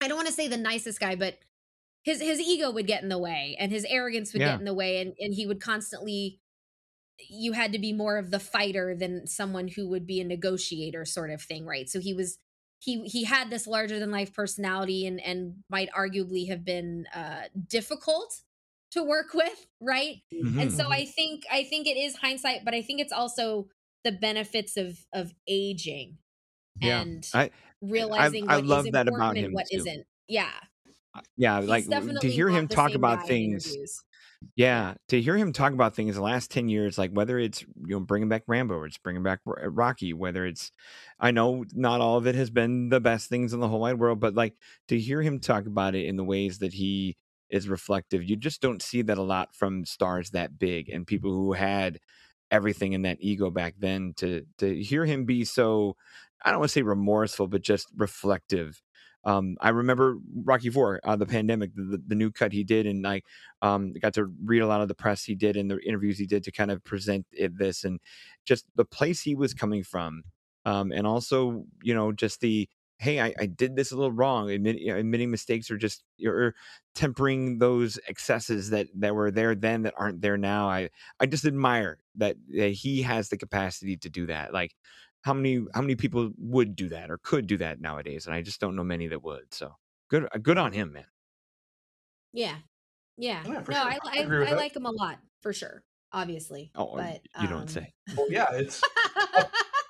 I 0.01 0.09
don't 0.09 0.17
want 0.17 0.29
to 0.29 0.35
say 0.35 0.49
the 0.49 0.57
nicest 0.57 1.01
guy, 1.01 1.17
but 1.17 1.39
his 2.05 2.21
his 2.21 2.41
ego 2.41 2.71
would 2.73 2.87
get 2.89 3.03
in 3.03 3.09
the 3.11 3.19
way, 3.19 3.57
and 3.61 3.73
his 3.73 3.87
arrogance 3.87 4.33
would 4.35 4.45
Yeah. 4.45 4.45
get 4.45 4.61
in 4.61 4.67
the 4.67 4.75
way, 4.75 5.01
and 5.03 5.15
and 5.21 5.35
he 5.35 5.47
would 5.47 5.61
constantly 5.63 6.41
you 7.31 7.53
had 7.53 7.73
to 7.73 7.79
be 7.79 7.93
more 7.93 8.19
of 8.19 8.31
the 8.31 8.41
fighter 8.41 8.95
than 8.97 9.27
someone 9.27 9.69
who 9.69 9.89
would 9.89 10.07
be 10.07 10.21
a 10.21 10.25
negotiator 10.25 11.05
sort 11.05 11.31
of 11.31 11.43
thing 11.43 11.67
right 11.67 11.89
so 11.89 12.01
he 12.01 12.15
was 12.15 12.39
he 12.81 13.05
he 13.09 13.25
had 13.25 13.51
this 13.51 13.67
larger 13.67 13.99
than 13.99 14.11
life 14.11 14.33
personality 14.33 15.07
and 15.07 15.21
and 15.21 15.63
might 15.69 15.91
arguably 15.93 16.49
have 16.49 16.65
been 16.65 17.07
uh 17.15 17.45
difficult 17.67 18.43
to 18.91 19.03
work 19.05 19.35
with 19.35 19.67
right 19.81 20.23
and 20.57 20.73
Mhm. 20.73 20.73
so 20.73 20.91
i 20.91 21.05
think 21.05 21.45
i 21.51 21.65
think 21.65 21.87
it 21.87 21.97
is 21.97 22.17
hindsight 22.17 22.65
but 22.65 22.75
i 22.75 22.83
think 22.83 23.01
it's 23.01 23.13
also 23.13 23.69
the 24.05 24.13
benefits 24.13 24.77
of 24.77 25.07
of 25.13 25.35
aging 25.49 26.19
Yeah. 26.81 27.05
and 27.05 27.27
I- 27.33 27.51
realizing 27.83 28.47
I 28.47 28.57
what 28.57 28.65
is 28.69 28.85
love 28.85 28.93
that 28.93 29.09
about 29.09 29.37
important 29.37 29.39
and 29.39 29.53
him, 29.53 29.53
what 29.53 29.67
not 29.73 29.89
yeah 30.29 30.61
yeah, 31.37 31.59
He's 31.61 31.69
like 31.69 31.89
to 32.21 32.31
hear 32.31 32.51
him 32.51 32.69
talk 32.69 32.95
about 32.95 33.23
things. 33.23 33.79
interviews. 33.79 34.05
Yeah, 34.55 34.95
to 35.09 35.21
hear 35.21 35.37
him 35.37 35.53
talk 35.53 35.73
about 35.73 35.95
things 35.97 36.15
the 36.15 36.23
last 36.23 36.51
10 36.51 36.69
years, 36.69 36.97
like 36.97 37.11
whether 37.13 37.39
it's, 37.39 37.63
you 37.63 37.89
know, 37.97 38.01
bringing 38.01 38.29
back 38.29 38.45
Rambo 38.47 38.75
or 38.75 38.87
it's 38.87 38.99
bringing 38.99 39.23
back 39.23 39.41
uh, 39.47 39.69
Rocky, 39.69 40.13
whether 40.13 40.47
it's, 40.47 40.71
I 41.19 41.31
know 41.33 41.65
not 41.75 42.01
all 42.01 42.17
of 42.19 42.27
it 42.27 42.35
has 42.37 42.51
been 42.51 42.89
the 42.89 43.01
best 43.01 43.29
things 43.29 43.53
in 43.53 43.61
the 43.61 43.69
whole 43.69 43.81
wide 43.81 43.99
world, 43.99 44.21
but 44.21 44.35
like 44.35 44.55
to 44.89 44.99
hear 44.99 45.23
him 45.23 45.41
talk 45.41 45.67
about 45.67 45.95
it 45.97 46.07
in 46.07 46.17
the 46.17 46.25
ways 46.25 46.59
that 46.59 46.73
he 46.75 47.17
is 47.51 47.69
reflective, 47.69 48.23
you 48.25 48.37
just 48.37 48.61
don't 48.61 48.83
see 48.83 49.03
that 49.03 49.19
a 49.19 49.23
lot 49.23 49.55
from 49.55 49.85
stars 49.85 50.31
that 50.31 50.59
big 50.59 50.89
and 50.89 51.07
people 51.07 51.31
who 51.33 51.53
had 51.53 51.99
everything 52.51 52.93
in 52.93 53.03
that 53.03 53.19
ego 53.21 53.51
back 53.51 53.75
then 53.79 54.15
to 54.17 54.43
to 54.59 54.83
hear 54.83 55.05
him 55.05 55.25
be 55.27 55.45
so 55.45 55.97
I 56.45 56.51
don't 56.51 56.61
want 56.61 56.71
to 56.71 56.73
say 56.75 56.83
remorseful, 56.83 57.49
but 57.49 57.63
just 57.63 57.89
reflective. 57.97 58.81
Um, 59.25 59.57
I 59.61 59.71
remember 59.71 60.19
Rocky 60.45 60.71
Four, 60.71 61.01
uh, 61.05 61.17
the 61.17 61.27
pandemic, 61.27 61.75
the, 61.75 62.01
the, 62.07 62.15
new 62.15 62.31
cut 62.31 62.53
he 62.53 62.65
did, 62.65 62.87
and 62.87 63.07
I 63.07 63.23
um, 63.63 63.93
got 64.01 64.15
to 64.15 64.27
read 64.45 64.61
a 64.61 64.67
lot 64.67 64.81
of 64.81 64.89
the 64.89 64.95
press 64.95 65.25
he 65.25 65.35
did 65.35 65.57
and 65.57 65.71
the 65.71 65.79
interviews 65.87 66.19
he 66.19 66.27
did 66.27 66.45
to 66.45 66.53
kind 66.53 66.71
of 66.71 66.85
present 66.85 67.27
it, 67.33 67.59
this 67.59 67.85
and 67.85 68.01
just 68.45 68.65
the 68.77 68.85
place 68.85 69.21
he 69.23 69.35
was 69.35 69.55
coming 69.55 69.83
from, 69.83 70.23
um, 70.65 70.93
and 70.93 71.07
also 71.07 71.65
you 71.83 71.95
know 71.95 72.13
just 72.13 72.41
the 72.41 72.69
hey, 72.99 73.21
I, 73.21 73.33
I 73.39 73.47
did 73.47 73.77
this 73.77 73.93
a 73.93 73.97
little 73.97 74.13
wrong, 74.13 74.51
admit, 74.51 74.79
you 74.79 74.93
know, 74.93 74.99
admitting 74.99 75.31
mistakes 75.31 75.71
or 75.71 75.77
just 75.77 76.03
or 76.25 76.55
tempering 76.95 77.59
those 77.59 77.99
excesses 78.09 78.71
that 78.71 78.89
that 78.97 79.15
were 79.15 79.31
there 79.31 79.55
then 79.55 79.83
that 79.83 79.95
aren't 79.97 80.21
there 80.21 80.37
now. 80.37 80.69
I 80.69 80.91
I 81.21 81.27
just 81.27 81.45
admire 81.45 81.99
that, 82.17 82.37
that 82.57 82.71
he 82.71 83.03
has 83.03 83.29
the 83.29 83.37
capacity 83.37 83.97
to 83.99 84.11
do 84.11 84.27
that. 84.27 84.53
Like 84.53 84.75
how 85.23 85.35
many 85.35 85.65
how 85.75 85.81
many 85.81 85.97
people 85.97 86.31
would 86.39 86.77
do 86.77 86.89
that 86.91 87.11
or 87.11 87.19
could 87.19 87.47
do 87.47 87.57
that 87.59 87.81
nowadays, 87.81 88.27
and 88.27 88.35
I 88.35 88.43
just 88.43 88.61
don't 88.61 88.77
know 88.77 88.85
many 88.85 89.09
that 89.09 89.23
would. 89.23 89.53
So 89.53 89.77
good 90.11 90.29
good 90.43 90.59
on 90.59 90.73
him, 90.73 90.93
man. 90.93 91.07
yeah 92.33 92.57
yeah, 93.17 93.43
Yeah, 93.45 93.53
no 93.53 93.65
sure. 93.65 93.75
i 93.75 93.99
I 94.05 94.23
i, 94.23 94.51
I 94.51 94.53
like 94.55 94.77
him 94.77 94.87
a 94.87 94.91
lot 94.93 95.19
for 95.43 95.53
sure 95.53 95.83
obviously 96.13 96.71
Oh, 96.75 96.97
but 96.97 97.21
you 97.41 97.49
don't 97.49 97.63
um, 97.63 97.69
say. 97.69 97.93
Well, 98.17 98.27
yeah, 98.31 98.47
it's 98.53 98.83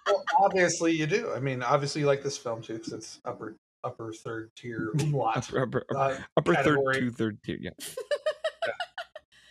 well, 0.07 0.25
obviously 0.41 0.93
you 0.93 1.07
do. 1.07 1.33
I 1.35 1.41
mean, 1.41 1.63
obviously 1.63 2.01
you 2.01 2.07
like 2.07 2.23
this 2.23 2.37
film 2.37 2.63
too 2.63 2.75
because 2.75 2.93
it's 2.93 3.21
upper 3.25 3.57
upper 3.85 4.13
third 4.13 4.51
tier 4.57 4.91
umlaut. 5.01 5.37
Upper, 5.37 5.63
upper, 5.63 5.85
uh, 5.97 6.19
upper 6.37 6.55
third, 6.57 6.79
two 6.95 7.11
third 7.11 7.43
tier. 7.43 7.59
Yeah. 7.61 7.71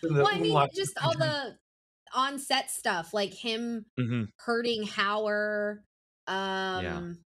in 0.03 0.13
the 0.13 0.23
well, 0.23 0.33
I 0.33 0.39
mean, 0.39 0.67
just 0.75 0.97
all 1.01 1.17
the 1.17 1.57
on 2.17 2.39
set 2.39 2.71
stuff, 2.71 3.13
like 3.13 3.33
him 3.33 3.87
hmm 3.97 4.31
hurting 4.39 4.83
Hauer, 4.85 5.79
um, 6.27 7.19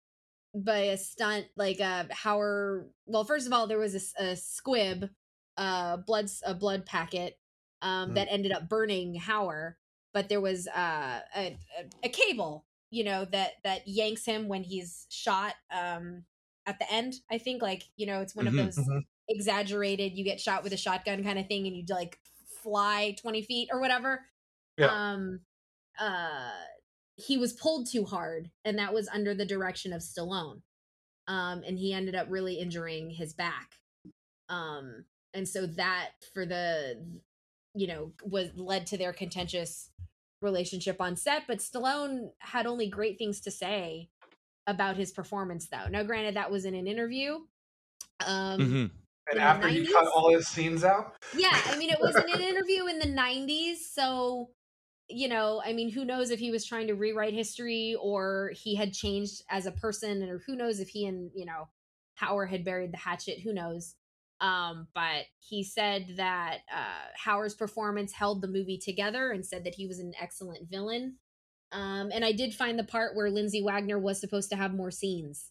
by 0.55 0.79
a 0.79 0.99
stunt, 0.99 1.47
like 1.57 1.81
uh, 1.81 2.05
Hauer. 2.07 2.89
Well, 3.07 3.25
first 3.25 3.47
of 3.47 3.53
all, 3.53 3.67
there 3.67 3.79
was 3.79 4.15
a 4.19 4.37
squib, 4.37 5.11
uh, 5.57 5.99
blood, 5.99 6.29
a 6.45 6.55
blood 6.55 6.87
packet, 6.87 7.39
um, 7.83 8.13
Mm. 8.13 8.15
that 8.15 8.29
ended 8.31 8.53
up 8.53 8.69
burning 8.69 9.19
Hauer. 9.21 9.75
But 10.13 10.29
there 10.29 10.41
was 10.41 10.67
uh, 10.69 11.21
a, 11.37 11.59
a 11.79 11.91
a 12.05 12.09
cable, 12.09 12.67
you 12.91 13.05
know, 13.05 13.25
that 13.27 13.55
that 13.65 13.87
yanks 13.87 14.25
him 14.25 14.49
when 14.49 14.65
he's 14.65 15.07
shot. 15.11 15.55
Um, 15.71 16.25
at 16.67 16.79
the 16.81 16.93
end, 16.93 17.15
I 17.31 17.39
think, 17.39 17.63
like 17.63 17.85
you 17.97 18.07
know, 18.07 18.21
it's 18.21 18.35
one 18.35 18.47
Mhm. 18.47 18.49
of 18.49 18.57
those 18.57 18.91
Mhm. 18.91 19.07
exaggerated. 19.29 20.17
You 20.17 20.25
get 20.25 20.41
shot 20.41 20.65
with 20.65 20.73
a 20.73 20.77
shotgun 20.77 21.23
kind 21.23 21.39
of 21.39 21.47
thing, 21.47 21.67
and 21.67 21.77
you 21.77 21.85
like 21.89 22.19
fly 22.63 23.15
twenty 23.21 23.43
feet 23.43 23.69
or 23.73 23.81
whatever. 23.81 24.27
Yeah. 24.81 25.13
Um, 25.13 25.41
uh, 25.99 26.51
he 27.17 27.37
was 27.37 27.53
pulled 27.53 27.89
too 27.91 28.05
hard, 28.05 28.51
and 28.65 28.79
that 28.79 28.95
was 28.95 29.09
under 29.09 29.35
the 29.35 29.45
direction 29.45 29.93
of 29.93 30.01
Stallone. 30.01 30.63
Um, 31.29 31.63
and 31.67 31.79
he 31.79 31.93
ended 31.93 32.15
up 32.15 32.27
really 32.31 32.55
injuring 32.55 33.11
his 33.11 33.35
back. 33.35 33.75
Um, 34.49 35.05
and 35.33 35.49
so 35.49 35.67
that 35.67 36.11
for 36.35 36.45
the, 36.45 37.05
you 37.75 37.87
know, 37.87 38.13
was 38.25 38.49
led 38.57 38.87
to 38.89 38.97
their 38.97 39.13
contentious 39.13 39.91
relationship 40.43 41.01
on 41.01 41.17
set. 41.17 41.45
But 41.47 41.59
Stallone 41.59 42.31
had 42.41 42.67
only 42.67 42.89
great 42.89 43.19
things 43.19 43.41
to 43.43 43.51
say 43.51 44.09
about 44.67 44.97
his 44.97 45.13
performance, 45.13 45.69
though. 45.69 45.89
Now, 45.89 46.03
granted, 46.03 46.37
that 46.37 46.51
was 46.51 46.65
in 46.65 46.75
an 46.75 46.87
interview. 46.87 47.39
Um, 48.27 48.61
hmm 48.61 48.77
And 48.77 48.91
in 49.35 49.39
after 49.39 49.69
the 49.69 49.75
he 49.75 49.93
cut 49.93 50.07
all 50.07 50.33
his 50.33 50.49
scenes 50.49 50.85
out, 50.85 51.15
Yeah, 51.37 51.57
I 51.67 51.77
mean, 51.77 51.91
it 51.91 52.01
was 52.01 52.17
in 52.17 52.35
an 52.35 52.41
interview 52.49 52.87
in 52.87 52.99
the 52.99 53.07
90s. 53.07 53.77
So, 53.93 54.51
you 55.11 55.29
know, 55.29 55.61
I 55.65 55.73
mean, 55.73 55.91
who 55.91 56.05
knows 56.05 56.31
if 56.31 56.39
he 56.39 56.51
was 56.51 56.65
trying 56.65 56.87
to 56.87 56.95
rewrite 56.95 57.35
history 57.35 57.97
or 58.01 58.53
he 58.55 58.75
had 58.75 58.93
changed 58.93 59.43
as 59.51 59.67
a 59.67 59.73
person, 59.73 60.23
or 60.23 60.41
who 60.47 60.57
knows 60.57 60.81
if 60.81 60.89
he 60.89 61.07
and, 61.07 61.31
you 61.35 61.45
know, 61.45 61.69
Hauer 62.21 62.49
had 62.49 62.65
buried 62.65 62.93
the 62.93 62.99
hatchet. 62.99 63.41
Who 63.41 63.53
knows? 63.53 63.95
Um, 64.41 64.89
but 64.95 65.27
he 65.39 65.63
said 65.63 66.15
that 66.17 66.59
uh, 66.75 67.31
Hauer's 67.31 67.55
performance 67.55 68.13
held 68.13 68.41
the 68.41 68.49
movie 68.49 68.79
together 68.79 69.31
and 69.33 69.45
said 69.45 69.65
that 69.65 69.75
he 69.75 69.87
was 69.87 69.99
an 69.99 70.13
excellent 70.21 70.71
villain. 70.71 71.17
Um, 71.73 72.11
and 72.13 72.25
I 72.25 72.33
did 72.33 72.55
find 72.55 72.79
the 72.79 72.85
part 72.85 73.15
where 73.15 73.31
Lindsay 73.31 73.63
Wagner 73.63 73.99
was 73.99 74.19
supposed 74.21 74.51
to 74.51 74.57
have 74.57 74.75
more 74.75 74.91
scenes. 74.91 75.51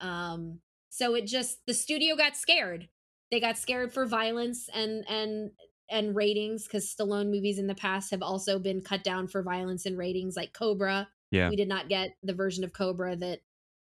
Um, 0.00 0.60
so 0.88 1.14
it 1.14 1.26
just 1.26 1.58
the 1.66 1.74
studio 1.74 2.16
got 2.16 2.36
scared. 2.36 2.88
They 3.30 3.40
got 3.40 3.58
scared 3.58 3.92
for 3.92 4.06
violence 4.06 4.68
and 4.72 5.04
and 5.08 5.50
and 5.94 6.14
ratings 6.16 6.64
because 6.64 6.86
Stallone 6.94 7.30
movies 7.30 7.58
in 7.58 7.68
the 7.68 7.74
past 7.74 8.10
have 8.10 8.22
also 8.22 8.58
been 8.58 8.82
cut 8.82 9.04
down 9.04 9.28
for 9.28 9.42
violence 9.42 9.86
and 9.86 9.96
ratings, 9.96 10.36
like 10.36 10.52
Cobra. 10.52 11.08
Yeah. 11.30 11.48
we 11.50 11.56
did 11.56 11.68
not 11.68 11.88
get 11.88 12.16
the 12.22 12.34
version 12.34 12.64
of 12.64 12.72
Cobra 12.72 13.16
that 13.16 13.40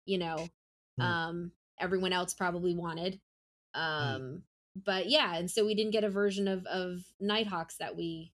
you 0.06 0.18
know 0.18 0.50
Hmm. 0.98 1.04
um, 1.04 1.52
everyone 1.80 2.14
else 2.14 2.34
probably 2.34 2.76
wanted. 2.76 3.20
Um, 3.76 4.44
But 4.76 5.10
yeah, 5.10 5.36
and 5.36 5.50
so 5.50 5.66
we 5.66 5.76
didn't 5.76 5.92
get 5.94 6.04
a 6.04 6.10
version 6.10 6.48
of 6.48 6.66
of 6.68 7.04
Nighthawks 7.20 7.78
that 7.78 7.96
we, 7.96 8.34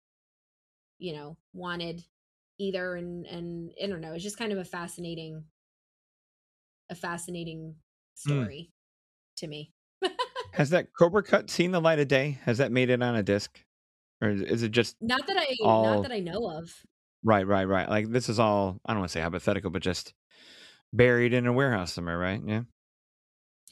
you 1.00 1.14
know, 1.14 1.38
wanted 1.54 2.04
either. 2.60 2.96
And 2.96 3.26
and 3.26 3.72
I 3.82 3.88
don't 3.88 4.02
know, 4.02 4.14
it's 4.14 4.24
just 4.24 4.38
kind 4.38 4.52
of 4.52 4.58
a 4.58 4.66
fascinating, 4.66 5.46
a 6.90 6.96
fascinating 6.96 7.76
story 8.16 8.72
to 9.38 9.48
me. 9.48 9.74
Has 10.54 10.70
that 10.72 10.94
Cobra 10.94 11.24
Cut 11.24 11.50
seen 11.50 11.72
the 11.72 11.82
light 11.82 12.00
of 12.00 12.08
day? 12.08 12.40
Has 12.44 12.58
that 12.60 12.72
made 12.72 12.90
it 12.90 13.02
on 13.02 13.16
a 13.16 13.24
disc, 13.24 13.60
or 14.22 14.30
is- 14.30 14.42
is 14.42 14.64
it 14.64 14.72
just 14.72 14.96
Not 15.02 15.26
that 15.28 15.38
I 15.38 15.56
All- 15.64 15.84
not 15.96 16.04
that 16.04 16.12
I 16.12 16.20
know 16.20 16.48
of. 16.50 16.72
right, 17.24 17.46
right, 17.46 17.66
right? 17.66 17.90
Like 17.90 18.10
this 18.12 18.30
is 18.30 18.40
all 18.40 18.80
I 18.86 18.94
don't 18.94 19.00
want 19.02 19.10
to 19.10 19.14
say 19.14 19.22
hypothetical, 19.22 19.72
but 19.72 19.82
just 19.82 20.14
buried 20.94 21.34
in 21.34 21.48
a 21.48 21.54
warehouse 21.54 21.94
somewhere, 21.94 22.18
right? 22.18 22.42
Yeah. 22.46 22.64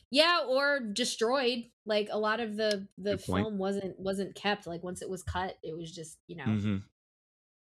Yeah, 0.09 0.41
or 0.47 0.79
destroyed. 0.79 1.65
Like 1.85 2.09
a 2.11 2.17
lot 2.19 2.39
of 2.39 2.57
the 2.57 2.87
the 2.97 3.11
Good 3.17 3.25
point. 3.25 3.45
film 3.45 3.57
wasn't 3.57 3.99
wasn't 3.99 4.35
kept. 4.35 4.67
Like 4.67 4.83
once 4.83 5.01
it 5.01 5.09
was 5.09 5.23
cut, 5.23 5.57
it 5.63 5.77
was 5.77 5.91
just 5.91 6.17
you 6.27 6.35
know 6.35 6.45
hmm 6.45 6.77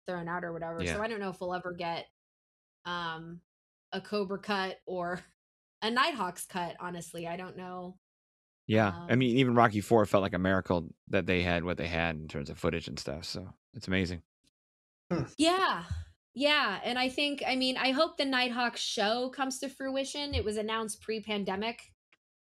thrown 0.06 0.28
out 0.28 0.44
or 0.44 0.52
whatever. 0.52 0.82
Yeah. 0.84 0.94
So 0.94 1.02
I 1.02 1.08
don't 1.08 1.18
know 1.20 1.30
if 1.30 1.40
we'll 1.40 1.54
ever 1.54 1.72
get 1.72 2.06
um 2.84 3.40
a 3.92 4.00
Cobra 4.00 4.38
cut 4.38 4.78
or 4.86 5.20
a 5.82 5.90
Nighthawks 5.90 6.44
cut. 6.46 6.76
Honestly, 6.80 7.26
I 7.26 7.36
don't 7.36 7.56
know. 7.56 7.96
Yeah. 8.66 8.92
I 9.08 9.12
Um, 9.12 9.18
mean, 9.20 9.36
even 9.38 9.54
Rocky 9.54 9.80
Four 9.80 10.04
felt 10.06 10.22
like 10.22 10.34
a 10.34 10.38
miracle 10.38 10.88
that 11.08 11.26
they 11.26 11.42
had 11.42 11.64
what 11.64 11.76
they 11.76 11.86
had 11.86 12.16
in 12.16 12.28
terms 12.28 12.50
of 12.50 12.58
footage 12.58 12.88
and 12.88 12.98
stuff. 12.98 13.24
So 13.24 13.48
it's 13.74 13.86
amazing. 13.88 14.22
Yeah. 15.38 15.84
Yeah, 16.38 16.80
and 16.84 16.98
I 16.98 17.08
think 17.08 17.42
I 17.46 17.56
mean 17.56 17.78
I 17.78 17.92
hope 17.92 18.18
the 18.18 18.26
Nighthawk 18.26 18.76
show 18.76 19.30
comes 19.30 19.58
to 19.60 19.70
fruition. 19.70 20.34
It 20.34 20.44
was 20.44 20.58
announced 20.58 21.00
pre-pandemic 21.00 21.80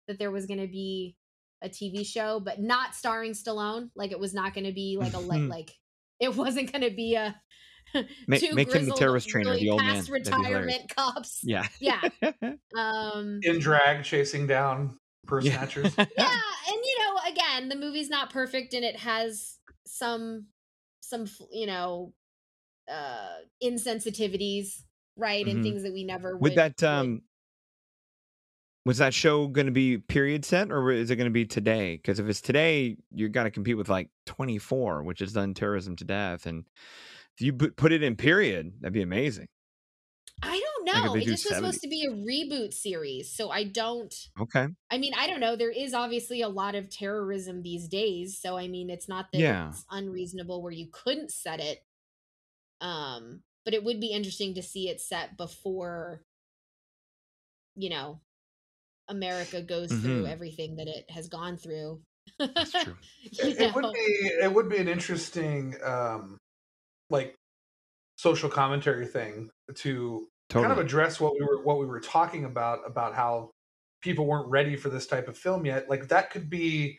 that 0.09 0.19
there 0.19 0.31
was 0.31 0.47
going 0.47 0.61
to 0.61 0.67
be 0.69 1.17
a 1.61 1.69
TV 1.69 2.07
show, 2.07 2.41
but 2.41 2.61
not 2.61 2.95
starring 2.95 3.33
Stallone. 3.33 3.91
Like 3.95 4.11
it 4.11 4.19
was 4.19 4.33
not 4.33 4.55
going 4.55 4.65
to 4.65 4.73
be 4.73 4.97
like 4.99 5.13
a 5.13 5.19
le- 5.19 5.37
like 5.49 5.71
it 6.19 6.35
wasn't 6.35 6.73
going 6.73 6.89
to 6.89 6.95
be 6.97 7.15
a 7.17 7.39
Ma- 8.27 8.39
two 8.39 8.55
make 8.55 8.73
him 8.73 8.87
the 8.87 8.95
terrorist 8.95 9.29
trainer, 9.29 9.51
really 9.51 9.61
the 9.65 9.71
old 9.71 9.83
man. 9.83 9.97
past 9.97 10.09
That'd 10.11 10.25
be 10.25 10.31
hilarious. 10.31 10.55
retirement 10.55 10.97
cops. 10.97 11.41
Yeah. 11.43 11.67
Yeah. 11.79 12.01
Um 12.79 13.41
in 13.43 13.59
drag, 13.59 14.03
chasing 14.05 14.47
down 14.47 14.99
purse 15.27 15.45
Yeah. 15.45 15.59
snatchers. 15.59 15.95
yeah, 15.99 16.05
and 16.69 16.77
you 16.85 16.99
know, 17.01 17.19
again, 17.31 17.69
the 17.69 17.77
movie's 17.77 18.09
not 18.11 18.31
perfect 18.31 18.75
and 18.75 18.85
it 18.85 18.97
has 18.97 19.59
some 19.87 20.47
some 21.01 21.27
you 21.53 21.67
know 21.67 22.13
uh 22.91 23.37
insensitivities, 23.63 24.83
right? 25.17 25.47
And 25.47 25.59
Mhm. 25.61 25.63
things 25.63 25.83
that 25.83 25.93
we 25.93 26.05
never 26.05 26.37
would 26.37 26.43
Would 26.43 26.55
that 26.57 26.75
would- 26.81 26.89
um 26.89 27.23
was 28.87 28.99
that 28.99 29.15
show 29.15 29.47
going 29.49 29.65
to 29.67 29.73
be 29.73 29.97
period 29.97 30.45
set 30.45 30.71
or 30.71 30.91
is 30.91 31.11
it 31.11 31.17
going 31.17 31.25
to 31.25 31.33
be 31.33 31.47
today? 31.47 31.97
Because 31.97 32.19
if 32.19 32.27
it's 32.29 32.43
today, 32.43 32.97
you 33.11 33.31
got 33.31 33.45
to 33.45 33.51
compete 33.51 33.79
with 33.79 33.89
like 33.89 34.11
24, 34.27 35.03
which 35.05 35.21
has 35.21 35.33
done 35.33 35.55
terrorism 35.55 35.97
to 35.97 36.05
death, 36.05 36.45
and 36.45 36.65
if 37.37 37.41
you 37.41 37.53
put 37.55 37.77
put 37.77 37.93
it 37.93 38.03
in 38.03 38.15
period, 38.15 38.75
that'd 38.81 38.93
be 38.93 39.01
amazing. 39.03 39.47
I 40.43 40.51
don't 40.51 40.61
Like 40.61 40.65
if 40.65 40.74
know. 41.03 41.17
It 41.17 41.29
just 41.29 41.45
was 41.45 41.57
supposed 41.57 41.81
to 41.83 41.89
be 41.89 42.05
a 42.05 42.11
reboot 42.11 42.73
series, 42.75 43.35
so 43.35 43.51
I 43.51 43.65
don't 43.65 44.15
Okay. 44.41 44.69
I 44.91 44.99
mean, 44.99 45.15
I 45.17 45.27
don't 45.27 45.41
know. 45.41 45.57
There 45.57 45.71
is 45.71 45.95
obviously 45.95 46.43
a 46.43 46.49
lot 46.49 46.75
of 46.75 46.91
terrorism 46.91 47.63
these 47.63 47.89
days, 47.89 48.41
so 48.41 48.59
I 48.59 48.69
mean, 48.69 48.91
it's 48.91 49.09
not 49.09 49.33
that 49.33 49.47
Yeah. 49.47 49.75
it's 49.75 49.87
unreasonable 49.91 50.63
where 50.63 50.73
you 50.73 50.89
couldn't 50.93 51.33
set 51.33 51.61
it. 51.61 51.87
Um, 52.81 53.43
but 53.65 53.75
it 53.75 53.85
would 53.85 54.01
be 54.01 54.13
interesting 54.13 54.55
to 54.55 54.63
see 54.63 54.89
it 54.89 55.01
set 55.01 55.37
before 55.37 56.25
you 57.77 57.91
know, 57.91 58.21
America 59.09 59.63
goes 59.63 59.99
through 59.99 60.27
Mhm. 60.27 60.27
everything 60.27 60.77
that 60.77 60.89
it 60.89 61.11
has 61.11 61.29
gone 61.29 61.57
through. 61.59 62.03
That's 62.57 62.75
true. 62.75 62.99
It, 63.37 63.59
it 63.59 63.75
would 63.75 63.91
be 63.93 63.99
it 63.99 64.53
would 64.53 64.69
be 64.69 64.79
an 64.79 64.89
interesting 64.89 65.75
um 65.83 66.39
like 67.11 67.35
social 68.19 68.51
commentary 68.51 69.07
thing 69.07 69.51
to 69.77 70.29
Totally. 70.49 70.69
kind 70.69 70.79
of 70.79 70.85
address 70.85 71.21
what 71.21 71.35
we 71.35 71.45
were 71.45 71.63
what 71.63 71.79
we 71.79 71.87
were 71.87 72.01
talking 72.01 72.45
about 72.45 72.81
about 72.87 73.15
how 73.15 73.51
people 74.03 74.27
weren't 74.27 74.49
ready 74.49 74.77
for 74.77 74.91
this 74.91 75.07
type 75.07 75.27
of 75.27 75.39
film 75.39 75.65
yet 75.65 75.89
like 75.89 76.09
that 76.09 76.31
could 76.31 76.51
be 76.51 76.99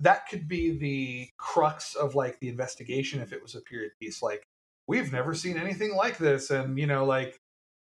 that 0.00 0.28
could 0.28 0.48
be 0.48 0.78
the 0.78 1.28
crux 1.36 1.94
of 1.94 2.14
like 2.14 2.38
the 2.40 2.48
investigation 2.48 3.20
if 3.20 3.32
it 3.32 3.42
was 3.42 3.54
a 3.54 3.60
period 3.60 3.90
piece 4.00 4.22
like 4.22 4.44
we've 4.86 5.12
never 5.12 5.34
seen 5.34 5.56
anything 5.56 5.94
like 5.94 6.18
this 6.18 6.50
and 6.50 6.78
you 6.78 6.86
know 6.86 7.04
like 7.04 7.36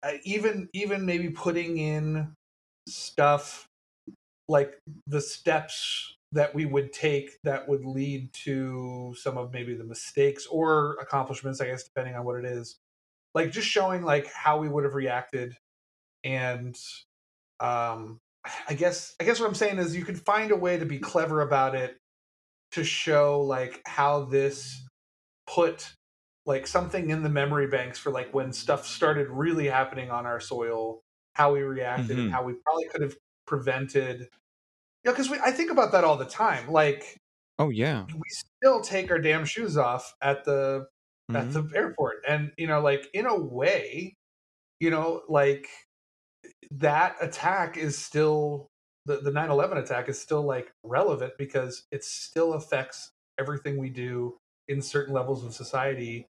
uh, 0.04 0.14
even 0.24 0.68
even 0.74 1.06
maybe 1.06 1.30
putting 1.30 1.78
in 1.78 2.34
stuff 2.88 3.68
like 4.48 4.80
the 5.06 5.22
steps 5.22 6.16
that 6.32 6.54
we 6.54 6.66
would 6.66 6.92
take 6.92 7.32
that 7.44 7.68
would 7.68 7.86
lead 7.86 8.32
to 8.34 9.14
some 9.18 9.38
of 9.38 9.54
maybe 9.54 9.76
the 9.76 9.84
mistakes 9.84 10.46
or 10.48 10.98
accomplishments 11.02 11.62
i 11.62 11.66
guess 11.66 11.84
depending 11.84 12.16
on 12.16 12.26
what 12.26 12.38
it 12.38 12.46
is 12.46 12.78
like 13.38 13.52
just 13.52 13.68
showing 13.68 14.02
like 14.04 14.28
how 14.34 14.58
we 14.60 14.68
would 14.68 14.84
have 14.84 14.96
reacted 14.96 15.56
and 16.24 16.76
um 17.60 18.20
i 18.68 18.74
guess 18.74 19.16
i 19.20 19.24
guess 19.24 19.40
what 19.40 19.48
i'm 19.48 19.56
saying 19.56 19.78
is 19.78 19.96
you 19.96 20.04
could 20.04 20.20
find 20.20 20.52
a 20.52 20.56
way 20.56 20.78
to 20.78 20.86
be 20.86 20.98
clever 20.98 21.42
about 21.42 21.76
it 21.76 21.98
to 22.72 22.84
show 22.84 23.42
like 23.42 23.80
how 23.86 24.26
this 24.26 24.84
put 25.46 25.94
like 26.46 26.66
something 26.66 27.10
in 27.12 27.22
the 27.24 27.30
memory 27.30 27.68
banks 27.68 28.00
for 28.00 28.12
like 28.12 28.34
when 28.34 28.52
stuff 28.52 28.86
started 28.88 29.28
really 29.30 29.68
happening 29.68 30.10
on 30.10 30.26
our 30.26 30.40
soil 30.40 31.02
how 31.34 31.54
we 31.54 31.62
reacted 31.62 32.18
Mhm. 32.18 32.22
and 32.24 32.32
how 32.32 32.44
we 32.44 32.54
probably 32.54 32.88
could 32.92 33.02
have 33.02 33.16
prevented 33.46 34.28
yeah 35.06 35.12
because 35.12 35.30
we 35.30 35.38
i 35.46 35.52
think 35.52 35.70
about 35.72 35.92
that 35.92 36.04
all 36.04 36.18
the 36.18 36.26
time 36.26 36.70
like 36.72 37.18
oh 37.60 37.70
yeah. 37.70 38.06
we 38.14 38.30
still 38.30 38.82
take 38.82 39.12
our 39.12 39.20
damn 39.20 39.46
shoes 39.46 39.78
off 39.78 40.16
at 40.22 40.44
the 40.44 40.88
at 41.36 41.52
Mhm. 41.52 41.54
the 41.54 41.70
airport 41.76 42.24
and 42.28 42.52
you 42.58 42.68
know 42.68 42.82
like 42.82 43.08
in 43.14 43.26
a 43.26 43.38
way 43.40 44.14
you 44.80 44.90
know 44.90 45.24
like 45.30 45.70
that 46.72 47.16
attack 47.22 47.78
is 47.78 47.98
still 47.98 48.68
the, 49.06 49.18
the 49.18 49.32
9-11 49.32 49.78
attack 49.78 50.10
is 50.10 50.20
still 50.20 50.44
like 50.44 50.72
relevant 50.84 51.34
because 51.38 51.86
it 51.92 52.04
still 52.04 52.54
affects 52.54 53.12
everything 53.40 53.78
we 53.78 53.90
do 53.90 54.38
in 54.68 54.82
certain 54.82 55.14
levels 55.14 55.46
of 55.46 55.54
society 55.54 56.26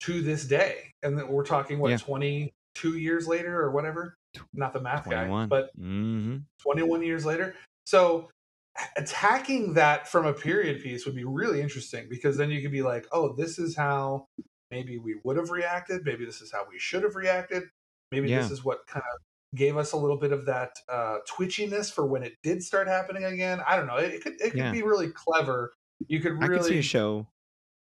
to 0.00 0.22
this 0.22 0.46
day 0.46 0.90
and 1.02 1.18
then 1.18 1.28
we're 1.28 1.44
talking 1.44 1.78
what 1.78 1.96
Yeah. 1.96 1.98
22 1.98 2.98
years 2.98 3.28
later 3.28 3.60
or 3.60 3.70
whatever 3.72 4.14
not 4.54 4.72
the 4.72 4.80
math 4.80 5.08
guy 5.08 5.30
21. 5.30 5.48
but 5.48 5.70
hmm 5.76 6.46
21 6.62 7.02
years 7.02 7.26
later. 7.26 7.56
So 7.86 8.30
attacking 8.96 9.74
that 9.74 10.08
from 10.08 10.26
a 10.26 10.32
period 10.32 10.82
piece 10.82 11.06
would 11.06 11.14
be 11.14 11.24
really 11.24 11.60
interesting 11.60 12.08
because 12.08 12.36
then 12.36 12.50
you 12.50 12.60
could 12.62 12.72
be 12.72 12.82
like, 12.82 13.06
oh, 13.12 13.34
this 13.34 13.58
is 13.58 13.76
how 13.76 14.26
maybe 14.70 14.98
we 14.98 15.16
would 15.24 15.36
have 15.36 15.50
reacted. 15.50 16.04
Maybe 16.04 16.24
this 16.24 16.40
is 16.40 16.50
how 16.52 16.66
we 16.68 16.78
should 16.78 17.02
have 17.02 17.14
reacted. 17.14 17.64
Maybe 18.10 18.28
Yeah. 18.28 18.40
this 18.42 18.50
is 18.50 18.64
what 18.64 18.86
kind 18.86 19.04
of 19.14 19.20
gave 19.56 19.76
us 19.76 19.92
a 19.92 19.96
little 19.96 20.16
bit 20.18 20.32
of 20.32 20.46
that 20.46 20.72
uh, 20.88 21.18
twitchiness 21.30 21.92
for 21.92 22.06
when 22.06 22.22
it 22.24 22.34
did 22.42 22.62
start 22.62 22.88
happening 22.88 23.24
again. 23.24 23.60
I 23.66 23.76
don't 23.76 23.86
know. 23.86 23.96
It, 23.96 24.14
it 24.14 24.22
could 24.22 24.34
it 24.40 24.50
could 24.50 24.56
Yeah. 24.58 24.72
be 24.72 24.82
really 24.82 25.10
clever. 25.12 25.74
You 26.08 26.20
could 26.20 26.32
I 26.40 26.46
really 26.46 26.58
could 26.58 26.66
see 26.66 26.78
a 26.78 26.82
show 26.82 27.28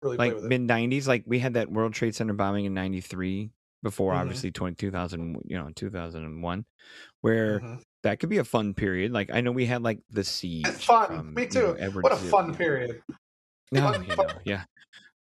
really 0.02 0.18
like 0.18 0.36
mid 0.42 0.62
90s. 0.62 1.08
Like 1.08 1.24
we 1.26 1.40
had 1.40 1.54
that 1.56 1.72
World 1.72 1.94
Trade 1.94 2.16
Center 2.16 2.34
bombing 2.34 2.66
in 2.66 2.74
93 2.74 3.52
before 3.84 4.14
Mhm. 4.14 4.18
obviously 4.22 4.52
20, 4.52 4.76
2000, 4.76 5.42
you 5.46 5.58
know, 5.58 5.70
2001, 5.76 6.66
where 7.22 7.62
Mhm. 7.62 7.84
That 8.06 8.20
could 8.20 8.30
be 8.30 8.38
a 8.38 8.43
fun 8.43 8.74
period. 8.74 9.12
Like 9.12 9.30
I 9.34 9.41
know 9.41 9.51
we 9.51 9.66
had 9.66 9.82
like 9.82 9.99
the 10.10 10.24
siege. 10.24 10.68
It's 10.68 10.84
fun. 10.86 11.08
from, 11.08 11.34
Me 11.34 11.43
you 11.43 11.47
know, 11.49 11.74
too. 11.74 11.80
Edward 11.80 12.03
What 12.03 12.14
a 12.14 12.18
fun 12.18 12.56
period. 12.56 13.01
No, 13.72 13.93
you 13.93 14.16
know, 14.16 14.28
yeah. 14.45 14.64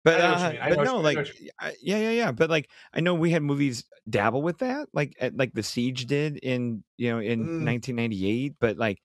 But, 0.05 0.20
I 0.20 0.29
know 0.53 0.59
uh, 0.61 0.68
but 0.76 0.76
no, 0.76 0.76
what 0.76 0.87
you- 0.87 0.99
I 0.99 1.01
like, 1.03 1.16
know 1.16 1.22
what 1.22 1.41
you- 1.41 1.51
I- 1.61 1.74
yeah, 1.83 1.99
yeah, 1.99 2.11
yeah. 2.11 2.33
But 2.33 2.49
like, 2.51 2.70
I 2.95 3.01
know 3.01 3.14
we 3.14 3.31
had 3.33 3.43
movies 3.43 3.85
dabble 4.09 4.43
with 4.43 4.59
that, 4.59 4.89
like, 4.95 5.14
at, 5.20 5.37
like 5.37 5.53
the 5.53 5.62
Siege 5.64 6.07
did 6.07 6.37
in, 6.39 6.85
you 6.97 7.11
know, 7.11 7.18
in 7.18 7.41
Mm. 7.41 7.64
1998. 7.64 8.55
But 8.61 8.79
like, 8.79 9.01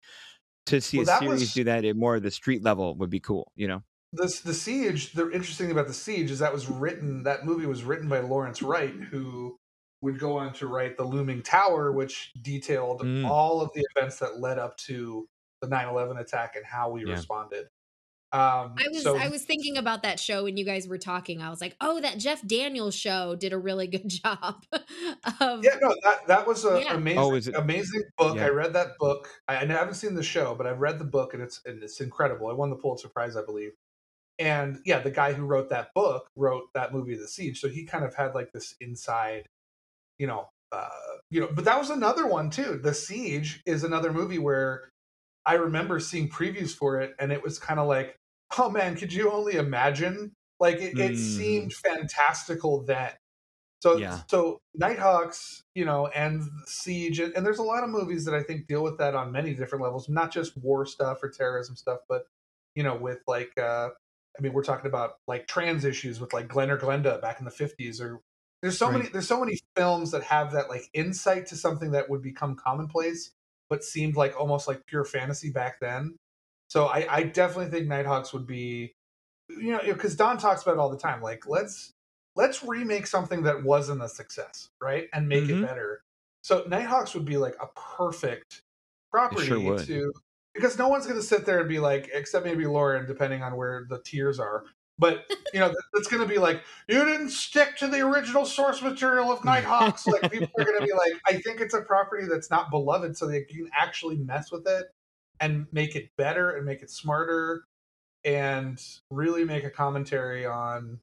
to 0.67 0.79
see 0.79 0.99
Well, 0.99 1.09
a 1.09 1.19
series 1.19 1.39
was- 1.41 1.53
do 1.53 1.63
that 1.65 1.83
at 1.83 1.95
more 1.97 2.15
of 2.15 2.23
the 2.23 2.31
street 2.31 2.63
level 2.63 2.95
would 2.97 3.09
be 3.09 3.19
cool. 3.19 3.51
You 3.55 3.67
know. 3.67 3.83
this 4.15 4.41
the 4.41 4.53
siege 4.53 5.11
the 5.13 5.27
interesting 5.31 5.65
thing 5.65 5.71
about 5.71 5.87
the 5.87 5.93
siege 5.93 6.29
is 6.29 6.37
that 6.37 6.53
was 6.53 6.69
written 6.69 7.23
that 7.23 7.43
movie 7.43 7.65
was 7.65 7.83
written 7.83 8.07
by 8.07 8.19
lawrence 8.19 8.61
wright 8.61 8.93
who 9.09 9.57
would 10.03 10.19
go 10.19 10.37
on 10.37 10.53
to 10.53 10.67
write 10.67 10.97
the 10.97 11.03
looming 11.03 11.41
tower 11.41 11.91
which 11.91 12.31
detailed 12.41 13.01
Mm. 13.01 13.27
all 13.27 13.61
of 13.61 13.71
the 13.73 13.83
events 13.95 14.19
that 14.19 14.39
led 14.39 14.59
up 14.59 14.77
to 14.77 15.27
the 15.61 15.67
9-11 15.67 16.19
attack 16.19 16.55
and 16.55 16.65
how 16.65 16.91
we 16.91 17.03
Yeah. 17.05 17.13
responded 17.13 17.67
um 18.33 18.73
I 18.79 18.87
was 18.91 19.03
so 19.03 19.15
I 19.15 19.29
was 19.29 19.43
thinking 19.45 19.77
about 19.77 20.01
that 20.03 20.19
show 20.19 20.43
when 20.45 20.57
you 20.57 20.65
guys 20.65 20.87
were 20.87 20.97
talking. 20.97 21.39
I 21.39 21.51
was 21.51 21.61
like, 21.61 21.75
oh, 21.79 22.01
that 22.01 22.17
Jeff 22.17 22.41
Daniels 22.47 22.95
show 22.95 23.35
did 23.35 23.53
a 23.53 23.59
really 23.59 23.85
good 23.95 24.09
job 24.09 24.65
of 25.39 25.63
yeah 25.63 25.77
no 25.81 25.95
that 26.03 26.25
that 26.27 26.47
was 26.47 26.65
an 26.65 26.81
Yeah. 26.81 26.95
amazing 26.95 27.19
Oh, 27.19 27.35
it- 27.35 27.47
amazing 27.55 28.01
book 28.17 28.35
Yeah. 28.37 28.45
i 28.45 28.49
read 28.49 28.73
that 28.73 28.97
book 28.99 29.29
I, 29.47 29.57
I 29.57 29.65
haven't 29.65 29.93
seen 29.95 30.15
the 30.15 30.23
show 30.23 30.55
but 30.55 30.65
i've 30.65 30.79
read 30.79 30.97
the 30.97 31.05
book 31.05 31.33
and 31.35 31.43
it's 31.43 31.61
and 31.65 31.83
it's 31.83 32.01
incredible 32.01 32.47
I 32.49 32.53
won 32.53 32.71
the 32.71 32.75
pulitzer 32.75 33.07
prize 33.09 33.35
i 33.37 33.43
believe 33.45 33.73
and 34.39 34.79
yeah 34.83 34.97
the 34.99 35.11
guy 35.11 35.33
who 35.33 35.45
wrote 35.45 35.69
that 35.69 35.89
book 35.93 36.27
wrote 36.35 36.63
that 36.73 36.91
movie 36.91 37.15
the 37.15 37.27
siege 37.27 37.59
so 37.59 37.69
he 37.69 37.85
kind 37.85 38.03
of 38.03 38.15
had 38.15 38.33
like 38.33 38.51
this 38.51 38.73
inside 38.81 39.47
you 40.23 40.27
know 40.27 40.47
uh 40.71 40.87
you 41.29 41.41
know 41.41 41.49
but 41.53 41.65
that 41.65 41.77
was 41.77 41.89
another 41.89 42.25
one 42.25 42.49
too 42.49 42.79
the 42.81 42.93
siege 42.93 43.61
is 43.65 43.83
another 43.83 44.13
movie 44.13 44.39
where 44.39 44.89
i 45.45 45.55
remember 45.55 45.99
seeing 45.99 46.29
previews 46.29 46.71
for 46.73 47.01
it 47.01 47.13
and 47.19 47.33
it 47.33 47.43
was 47.43 47.59
kind 47.59 47.77
of 47.77 47.89
like 47.89 48.15
oh 48.57 48.69
man 48.69 48.95
could 48.95 49.11
you 49.11 49.29
only 49.29 49.55
imagine 49.55 50.31
like 50.61 50.77
it, 50.77 50.97
it 50.97 51.17
Mm. 51.17 51.17
seemed 51.17 51.73
fantastical 51.73 52.83
then 52.85 53.11
so 53.81 53.99
Yeah. 53.99 54.21
so 54.29 54.59
nighthawks 54.75 55.61
you 55.75 55.83
know 55.83 56.07
and 56.07 56.43
siege 56.67 57.19
and, 57.19 57.33
and 57.35 57.45
there's 57.45 57.59
a 57.59 57.63
lot 57.63 57.83
of 57.83 57.89
movies 57.89 58.23
that 58.23 58.33
i 58.33 58.41
think 58.41 58.65
deal 58.67 58.81
with 58.81 58.97
that 58.97 59.13
on 59.13 59.29
many 59.29 59.53
different 59.53 59.83
levels 59.83 60.07
not 60.07 60.31
just 60.31 60.55
war 60.57 60.85
stuff 60.85 61.21
or 61.21 61.29
terrorism 61.29 61.75
stuff 61.75 61.99
but 62.07 62.27
you 62.75 62.83
know 62.83 62.95
with 62.95 63.19
like 63.27 63.51
uh 63.57 63.89
i 64.39 64.41
mean 64.41 64.53
we're 64.53 64.63
talking 64.63 64.87
about 64.87 65.15
like 65.27 65.47
trans 65.47 65.83
issues 65.83 66.21
with 66.21 66.31
like 66.31 66.47
Glen 66.47 66.71
or 66.71 66.77
Glenda 66.77 67.21
back 67.21 67.39
in 67.39 67.45
the 67.45 67.51
50s 67.51 67.99
or 67.99 68.21
there's 68.63 68.77
so 68.79 68.89
many 68.89 69.07
there's 69.09 69.27
so 69.27 69.39
many 69.41 69.59
films 69.75 70.11
that 70.11 70.23
have 70.23 70.53
that 70.53 70.69
like 70.69 70.89
insight 70.93 71.47
to 71.47 71.57
something 71.57 71.91
that 71.91 72.09
would 72.09 72.23
become 72.23 72.55
commonplace 72.55 73.31
but 73.69 73.83
seemed 73.83 74.15
like 74.15 74.39
almost 74.39 74.67
like 74.67 74.85
pure 74.85 75.03
fantasy 75.05 75.51
back 75.51 75.79
then. 75.81 76.15
So 76.69 76.85
i 76.85 77.05
i 77.13 77.23
definitely 77.23 77.69
think 77.71 77.87
nighthawks 77.89 78.33
would 78.33 78.47
be 78.47 78.93
you 79.49 79.71
know 79.71 79.81
because 79.85 80.15
don 80.15 80.37
talks 80.37 80.63
about 80.63 80.73
it 80.75 80.79
all 80.79 80.89
the 80.89 80.97
time 80.97 81.21
like 81.21 81.45
let's 81.47 81.91
let's 82.35 82.63
remake 82.63 83.05
something 83.05 83.43
that 83.43 83.63
wasn't 83.63 84.01
a 84.01 84.09
success 84.09 84.69
right 84.81 85.09
and 85.13 85.27
make 85.29 85.43
Mhm. 85.43 85.61
it 85.61 85.67
better. 85.67 86.01
So 86.41 86.63
nighthawks 86.67 87.13
would 87.13 87.25
be 87.25 87.37
like 87.37 87.55
a 87.61 87.67
perfect 87.97 88.63
property 89.11 89.47
sure 89.47 89.77
to 89.77 90.13
because 90.55 90.77
no 90.77 90.87
one's 90.87 91.05
going 91.05 91.19
to 91.19 91.25
sit 91.25 91.45
there 91.45 91.59
and 91.59 91.69
be 91.69 91.79
like 91.79 92.09
except 92.13 92.45
maybe 92.45 92.65
lauren 92.65 93.05
depending 93.05 93.43
on 93.43 93.57
where 93.57 93.85
the 93.89 93.99
tiers 94.03 94.39
are 94.39 94.63
but 94.99 95.25
you 95.53 95.59
know 95.59 95.73
it's 95.93 96.07
going 96.07 96.21
to 96.21 96.27
be 96.27 96.37
like 96.37 96.61
you 96.87 97.03
didn't 97.03 97.29
stick 97.29 97.75
to 97.77 97.87
the 97.87 97.99
original 97.99 98.45
source 98.45 98.81
material 98.81 99.31
of 99.31 99.43
nighthawks 99.43 100.05
like 100.07 100.31
people 100.31 100.49
are 100.57 100.65
going 100.65 100.79
to 100.79 100.85
be 100.85 100.93
like 100.93 101.13
i 101.25 101.33
think 101.41 101.59
it's 101.59 101.73
a 101.73 101.81
property 101.81 102.25
that's 102.29 102.51
not 102.51 102.69
beloved 102.69 103.17
so 103.17 103.27
that 103.27 103.45
you 103.49 103.63
can 103.63 103.71
actually 103.75 104.17
mess 104.17 104.51
with 104.51 104.67
it 104.67 104.85
and 105.39 105.65
make 105.71 105.95
it 105.95 106.09
better 106.17 106.51
and 106.51 106.65
make 106.65 106.81
it 106.81 106.89
smarter 106.89 107.63
and 108.23 108.81
really 109.09 109.43
make 109.43 109.63
a 109.63 109.69
commentary 109.69 110.45
on 110.45 110.99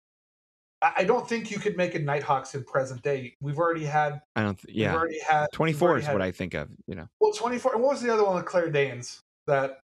I 0.82 0.92
I 0.98 1.04
don't 1.04 1.28
think 1.28 1.50
you 1.50 1.58
could 1.58 1.76
make 1.76 1.94
a 1.94 1.98
Nighthawks 1.98 2.54
in 2.54 2.64
present 2.64 3.02
day. 3.02 3.34
We've 3.40 3.58
already 3.58 3.84
had, 3.84 4.22
I 4.34 4.42
don't. 4.42 4.58
Th- 4.58 4.74
we've 4.74 4.84
yeah. 4.84 4.94
already 4.94 5.20
had 5.20 5.48
Twenty 5.52 5.74
four 5.74 5.90
already 5.90 6.02
is 6.02 6.06
had- 6.06 6.14
what 6.14 6.22
I 6.22 6.32
think 6.32 6.54
of. 6.54 6.70
You 6.86 6.94
know. 6.94 7.08
Well, 7.20 7.32
twenty 7.32 7.58
four. 7.58 7.72
What 7.72 7.90
was 7.90 8.02
the 8.02 8.12
other 8.12 8.24
one 8.24 8.36
with 8.36 8.46
Claire 8.46 8.70
Danes? 8.70 9.20
That 9.46 9.80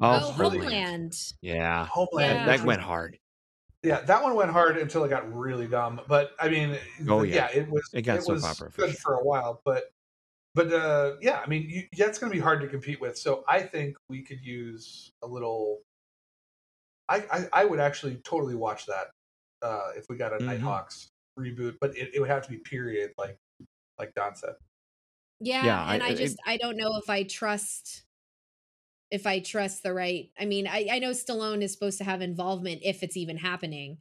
oh, 0.00 0.10
was 0.10 0.38
really- 0.38 0.58
Homeland. 0.58 1.16
Yeah. 1.40 1.86
Homeland. 1.86 2.34
Yeah. 2.34 2.46
That 2.46 2.66
went 2.66 2.82
hard. 2.82 3.18
Yeah, 3.82 4.00
that 4.00 4.22
one 4.22 4.34
went 4.34 4.50
hard 4.50 4.76
until 4.78 5.04
it 5.04 5.08
got 5.10 5.32
really 5.32 5.68
dumb. 5.68 6.00
But 6.08 6.32
I 6.40 6.48
mean, 6.48 6.76
Oh, 7.08 7.22
yeah. 7.22 7.48
yeah. 7.52 7.60
it 7.62 7.68
was 7.70 7.88
It 7.92 8.02
got 8.02 8.22
soap 8.22 8.34
was 8.34 8.44
opera 8.44 8.70
for 8.72 8.82
good 8.82 8.90
sure. 8.92 9.00
for 9.02 9.14
a 9.14 9.24
while, 9.24 9.60
but 9.64 9.90
but 10.54 10.72
uh, 10.72 11.16
yeah, 11.20 11.40
I 11.44 11.48
mean, 11.48 11.68
you, 11.68 11.84
that's 11.96 12.18
going 12.18 12.32
to 12.32 12.36
be 12.36 12.42
hard 12.42 12.60
to 12.62 12.68
compete 12.68 13.00
with. 13.00 13.18
So 13.18 13.44
I 13.48 13.62
think 13.62 13.96
we 14.08 14.22
could 14.22 14.40
use 14.40 15.10
a 15.22 15.26
little. 15.26 15.82
I 17.08 17.18
I, 17.30 17.62
I 17.62 17.64
would 17.64 17.80
actually 17.80 18.16
totally 18.24 18.54
watch 18.54 18.86
that 18.86 19.08
uh, 19.62 19.90
if 19.96 20.06
we 20.08 20.16
got 20.16 20.32
a 20.32 20.38
Mhm. 20.38 20.46
Nighthawks 20.46 21.08
reboot, 21.38 21.76
but 21.80 21.96
it, 21.96 22.14
it 22.14 22.20
would 22.20 22.30
have 22.30 22.42
to 22.44 22.50
be 22.50 22.58
period, 22.58 23.12
like 23.18 23.36
like 23.98 24.14
Don 24.14 24.34
said. 24.36 24.54
Yeah, 25.40 25.64
Yeah, 25.66 25.92
and 25.92 26.02
I, 26.02 26.10
it- 26.10 26.16
just 26.16 26.38
I 26.46 26.56
don't 26.56 26.76
know 26.78 26.96
if 26.96 27.10
I 27.10 27.24
trust 27.24 28.05
if 29.10 29.26
I 29.26 29.40
trust 29.40 29.82
the 29.82 29.94
right. 29.94 30.30
I 30.38 30.44
mean, 30.46 30.66
I 30.66 30.88
I 30.92 30.98
know 30.98 31.10
Stallone 31.12 31.62
is 31.62 31.72
supposed 31.72 31.98
to 31.98 32.04
have 32.04 32.22
involvement 32.22 32.82
if 32.84 33.02
it's 33.02 33.16
even 33.16 33.36
happening, 33.38 33.98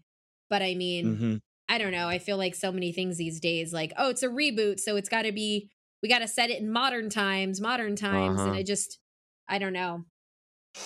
but 0.49 0.61
I 0.61 0.75
mean, 0.75 1.19
hmm 1.19 1.37
I 1.69 1.77
don't 1.77 1.91
know. 1.91 2.07
I 2.09 2.19
feel 2.19 2.37
like 2.37 2.55
so 2.55 2.71
many 2.71 2.91
things 2.91 3.17
these 3.17 3.39
days, 3.39 3.73
like 3.73 3.93
oh, 3.97 4.09
it's 4.09 4.23
a 4.23 4.29
reboot, 4.29 4.79
so 4.79 4.95
it's 4.95 5.09
got 5.09 5.23
to 5.23 5.31
be 5.31 5.71
we 6.03 6.09
got 6.09 6.19
to 6.19 6.27
set 6.27 6.49
it 6.51 6.59
in 6.61 6.71
modern 6.71 7.09
times, 7.09 7.61
modern 7.61 7.95
times, 7.95 8.45
and 8.45 8.53
Uh-huh. 8.53 8.59
I 8.59 8.63
just 8.63 8.99
I 9.47 9.59
don't 9.59 9.73
know. 9.73 10.05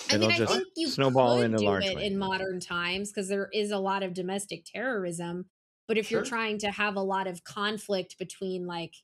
I 0.08 0.14
It'll 0.14 0.30
mean, 0.30 0.30
I 0.32 0.38
think 0.46 0.68
you 0.76 0.92
snowball 0.94 1.40
could 1.40 1.42
in 1.42 1.54
a 1.54 1.62
do 1.62 1.78
it 1.80 1.98
way. 1.98 2.10
in 2.12 2.18
modern 2.18 2.60
times 2.60 3.10
because 3.10 3.28
there 3.28 3.48
is 3.52 3.70
a 3.70 3.78
lot 3.78 4.02
of 4.02 4.14
domestic 4.14 4.64
terrorism. 4.64 5.48
But 5.86 5.98
if 5.98 6.10
you're 6.10 6.22
trying 6.22 6.58
to 6.58 6.70
have 6.70 6.96
a 6.96 7.02
lot 7.02 7.26
of 7.26 7.44
conflict 7.44 8.18
between 8.18 8.66
like 8.66 8.94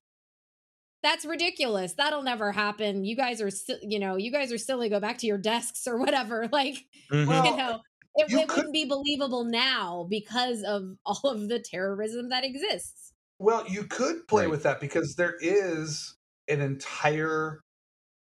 that's 1.02 1.24
ridiculous. 1.24 1.94
That'll 1.94 2.22
never 2.22 2.52
happen. 2.52 3.04
You 3.04 3.16
guys 3.16 3.40
are 3.40 3.50
still, 3.50 3.78
you 3.82 3.98
know, 3.98 4.16
you 4.16 4.32
guys 4.32 4.52
are 4.52 4.58
silly. 4.58 4.88
Go 4.88 4.98
back 5.00 5.18
to 5.18 5.26
your 5.26 5.38
desks 5.38 5.86
or 5.86 5.98
whatever. 6.04 6.48
Like, 6.52 6.84
Mhm. 7.12 7.26
Well, 7.26 7.44
you 7.46 7.56
know, 7.56 7.80
it, 8.16 8.30
you 8.30 8.38
it 8.40 8.48
could- 8.48 8.56
wouldn't 8.56 8.72
be 8.74 8.84
believable 8.86 9.44
now 9.44 10.06
because 10.10 10.62
of 10.62 10.82
all 11.06 11.20
of 11.30 11.48
the 11.48 11.58
terrorism 11.60 12.30
that 12.30 12.44
exists. 12.44 13.12
Well, 13.38 13.64
you 13.68 13.84
could 13.84 14.26
play 14.28 14.44
Right. 14.44 14.50
with 14.50 14.62
that 14.62 14.80
because 14.80 15.14
there 15.16 15.36
is 15.40 16.16
an 16.48 16.60
entire 16.60 17.60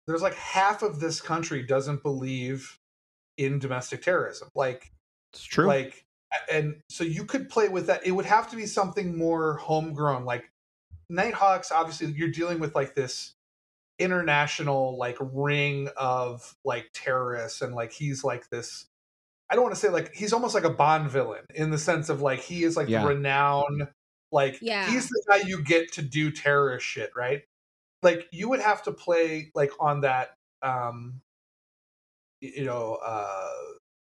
there's 0.06 0.22
like 0.22 0.34
half 0.34 0.82
of 0.82 0.98
this 1.00 1.20
country 1.20 1.62
doesn't 1.62 2.02
believe 2.02 2.78
in 3.36 3.58
domestic 3.58 4.02
terrorism. 4.02 4.48
Like 4.54 4.90
it's 5.32 5.42
true. 5.44 5.66
like 5.66 6.04
and 6.50 6.76
so 6.88 7.02
you 7.04 7.24
could 7.24 7.48
play 7.48 7.68
with 7.68 7.86
that. 7.88 8.06
It 8.06 8.12
would 8.12 8.24
have 8.26 8.48
to 8.50 8.56
be 8.56 8.66
something 8.66 9.16
more 9.16 9.56
homegrown 9.56 10.24
like 10.24 10.50
Nighthawks 11.11 11.72
obviously 11.72 12.08
you're 12.12 12.28
dealing 12.30 12.61
with 12.61 12.74
like 12.74 12.94
this 12.94 13.34
international 13.98 14.96
like 14.98 15.16
ring 15.20 15.88
of 15.96 16.56
like 16.64 16.90
terrorists 16.94 17.61
and 17.62 17.74
like 17.74 17.92
he's 17.92 18.24
like 18.24 18.48
this 18.50 18.86
I 19.50 19.54
don't 19.56 19.64
want 19.64 19.74
to 19.74 19.80
say 19.80 19.88
like 19.90 20.14
he's 20.14 20.32
almost 20.32 20.54
like 20.54 20.64
a 20.64 20.70
Bond 20.70 21.11
villain 21.11 21.44
in 21.54 21.70
the 21.70 21.78
sense 21.78 22.08
of 22.08 22.22
like 22.22 22.40
he 22.40 22.64
is 22.64 22.76
like 22.76 22.88
Yeah. 22.88 23.02
the 23.02 23.08
renowned 23.08 23.88
like 24.32 24.58
Yeah. 24.62 24.90
he's 24.90 25.08
the 25.08 25.24
guy 25.28 25.38
you 25.46 25.62
get 25.62 25.92
to 25.94 26.02
do 26.02 26.30
terrorist 26.30 26.86
shit, 26.86 27.11
right? 27.16 27.42
Like 28.02 28.28
you 28.32 28.48
would 28.50 28.61
have 28.61 28.82
to 28.84 28.92
play 28.92 29.50
like 29.54 29.72
on 29.80 30.02
that 30.02 30.36
um 30.62 31.20
you 32.40 32.64
know 32.64 32.98
uh 33.04 33.48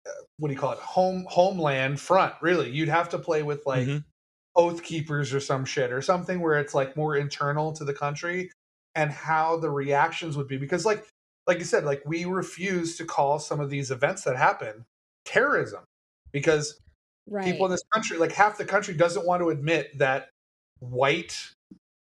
uh, 0.06 0.10
what 0.38 0.48
do 0.48 0.54
you 0.54 0.60
call 0.60 0.72
it 0.72 0.78
home 0.78 1.26
homeland 1.28 2.00
front 2.00 2.34
really 2.40 2.70
you'd 2.70 2.88
have 2.88 3.08
to 3.08 3.18
play 3.18 3.42
with 3.42 3.64
like 3.66 3.86
Mhm. 3.86 4.04
Oath 4.56 4.82
keepers 4.82 5.32
or 5.34 5.40
some 5.40 5.64
shit 5.64 5.92
or 5.92 6.00
something 6.02 6.40
where 6.40 6.58
it's 6.58 6.74
like 6.74 6.96
more 6.96 7.16
internal 7.16 7.72
to 7.72 7.84
the 7.84 7.92
country 7.94 8.50
and 8.94 9.10
how 9.10 9.56
the 9.58 9.70
reactions 9.70 10.36
would 10.36 10.48
be 10.48 10.56
because 10.56 10.86
like 10.86 11.06
like 11.46 11.58
you 11.58 11.64
said 11.64 11.84
like 11.84 12.02
we 12.06 12.24
refuse 12.24 12.96
to 12.96 13.04
call 13.04 13.38
some 13.38 13.60
of 13.60 13.70
these 13.70 13.90
events 13.90 14.22
that 14.24 14.36
happen 14.36 14.84
terrorism 15.24 15.84
because 16.32 16.80
Right. 17.28 17.44
people 17.44 17.66
in 17.66 17.72
this 17.72 17.82
country 17.92 18.18
like 18.18 18.32
half 18.32 18.56
the 18.56 18.64
country 18.64 18.94
doesn't 18.94 19.26
want 19.26 19.42
to 19.42 19.50
admit 19.50 19.98
that 19.98 20.28
white 20.78 21.50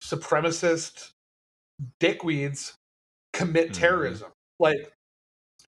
supremacist 0.04 1.12
dickweeds 2.00 2.74
commit 3.34 3.70
Mhm. 3.70 3.74
terrorism 3.74 4.32
like 4.60 4.92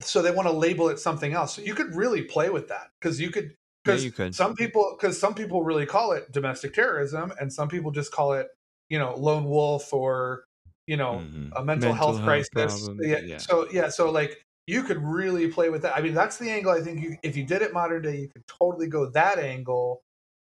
so 0.02 0.22
they 0.22 0.32
want 0.32 0.48
to 0.48 0.54
label 0.54 0.90
it 0.90 1.00
something 1.00 1.34
else 1.34 1.56
so 1.56 1.62
you 1.62 1.74
could 1.74 1.96
really 1.96 2.22
play 2.22 2.50
with 2.50 2.68
that 2.68 2.90
because 3.00 3.20
you 3.20 3.32
could 3.32 3.56
Yeah, 3.86 3.94
because 3.94 4.04
you 4.06 4.12
could. 4.12 4.36
some 4.36 4.56
people 4.56 4.96
because 5.00 5.20
some 5.20 5.34
people 5.36 5.64
really 5.64 5.86
call 5.86 6.12
it 6.12 6.32
domestic 6.32 6.74
terrorism 6.74 7.32
and 7.40 7.52
some 7.52 7.68
people 7.68 7.92
just 7.92 8.12
call 8.12 8.34
it 8.34 8.48
you 8.90 9.00
know 9.00 9.16
lone 9.16 9.46
wolf 9.46 9.94
or 9.94 10.46
you 10.88 10.98
know 10.98 11.22
Mhm. 11.24 11.52
a 11.56 11.64
mental, 11.64 11.94
health, 11.94 12.22
crisis 12.24 12.50
problems, 12.50 13.00
yeah, 13.02 13.20
yeah. 13.20 13.38
so 13.38 13.68
yeah 13.72 13.90
so 13.90 14.12
like 14.12 14.42
you 14.68 14.84
could 14.84 14.98
really 15.04 15.48
play 15.48 15.70
with 15.70 15.82
that 15.84 15.96
i 15.96 16.02
mean 16.02 16.14
that's 16.14 16.38
the 16.38 16.50
angle 16.50 16.72
i 16.72 16.82
think 16.82 17.02
you, 17.02 17.18
if 17.24 17.36
you 17.38 17.46
did 17.46 17.62
it 17.62 17.74
modern 17.74 18.02
day 18.02 18.18
you 18.18 18.28
could 18.30 18.46
totally 18.48 18.88
go 18.88 19.10
that 19.12 19.40
angle 19.40 20.02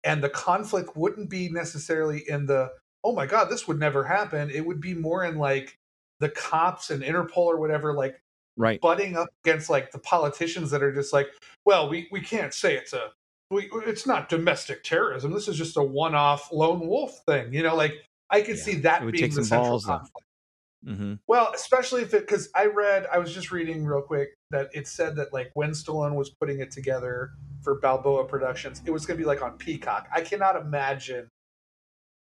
and 0.04 0.24
the 0.24 0.30
conflict 0.30 0.96
wouldn't 0.96 1.30
be 1.30 1.50
necessarily 1.50 2.24
in 2.30 2.46
the 2.46 2.72
oh 3.04 3.14
my 3.14 3.26
god 3.26 3.50
this 3.50 3.68
would 3.68 3.80
never 3.80 4.04
happen 4.04 4.50
it 4.50 4.66
would 4.66 4.80
be 4.82 4.94
more 4.94 5.24
in 5.26 5.38
like 5.38 5.78
the 6.20 6.30
cops 6.30 6.90
and 6.92 7.04
interpol 7.04 7.38
or 7.46 7.60
whatever 7.60 7.94
like 7.94 8.22
Right. 8.58 8.80
butting 8.82 9.18
up 9.18 9.28
against 9.44 9.70
like 9.70 9.92
the 9.92 10.00
politicians 10.00 10.72
that 10.72 10.82
are 10.82 10.94
just 10.94 11.12
like 11.14 11.28
well 11.66 11.90
we, 11.90 12.08
we 12.12 12.22
can't 12.22 12.54
say 12.54 12.76
it's 12.76 12.94
a 12.94 13.12
we, 13.52 13.70
it's 13.86 14.06
not 14.08 14.30
domestic 14.30 14.84
terrorism 14.84 15.32
this 15.34 15.48
is 15.48 15.58
just 15.58 15.78
a 15.78 15.84
one-off 15.84 16.52
lone 16.52 16.88
wolf 16.88 17.20
thing 17.26 17.54
you 17.54 17.62
know 17.64 17.76
like 17.76 17.94
i 18.30 18.42
could 18.42 18.58
Yeah. 18.58 18.64
see 18.64 18.76
that 18.76 19.12
being 19.12 19.34
the 19.34 19.44
central 19.44 19.72
balls, 19.72 19.86
conflict 19.86 20.26
hmm 20.86 21.14
Well, 21.28 21.52
especially 21.56 22.04
if 22.04 22.14
it 22.14 22.22
because 22.28 22.50
I 22.54 22.68
read 22.68 23.08
I 23.12 23.18
was 23.18 23.34
just 23.34 23.52
reading 23.52 23.86
real 23.86 24.02
quick 24.02 24.30
that 24.52 24.70
it 24.74 24.88
said 24.88 25.16
that 25.16 25.34
like 25.34 25.50
when 25.56 25.72
Stallone 25.72 26.14
was 26.16 26.30
putting 26.30 26.60
it 26.60 26.70
together 26.72 27.32
for 27.64 27.80
Balboa 27.80 28.26
Productions, 28.26 28.82
it 28.86 28.92
was 28.92 29.06
going 29.08 29.18
to 29.18 29.24
be 29.24 29.28
like 29.28 29.42
on 29.42 29.58
Peacock. 29.58 30.08
I 30.14 30.22
cannot 30.22 30.56
imagine 30.56 31.28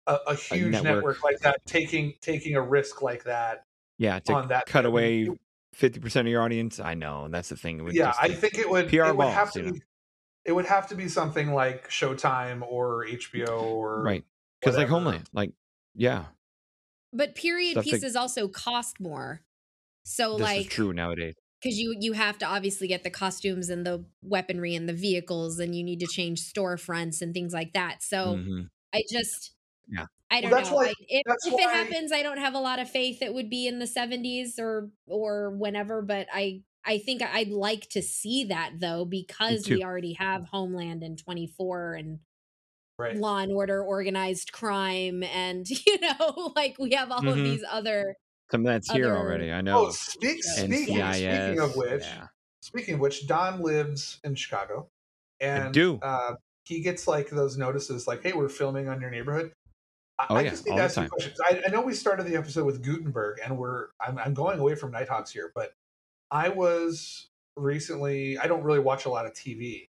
a, 0.06 0.18
a 0.28 0.34
huge 0.34 0.72
network. 0.72 0.96
network. 0.96 1.24
like 1.24 1.40
that 1.40 1.56
taking 1.66 2.14
taking 2.20 2.54
a 2.56 2.60
risk 2.62 3.00
like 3.00 3.24
that 3.24 3.64
Yeah, 3.98 4.18
to 4.20 4.34
on 4.34 4.48
that. 4.48 4.66
cut 4.66 4.84
away 4.84 5.30
fifty 5.72 6.00
percent 6.00 6.26
of 6.28 6.32
your 6.32 6.42
audience. 6.42 6.80
I 6.80 6.94
know, 6.94 7.24
and 7.24 7.34
that's 7.34 7.48
the 7.50 7.56
thing. 7.56 7.78
It 7.78 7.82
would 7.82 7.94
yeah, 7.94 8.06
just 8.08 8.22
I 8.22 8.28
think 8.32 8.58
it 8.58 8.68
would. 8.68 8.88
PR 8.88 9.04
it 9.04 9.16
would 9.16 9.28
have 9.28 9.46
balls, 9.48 9.52
to 9.54 9.60
you 9.60 9.66
know. 9.66 9.72
be. 9.72 9.82
It 10.46 10.52
would 10.52 10.64
have 10.66 10.88
to 10.88 10.94
be 10.94 11.08
something 11.08 11.52
like 11.52 11.88
Showtime 11.90 12.62
or 12.66 13.04
HBO 13.06 13.62
or 13.62 14.02
right 14.02 14.24
because 14.60 14.76
like. 14.76 14.88
Homeland, 14.88 15.28
like 15.32 15.52
yeah, 15.94 16.24
But 17.12 17.34
period 17.34 17.72
Stuff 17.72 17.84
that- 17.84 17.90
pieces 17.90 18.16
also 18.16 18.48
cost 18.48 19.00
more. 19.00 19.42
So 20.04 20.32
this 20.38 20.42
like 20.42 20.60
is 20.62 20.66
true 20.68 20.92
nowadays. 20.94 21.34
because 21.62 21.78
you 21.78 21.94
you 22.00 22.14
have 22.14 22.38
to 22.38 22.46
obviously 22.46 22.88
get 22.88 23.02
the 23.04 23.10
costumes 23.10 23.68
and 23.68 23.84
the 23.86 24.04
weaponry 24.22 24.74
and 24.74 24.88
the 24.88 24.94
vehicles 24.94 25.58
and 25.58 25.74
you 25.76 25.84
need 25.84 26.00
to 26.00 26.06
change 26.06 26.40
storefronts 26.40 27.20
and 27.20 27.34
things 27.34 27.52
like 27.52 27.74
that. 27.74 28.02
So 28.02 28.36
Mhm. 28.36 28.70
I 28.94 29.02
just 29.10 29.52
Yeah. 29.88 30.06
I 30.30 30.40
don't 30.40 30.50
Well, 30.52 30.62
know. 30.64 30.74
why- 30.74 30.86
I, 30.88 30.94
if 31.08 31.22
that's 31.26 31.46
if 31.46 31.52
why- 31.54 31.60
it 31.62 31.70
happens, 31.70 32.12
I 32.12 32.22
don't 32.22 32.38
have 32.38 32.54
a 32.54 32.60
lot 32.60 32.78
of 32.78 32.88
faith 32.90 33.20
it 33.22 33.34
would 33.34 33.50
be 33.50 33.66
in 33.66 33.78
the 33.78 33.86
70s 33.86 34.58
or 34.58 34.90
or 35.06 35.50
whenever, 35.50 36.02
but 36.02 36.28
I 36.32 36.62
I 36.84 36.98
think 36.98 37.22
I'd 37.22 37.48
like 37.50 37.88
to 37.90 38.00
see 38.02 38.44
that 38.44 38.74
though 38.78 39.04
because 39.04 39.68
we 39.68 39.84
already 39.84 40.14
have 40.14 40.46
Homeland 40.46 41.02
and 41.02 41.18
24 41.18 41.94
and 41.94 42.20
right. 42.98 43.16
Law 43.16 43.38
and 43.38 43.52
Order, 43.52 43.82
organized 43.84 44.52
crime 44.52 45.22
and 45.22 45.68
you 45.86 45.98
know 46.00 46.52
like 46.56 46.76
we 46.78 46.92
have 46.94 47.10
all 47.10 47.26
of 47.28 47.36
Mhm. 47.36 47.42
these 47.44 47.64
other 47.70 48.14
Some 48.50 48.62
of 48.62 48.66
that's 48.72 48.90
here 48.90 49.14
already. 49.16 49.52
I 49.52 49.60
know. 49.60 49.86
Oh, 49.86 49.90
speak, 49.90 50.40
And 50.58 50.72
speaking, 50.72 50.96
speaking 51.12 51.60
of 51.60 51.76
which, 51.76 52.02
yeah. 52.02 52.26
speaking 52.60 52.94
of 52.94 53.00
which, 53.00 53.26
Don 53.26 53.60
lives 53.60 54.18
in 54.24 54.34
Chicago, 54.36 54.88
and 55.40 55.72
do. 55.74 55.98
Uh, 56.02 56.34
he 56.64 56.80
gets 56.82 57.06
like 57.08 57.30
those 57.30 57.56
notices, 57.58 58.06
like, 58.06 58.22
"Hey, 58.22 58.32
we're 58.32 58.48
filming 58.48 58.88
on 58.88 59.00
your 59.00 59.10
neighborhood." 59.10 59.52
I, 60.20 60.26
Oh, 60.28 60.36
I 60.36 60.42
yeah, 60.42 60.50
just 60.50 60.66
need 60.66 60.72
all 60.72 60.76
to 60.76 60.94
the 60.94 61.00
ask 61.00 61.12
you 61.18 61.30
time. 61.30 61.32
I, 61.44 61.62
I 61.66 61.70
know 61.70 61.80
we 61.80 61.94
started 61.94 62.26
the 62.26 62.36
episode 62.36 62.64
with 62.64 62.82
Guttenberg, 62.82 63.38
and 63.44 63.56
we're 63.56 63.88
I'm, 64.00 64.18
I'm 64.18 64.34
going 64.34 64.58
away 64.58 64.74
from 64.74 64.90
Nighthawks 64.90 65.30
here, 65.30 65.50
but 65.54 65.74
I 66.30 66.48
was 66.50 67.28
recently. 67.56 68.38
I 68.38 68.46
don't 68.46 68.62
really 68.62 68.78
watch 68.80 69.06
a 69.06 69.08
lot 69.08 69.26
of 69.26 69.32
TV, 69.32 69.88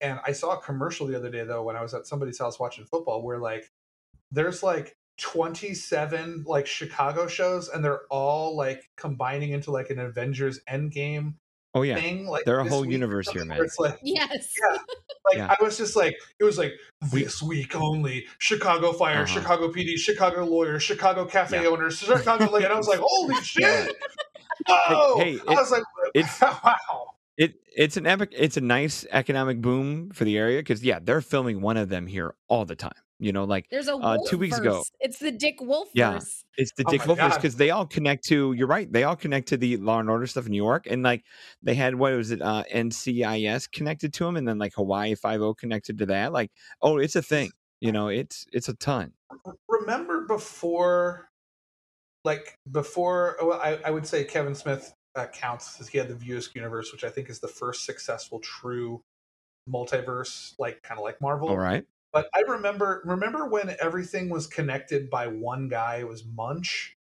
and 0.00 0.18
I 0.24 0.32
saw 0.32 0.56
a 0.58 0.60
commercial 0.60 1.06
the 1.06 1.16
other 1.16 1.30
day 1.30 1.44
though 1.44 1.62
when 1.62 1.76
I 1.76 1.82
was 1.82 1.94
at 1.94 2.06
somebody's 2.06 2.38
house 2.38 2.58
watching 2.58 2.84
football, 2.84 3.22
where 3.22 3.38
like 3.38 3.70
there's 4.32 4.62
like 4.62 4.96
27 5.18 6.44
like 6.46 6.66
Chicago 6.66 7.26
shows, 7.26 7.68
and 7.68 7.84
they're 7.84 8.06
all 8.10 8.56
like 8.56 8.90
combining 8.96 9.50
into 9.50 9.70
like 9.70 9.90
an 9.90 9.98
Avengers 9.98 10.60
Endgame 10.70 11.34
Oh 11.76 11.82
yeah. 11.82 11.96
thing. 11.96 12.26
Like 12.26 12.44
They're 12.46 12.58
a 12.60 12.68
whole 12.68 12.86
universe 12.90 13.28
here, 13.30 13.44
man. 13.44 13.60
like, 13.78 13.98
yes. 14.02 14.54
Yeah. 14.60 14.78
like 15.26 15.36
Yeah. 15.36 15.54
I 15.58 15.62
was 15.62 15.76
just 15.76 15.94
like, 15.94 16.16
it 16.40 16.44
was 16.44 16.56
like 16.56 16.72
this 17.12 17.42
week 17.42 17.76
only. 17.76 18.26
Chicago 18.38 18.92
Fire, 18.92 19.16
Uh-huh. 19.22 19.26
Chicago 19.26 19.68
PD, 19.70 19.98
Chicago 19.98 20.44
Lawyer, 20.44 20.80
Chicago 20.80 21.24
Cafe 21.26 21.62
Yeah. 21.62 21.68
owners, 21.68 21.98
Chicago 21.98 22.50
like, 22.50 22.64
and 22.64 22.72
I 22.72 22.76
was 22.76 22.88
like, 22.88 23.00
holy 23.02 23.34
shit! 23.42 23.94
Whoa! 24.68 25.18
hey, 25.18 25.38
I 25.46 25.52
it- 25.52 25.56
was 25.56 25.70
like, 25.70 25.82
it's- 26.14 26.40
wow. 26.40 26.74
It 27.36 27.56
it's 27.76 27.98
an 27.98 28.06
epic. 28.06 28.32
It's 28.34 28.56
a 28.56 28.62
nice 28.62 29.04
economic 29.10 29.60
boom 29.60 30.10
for 30.12 30.24
the 30.24 30.38
area 30.38 30.60
because 30.60 30.82
yeah, 30.82 30.98
they're 31.02 31.20
filming 31.20 31.60
one 31.60 31.76
of 31.76 31.90
them 31.90 32.06
here 32.06 32.34
all 32.48 32.64
the 32.64 32.74
time. 32.76 32.94
You 33.18 33.32
know, 33.32 33.44
like 33.44 33.66
There's 33.70 33.88
a 33.88 33.94
Uh, 33.96 34.18
two 34.28 34.36
weeks 34.36 34.58
ago- 34.58 34.84
It's 35.00 35.18
the 35.18 35.32
Dick 35.32 35.60
Wolf 35.60 35.88
Yeah. 35.94 36.12
verse. 36.14 36.44
it's 36.58 36.72
the 36.76 36.84
Oh 36.86 36.90
Dick 36.90 37.00
my 37.06 37.14
Wolfers 37.14 37.34
because 37.36 37.56
they 37.56 37.70
all 37.70 37.86
connect 37.86 38.24
to. 38.26 38.52
You're 38.52 38.66
right. 38.66 38.90
They 38.92 39.04
all 39.04 39.16
connect 39.16 39.48
to 39.48 39.56
the 39.56 39.76
Law 39.78 40.00
and 40.00 40.10
Order 40.10 40.26
stuff 40.26 40.44
in 40.46 40.50
New 40.52 40.56
York, 40.62 40.86
and 40.86 41.02
like 41.02 41.24
they 41.62 41.74
had 41.74 41.94
what 41.94 42.12
was 42.14 42.30
it? 42.30 42.42
Uh, 42.42 42.64
NCIS 42.70 43.70
connected 43.70 44.12
to 44.14 44.24
them, 44.24 44.36
and 44.36 44.46
then 44.46 44.58
like 44.58 44.74
Hawaii 44.74 45.14
Five 45.14 45.40
O 45.40 45.54
connected 45.54 45.96
to 45.98 46.06
that. 46.06 46.32
Like, 46.32 46.50
oh, 46.82 46.98
it's 46.98 47.16
a 47.16 47.22
thing. 47.22 47.50
You 47.80 47.92
know, 47.92 48.08
it's 48.08 48.46
it's 48.52 48.68
a 48.68 48.74
ton. 48.74 49.12
remember 49.68 50.26
before 50.26 51.28
like 52.24 52.54
before 52.70 53.36
well 53.42 53.60
I, 53.60 53.78
I 53.84 53.90
would 53.90 54.06
say 54.06 54.24
kevin 54.24 54.54
smith 54.54 54.92
uh, 55.14 55.26
counts 55.32 55.72
because 55.72 55.86
he 55.88 55.96
had 55.98 56.08
the 56.08 56.14
View 56.16 56.36
Askew 56.38 56.60
universe 56.60 56.90
which 56.92 57.04
i 57.04 57.08
think 57.10 57.28
is 57.30 57.38
the 57.38 57.46
first 57.48 57.84
successful 57.84 58.40
true 58.40 59.00
multiverse 59.70 60.54
like 60.58 60.82
kind 60.82 60.98
of 60.98 61.04
like 61.04 61.20
marvel 61.20 61.48
All 61.48 61.56
right. 61.56 61.84
But 62.16 62.28
i 62.34 62.40
remember 62.50 63.02
remember 63.04 63.46
when 63.46 63.76
everything 63.80 64.30
was 64.30 64.46
connected 64.46 65.10
by 65.10 65.26
one 65.26 65.68
guy 65.68 65.96
it 65.96 66.08
was 66.08 66.24
munch 66.24 66.96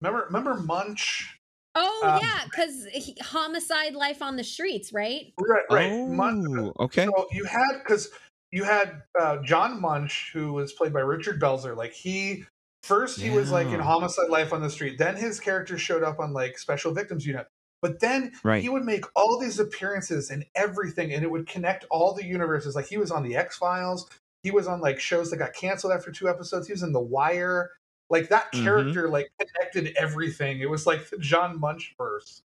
remember 0.00 0.26
remember 0.26 0.54
munch 0.54 1.38
Oh 1.74 2.02
Um, 2.04 2.20
yeah, 2.22 2.44
because 2.44 2.86
homicide 3.22 3.94
life 3.94 4.20
on 4.20 4.36
the 4.36 4.44
streets, 4.44 4.92
right? 4.92 5.32
right 5.38 5.64
right 5.70 6.06
munch 6.06 6.46
Oh, 6.58 6.74
okay. 6.84 7.06
So 7.06 7.28
you 7.32 7.44
had 7.44 7.78
because 7.78 8.10
you 8.50 8.64
had 8.64 9.02
uh, 9.18 9.38
John 9.42 9.80
Munch, 9.80 10.30
who 10.34 10.52
was 10.52 10.72
played 10.72 10.92
by 10.92 11.00
Richard 11.00 11.40
Belzer. 11.40 11.74
Like 11.76 11.92
he 11.92 12.44
first 12.82 13.20
he 13.20 13.30
was 13.30 13.50
like 13.50 13.68
in 13.68 13.80
Homicide: 13.80 14.28
Life 14.28 14.52
on 14.52 14.60
the 14.60 14.70
Street. 14.70 14.98
Then 14.98 15.16
his 15.16 15.40
character 15.40 15.78
showed 15.78 16.02
up 16.02 16.20
on 16.20 16.32
like 16.32 16.58
Special 16.58 16.92
Victims 16.92 17.26
Unit. 17.26 17.46
But 17.80 17.98
then 18.00 18.32
Right. 18.44 18.62
he 18.62 18.68
would 18.68 18.84
make 18.84 19.04
all 19.16 19.40
these 19.40 19.58
appearances 19.58 20.30
and 20.30 20.44
everything, 20.54 21.12
and 21.12 21.24
it 21.24 21.30
would 21.30 21.48
connect 21.48 21.84
all 21.90 22.14
the 22.14 22.24
universes. 22.24 22.76
Like 22.76 22.86
he 22.86 22.98
was 22.98 23.10
on 23.10 23.22
the 23.22 23.34
X 23.36 23.56
Files. 23.56 24.08
He 24.42 24.50
was 24.50 24.66
on 24.66 24.80
like 24.80 24.98
shows 25.00 25.30
that 25.30 25.36
got 25.36 25.54
canceled 25.54 25.92
after 25.92 26.10
two 26.10 26.28
episodes. 26.28 26.66
He 26.66 26.72
was 26.72 26.82
in 26.82 26.92
The 26.92 27.00
Wire. 27.00 27.70
Like 28.10 28.28
that 28.28 28.52
Mhm. 28.52 28.62
character 28.64 29.08
like 29.08 29.30
connected 29.38 29.94
everything. 29.96 30.60
It 30.60 30.68
was 30.68 30.86
like 30.86 31.08
the 31.08 31.18
John 31.18 31.58
Munch 31.58 31.94
verse. 31.96 32.42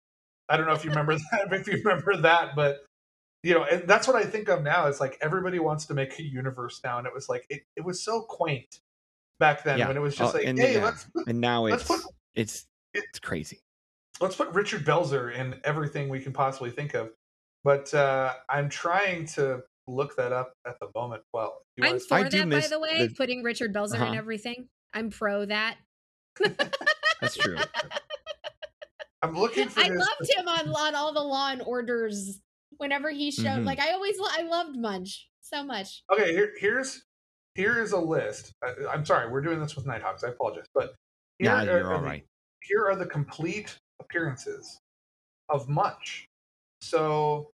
I 0.48 0.56
don't 0.56 0.66
know 0.66 0.72
if 0.72 0.84
you 0.84 0.90
remember 0.90 1.14
that, 1.32 1.52
if 1.52 1.66
you 1.66 1.82
remember 1.84 2.16
that, 2.18 2.54
but 2.56 2.86
you 3.42 3.54
know, 3.54 3.64
and 3.64 3.86
that's 3.88 4.06
what 4.06 4.16
I 4.16 4.24
think 4.24 4.48
of 4.48 4.62
now. 4.62 4.86
It's 4.86 5.00
like 5.00 5.18
everybody 5.20 5.58
wants 5.58 5.86
to 5.86 5.94
make 5.94 6.18
a 6.18 6.22
universe 6.22 6.80
now, 6.84 6.98
and 6.98 7.06
it 7.06 7.12
was 7.14 7.28
like 7.28 7.46
it, 7.50 7.62
it 7.76 7.84
was 7.84 8.02
so 8.02 8.22
quaint 8.22 8.80
back 9.38 9.64
then 9.64 9.78
Yeah. 9.78 9.88
when 9.88 9.96
it 9.96 10.00
was 10.00 10.16
just 10.16 10.34
Oh, 10.34 10.38
like, 10.38 10.46
and 10.46 10.58
hey, 10.58 10.74
yeah. 10.74 10.84
let's 10.84 11.04
put, 11.04 11.26
And 11.26 11.40
now 11.40 11.66
it's 11.66 11.84
put 11.84 12.00
it's 12.34 12.66
it's 12.94 13.18
crazy. 13.18 13.60
let's 14.20 14.36
put 14.36 14.48
Richard 14.50 14.84
Belzer 14.84 15.34
in 15.34 15.60
everything 15.64 16.08
we 16.08 16.20
can 16.20 16.32
possibly 16.32 16.70
think 16.70 16.94
of. 16.94 17.10
But 17.64 17.92
uh, 17.92 18.34
I'm 18.48 18.68
trying 18.70 19.26
to 19.28 19.62
look 19.90 20.16
that 20.16 20.32
up 20.32 20.52
at 20.66 20.76
the 20.80 20.88
moment. 20.94 21.22
Well, 21.32 21.58
you 21.76 21.84
I'm 21.84 21.98
for 21.98 22.14
I 22.16 22.22
that, 22.28 22.48
by 22.50 22.60
the 22.60 22.78
way. 22.78 23.06
the- 23.06 23.14
Putting 23.14 23.42
Richard 23.42 23.74
Belzer 23.74 23.96
in 23.96 24.02
Uh-huh. 24.02 24.14
everything. 24.14 24.68
I'm 24.92 25.10
pro 25.10 25.44
that. 25.46 25.76
That's 27.20 27.36
true. 27.36 27.56
I'm 29.22 29.34
looking 29.36 29.68
for 29.68 29.80
I 29.80 29.84
his. 29.84 29.98
loved 29.98 30.30
him 30.36 30.48
on, 30.48 30.68
on 30.74 30.94
all 30.94 31.12
the 31.12 31.20
Law 31.20 31.50
and 31.50 31.62
Orders. 31.62 32.40
Whenever 32.78 33.10
he 33.10 33.30
showed, 33.30 33.60
Mhm. 33.60 33.66
like 33.66 33.78
I 33.78 33.90
always, 33.92 34.18
lo- 34.18 34.26
I 34.30 34.42
loved 34.42 34.78
Munch 34.78 35.28
so 35.42 35.62
much. 35.62 36.02
Okay, 36.10 36.32
here, 36.32 36.52
here's 36.58 37.02
here 37.56 37.82
is 37.82 37.92
a 37.92 37.98
list. 37.98 38.52
I, 38.64 38.72
I'm 38.90 39.04
sorry, 39.04 39.30
we're 39.30 39.42
doing 39.42 39.60
this 39.60 39.76
with 39.76 39.84
Nighthawks. 39.84 40.24
I 40.24 40.28
apologize, 40.28 40.64
but 40.72 40.94
here, 41.38 41.50
Yeah, 41.50 41.56
are- 41.60 41.64
you're 41.64 41.84
are 41.88 41.94
all 41.94 42.00
the- 42.00 42.06
right. 42.06 42.24
here 42.62 42.86
are 42.86 42.96
the 42.96 43.04
complete 43.04 43.76
appearances 44.00 44.78
of 45.50 45.68
Munch. 45.68 46.24
So, 46.80 47.50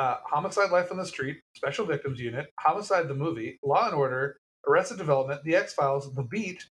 uh, 0.00 0.16
Homicide: 0.26 0.70
Life 0.70 0.90
on 0.90 0.96
the 0.96 1.06
Street, 1.06 1.38
Special 1.56 1.86
Victims 1.86 2.20
Unit, 2.20 2.46
Homicide 2.60 3.08
the 3.08 3.14
movie, 3.14 3.58
Law 3.62 3.86
and 3.86 3.94
Order, 3.94 4.36
Arrested 4.68 4.98
Development, 4.98 5.42
The 5.44 5.56
X 5.56 5.74
Files, 5.74 6.12
The 6.14 6.22
Beat, 6.22 6.64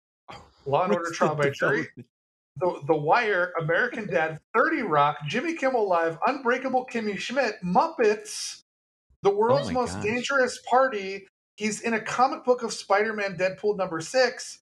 Law 0.66 0.84
and 0.86 0.94
Order: 0.94 1.12
Trial 1.12 1.36
by 1.36 1.50
Jury, 1.50 1.88
the, 2.58 2.82
the 2.88 2.96
Wire, 2.96 3.54
American 3.60 4.08
Dad, 4.08 4.40
30 4.56 4.84
Rock, 4.84 5.18
Jimmy 5.28 5.56
Kimmel 5.56 5.88
Live, 5.88 6.18
Unbreakable 6.28 6.86
Kimmy 6.92 7.18
Schmidt, 7.18 7.56
Muppets, 7.64 8.62
The 9.24 9.30
World's 9.32 9.70
Oh 9.70 9.74
Most 9.74 9.94
gosh. 9.96 10.04
Dangerous 10.04 10.60
Party. 10.70 11.26
He's 11.56 11.82
in 11.82 11.94
a 11.94 12.00
comic 12.02 12.44
book 12.46 12.64
of 12.64 12.74
Spider 12.74 13.14
Man 13.14 13.38
Deadpool 13.38 13.78
number 13.78 14.02
six. 14.02 14.60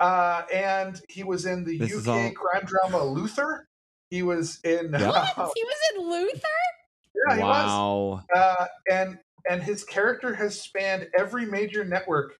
Uh, 0.00 0.42
and 0.52 1.00
he 1.08 1.22
was 1.22 1.46
in 1.46 1.62
the 1.64 1.78
This 1.78 1.92
UK 2.06 2.08
all- 2.08 2.30
crime 2.32 2.64
drama 2.64 3.04
Luther. 3.04 3.68
He 4.10 4.22
was 4.22 4.58
in. 4.64 4.90
Yeah. 4.92 5.08
What? 5.36 5.52
he 5.54 5.62
was 5.64 5.76
in 5.94 6.10
Luther. 6.10 6.48
Yeah, 7.28 7.36
he 7.36 7.42
was. 7.42 7.66
wow. 7.66 8.24
Uh, 8.34 8.66
and 8.90 9.18
and 9.48 9.62
his 9.62 9.84
character 9.84 10.34
has 10.34 10.60
spanned 10.60 11.08
every 11.16 11.46
major 11.46 11.84
network: 11.84 12.36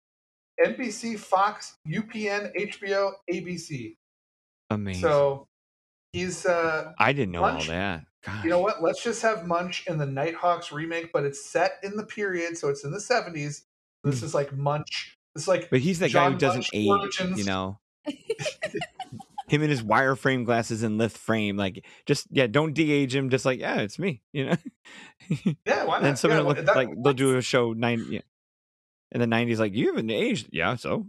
NBC, 0.65 1.19
Fox, 1.19 1.75
UPN, 1.89 2.53
HBO, 2.57 3.13
ABC. 3.33 3.95
Amazing. 4.71 5.03
So 5.03 5.47
he's 6.13 6.47
uh, 6.47 6.93
I 6.99 7.13
didn't 7.13 7.33
know 7.33 7.43
Munch- 7.43 7.69
all 7.69 7.75
that. 7.75 8.05
Gosh. 8.25 8.45
You 8.45 8.51
know 8.51 8.61
what? 8.61 8.81
Let's 8.83 9.03
just 9.03 9.21
have 9.23 9.47
Munch 9.47 9.85
in 9.89 9.99
the 9.99 10.07
Nighthawks 10.07 10.71
remake, 10.71 11.13
but 11.13 11.25
it's 11.25 11.45
set 11.45 11.73
in 11.83 11.97
the 11.97 12.05
period, 12.07 12.57
so 12.57 12.69
it's 12.69 12.85
in 12.85 12.93
the 12.93 13.01
seventies. 13.01 13.65
This 14.05 14.21
Hmm. 14.21 14.27
is 14.27 14.35
like 14.35 14.53
Munch. 14.57 15.17
It's 15.35 15.49
like 15.49 15.71
But 15.71 15.81
he's 15.81 15.99
that 16.01 16.13
guy 16.13 16.31
who 16.31 16.37
doesn't 16.39 16.59
Munch 16.59 16.71
age, 16.73 16.89
origins. 16.89 17.39
you 17.39 17.45
know. 17.45 17.79
him 19.53 19.63
and 19.63 19.71
his 19.71 19.83
wireframe 19.83 20.45
glasses 20.45 20.83
and 20.83 20.99
lift 20.99 21.17
frame, 21.17 21.57
like 21.57 21.85
just 22.07 22.27
yeah, 22.31 22.47
don't 22.47 22.73
de-age 22.73 23.15
him. 23.15 23.31
Just 23.31 23.45
like 23.45 23.61
yeah, 23.61 23.81
it's 23.81 23.99
me, 23.99 24.23
you 24.33 24.47
know. 24.47 24.57
yeah, 25.67 25.85
why 25.85 25.99
not? 26.01 26.05
and 26.05 26.19
someone 26.19 26.41
yeah, 26.41 26.47
look 26.47 26.65
that- 26.65 26.77
like 26.77 26.89
they'll 27.05 27.13
do 27.13 27.37
a 27.37 27.43
show 27.43 27.73
nine 27.73 28.07
yeah. 28.11 28.21
in 29.13 29.21
the 29.21 29.27
nineties, 29.27 29.61
like 29.61 29.75
you 29.75 29.89
haven't 29.89 30.11
aged, 30.11 30.49
yeah. 30.53 30.77
So 30.77 31.07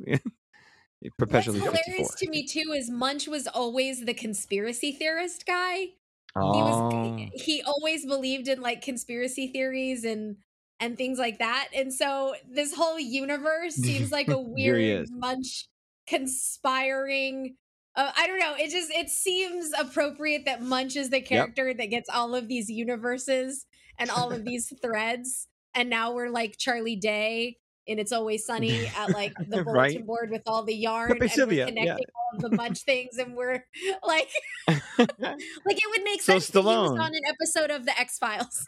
perpetually 1.17 1.59
What's 1.59 1.71
54. 1.77 1.91
hilarious 1.93 2.15
to 2.15 2.29
me 2.29 2.45
too 2.45 2.71
is 2.73 2.89
Munch 2.89 3.27
was 3.27 3.47
always 3.47 4.05
the 4.05 4.13
conspiracy 4.13 4.91
theorist 4.91 5.45
guy. 5.45 5.75
He 5.75 5.93
Oh. 6.35 6.49
was 7.15 7.29
he 7.35 7.61
always 7.61 8.05
believed 8.05 8.47
in 8.47 8.59
like 8.59 8.81
conspiracy 8.81 9.47
theories 9.47 10.03
and 10.03 10.37
and 10.79 10.97
things 10.97 11.19
like 11.19 11.39
that. 11.39 11.69
And 11.75 11.93
so 11.93 12.33
this 12.49 12.73
whole 12.73 12.99
universe 12.99 13.75
seems 13.75 14.11
like 14.11 14.27
a 14.27 14.39
weird. 14.39 15.07
Munch 15.11 15.67
conspiring 16.07 17.55
uh, 17.95 18.11
I 18.17 18.27
don't 18.27 18.39
know. 18.39 18.55
It 18.57 18.69
just 18.71 18.89
it 18.91 19.09
seems 19.09 19.71
appropriate 19.77 20.45
that 20.45 20.61
Munch 20.61 20.95
is 20.95 21.09
the 21.09 21.21
character 21.21 21.73
that 21.73 21.85
gets 21.87 22.09
all 22.09 22.35
of 22.35 22.47
these 22.47 22.69
universes 22.69 23.65
and 23.99 24.09
all 24.09 24.31
of 24.31 24.45
these 24.45 24.71
threads. 24.81 25.47
And 25.75 25.89
now 25.89 26.13
we're 26.13 26.29
like 26.29 26.57
Charlie 26.57 26.95
Day 26.95 27.57
and 27.87 27.99
it's 27.99 28.11
always 28.11 28.45
sunny 28.45 28.87
at 28.97 29.09
like 29.11 29.33
the 29.37 29.45
bulletin 29.63 29.73
Right. 29.73 30.05
board 30.05 30.29
with 30.31 30.43
all 30.47 30.63
the 30.63 30.73
yarn 30.75 31.11
and 31.11 31.19
we're 31.19 31.51
yeah. 31.51 31.65
connecting 31.65 32.05
all 32.15 32.35
of 32.37 32.41
the 32.41 32.55
Munch 32.55 32.79
things 32.83 33.17
and 33.17 33.35
we're 33.35 33.65
like 34.03 34.29
like 34.67 35.09
it 35.19 35.89
would 35.89 36.03
make 36.03 36.21
So 36.21 36.33
sense 36.33 36.47
that 36.47 36.61
he 36.61 36.65
was 36.65 36.91
Stallone- 36.91 36.99
on 37.01 37.13
an 37.13 37.21
episode 37.27 37.71
of 37.71 37.85
the 37.85 37.99
X 37.99 38.17
Files. 38.17 38.65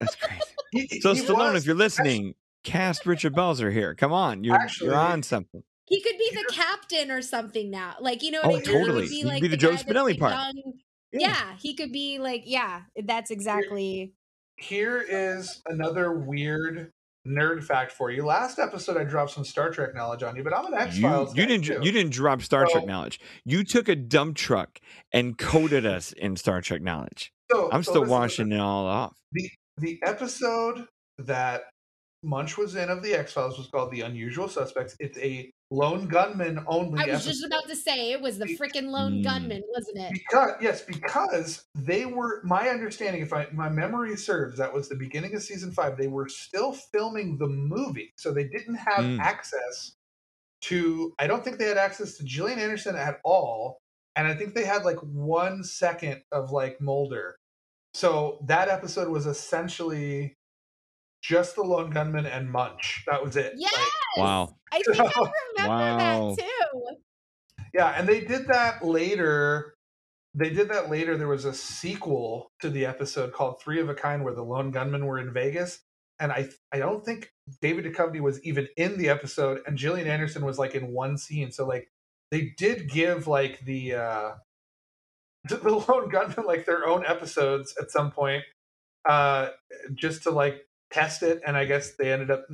That's 0.00 0.14
crazy. 0.16 0.42
He- 0.72 1.00
So 1.00 1.14
he 1.14 1.22
Stallone, 1.22 1.54
was- 1.54 1.62
if 1.62 1.66
you're 1.66 1.74
listening, 1.76 2.34
cast 2.62 3.06
Richard 3.06 3.34
Belzer 3.34 3.72
here. 3.72 3.94
Come 3.94 4.12
on, 4.12 4.44
you're 4.44 4.54
Actually- 4.56 4.88
you're 4.90 4.96
on 4.96 5.22
something. 5.22 5.62
He 5.86 6.00
could 6.00 6.18
be 6.18 6.30
the 6.32 6.52
captain 6.52 7.10
or 7.10 7.22
something 7.22 7.70
now. 7.70 7.94
Like 8.00 8.22
you 8.22 8.30
know 8.32 8.40
Oh, 8.44 8.48
what 8.50 8.68
I 8.68 8.72
oh, 8.72 8.74
mean? 8.74 8.74
He 8.74 8.74
would 8.78 8.86
totally. 8.86 9.08
be 9.08 9.14
He 9.14 9.22
could 9.22 9.28
like 9.28 9.42
be 9.42 9.48
the 9.48 9.56
the 9.56 9.56
Joe 9.56 9.72
Spinelli 9.72 10.18
part. 10.18 10.32
young- 10.34 10.72
Yeah. 11.12 11.20
yeah, 11.28 11.56
he 11.60 11.74
could 11.74 11.92
be 11.92 12.18
like 12.18 12.42
yeah. 12.46 12.82
That's 13.04 13.30
exactly. 13.30 14.12
here 14.58 15.04
is 15.08 15.62
another 15.66 16.12
weird 16.12 16.90
nerd 17.26 17.62
fact 17.64 17.90
for 17.92 18.10
you. 18.10 18.24
Last 18.24 18.58
episode, 18.58 18.96
I 18.96 19.04
dropped 19.04 19.32
some 19.32 19.44
Star 19.44 19.70
Trek 19.70 19.94
knowledge 19.94 20.22
on 20.22 20.36
you, 20.36 20.42
but 20.44 20.54
I'm 20.56 20.66
an 20.72 20.74
X 20.74 20.96
You, 20.96 21.02
Files. 21.02 21.36
you 21.36 21.44
didn't 21.46 21.66
you 21.84 21.92
didn't 21.92 22.12
drop 22.12 22.40
Star 22.42 22.66
Trek 22.66 22.86
knowledge. 22.86 23.20
You 23.44 23.64
took 23.64 23.88
a 23.88 23.96
dump 23.96 24.36
truck 24.36 24.80
and 25.12 25.36
coded 25.38 25.84
us 25.86 26.12
in 26.12 26.36
Star 26.36 26.60
Trek 26.60 26.82
knowledge. 26.82 27.32
So, 27.52 27.70
I'm 27.72 27.82
so 27.84 27.92
still 27.92 28.04
washing 28.06 28.50
it 28.52 28.58
all 28.58 28.86
off. 28.86 29.14
The 29.78 30.00
episode 30.04 30.86
that 31.18 31.64
Munch 32.24 32.56
was 32.58 32.74
in 32.76 32.88
of 32.88 33.02
the 33.02 33.14
X 33.14 33.32
Files 33.32 33.56
was 33.58 33.68
called 33.68 33.90
"The 33.92 34.00
Unusual 34.02 34.48
Suspects." 34.48 34.96
It's 34.98 35.16
a 35.18 35.50
lone 35.70 36.06
gunman 36.06 36.60
only. 36.66 37.00
I 37.02 37.06
was 37.06 37.26
episode. 37.26 37.28
just 37.30 37.44
about 37.44 37.68
to 37.68 37.74
say 37.76 38.12
it 38.12 38.20
was 38.20 38.38
the 38.38 38.46
freaking 38.56 38.86
lone 38.90 39.14
Mm. 39.20 39.24
gunman, 39.24 39.62
wasn't 39.74 39.98
it? 39.98 40.12
Because 40.12 40.52
yes, 40.60 40.82
because 40.82 41.64
they 41.74 42.06
were 42.06 42.40
my 42.44 42.68
understanding, 42.68 43.22
if 43.22 43.32
I 43.32 43.48
my 43.52 43.68
memory 43.68 44.16
serves, 44.16 44.58
that 44.58 44.72
was 44.72 44.88
the 44.88 44.94
beginning 44.94 45.34
of 45.34 45.42
season 45.42 45.72
five. 45.72 45.96
They 45.96 46.06
were 46.08 46.28
still 46.28 46.72
filming 46.72 47.38
the 47.38 47.48
movie, 47.48 48.12
so 48.16 48.32
they 48.32 48.44
didn't 48.44 48.76
have 48.76 49.04
Mm. 49.04 49.18
access 49.20 49.92
to. 50.62 51.12
I 51.18 51.26
don't 51.26 51.42
think 51.44 51.58
they 51.58 51.66
had 51.66 51.78
access 51.78 52.16
to 52.18 52.24
Gillian 52.24 52.58
Anderson 52.60 52.94
at 52.96 53.20
all, 53.24 53.78
and 54.14 54.28
I 54.28 54.34
think 54.34 54.54
they 54.54 54.64
had 54.64 54.84
like 54.84 54.98
one 55.00 55.64
second 55.64 56.22
of 56.30 56.50
like 56.52 56.80
Mulder. 56.80 57.36
So 57.92 58.38
that 58.46 58.68
episode 58.68 59.08
was 59.08 59.26
essentially 59.26 60.36
just 61.22 61.56
the 61.56 61.62
lone 61.62 61.90
gunman 61.90 62.26
and 62.26 62.50
Munch. 62.52 63.02
That 63.06 63.24
was 63.24 63.36
it. 63.36 63.54
Yes. 63.56 63.72
Like, 63.74 64.24
Wow. 64.24 64.56
I 64.72 64.82
think 64.82 65.00
I 65.00 65.02
remember 65.56 65.84
Wow. 65.84 66.34
that 66.36 66.44
too. 66.72 66.96
Yeah, 67.74 67.88
and 67.96 68.08
they 68.08 68.20
did 68.20 68.48
that 68.48 68.84
later. 68.84 69.74
They 70.34 70.50
did 70.50 70.68
that 70.70 70.90
later. 70.90 71.16
There 71.16 71.28
was 71.28 71.44
a 71.44 71.54
sequel 71.54 72.48
to 72.60 72.70
the 72.70 72.86
episode 72.86 73.32
called 73.32 73.60
Three 73.60 73.80
of 73.80 73.88
a 73.88 73.94
Kind 73.94 74.24
where 74.24 74.34
the 74.34 74.42
lone 74.44 74.70
gunmen 74.70 75.06
were 75.06 75.18
in 75.18 75.32
Vegas. 75.32 75.80
And 76.18 76.32
I 76.32 76.48
I 76.72 76.78
don't 76.78 77.04
think 77.04 77.30
David 77.60 77.84
Duchovny 77.84 78.20
was 78.20 78.42
even 78.44 78.68
in 78.76 78.98
the 78.98 79.08
episode 79.08 79.60
and 79.66 79.76
Gillian 79.76 80.08
Anderson 80.08 80.44
was 80.44 80.58
like 80.58 80.74
in 80.74 80.92
one 80.92 81.18
scene. 81.18 81.52
So 81.52 81.66
like 81.66 81.88
they 82.30 82.54
did 82.56 82.88
give 82.90 83.26
like 83.26 83.60
the 83.64 83.94
uh 83.94 84.30
the 85.48 85.56
the 85.62 85.70
lone 85.70 86.08
gunmen 86.08 86.46
like 86.46 86.64
their 86.66 86.86
own 86.86 87.04
episodes 87.06 87.74
at 87.80 87.90
some 87.90 88.10
point 88.10 88.44
uh 89.08 89.50
just 89.94 90.22
to 90.24 90.30
like 90.30 90.66
test 90.90 91.22
it 91.22 91.40
and 91.46 91.56
I 91.56 91.64
guess 91.66 91.92
they 91.96 92.12
ended 92.12 92.30
up 92.30 92.46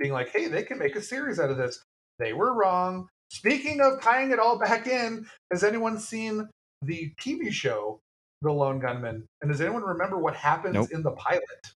being 0.00 0.12
like, 0.12 0.30
"Hey, 0.30 0.48
they 0.48 0.62
can 0.64 0.78
make 0.78 0.96
a 0.96 1.02
series 1.02 1.38
out 1.38 1.50
of 1.50 1.56
this." 1.56 1.84
They 2.18 2.32
were 2.32 2.52
wrong. 2.54 3.08
Speaking 3.30 3.80
of 3.80 4.02
tying 4.02 4.32
it 4.32 4.40
all 4.40 4.58
back 4.58 4.86
in, 4.88 5.26
has 5.52 5.62
anyone 5.62 5.98
seen 5.98 6.48
the 6.82 7.12
TV 7.20 7.52
show 7.52 8.00
The 8.42 8.50
Lone 8.52 8.80
Gunmen? 8.80 9.26
And 9.40 9.50
does 9.50 9.60
anyone 9.60 9.82
remember 9.82 10.18
what 10.18 10.34
happens 10.34 10.74
Nope. 10.74 10.88
in 10.92 11.02
the 11.02 11.12
pilot? 11.12 11.72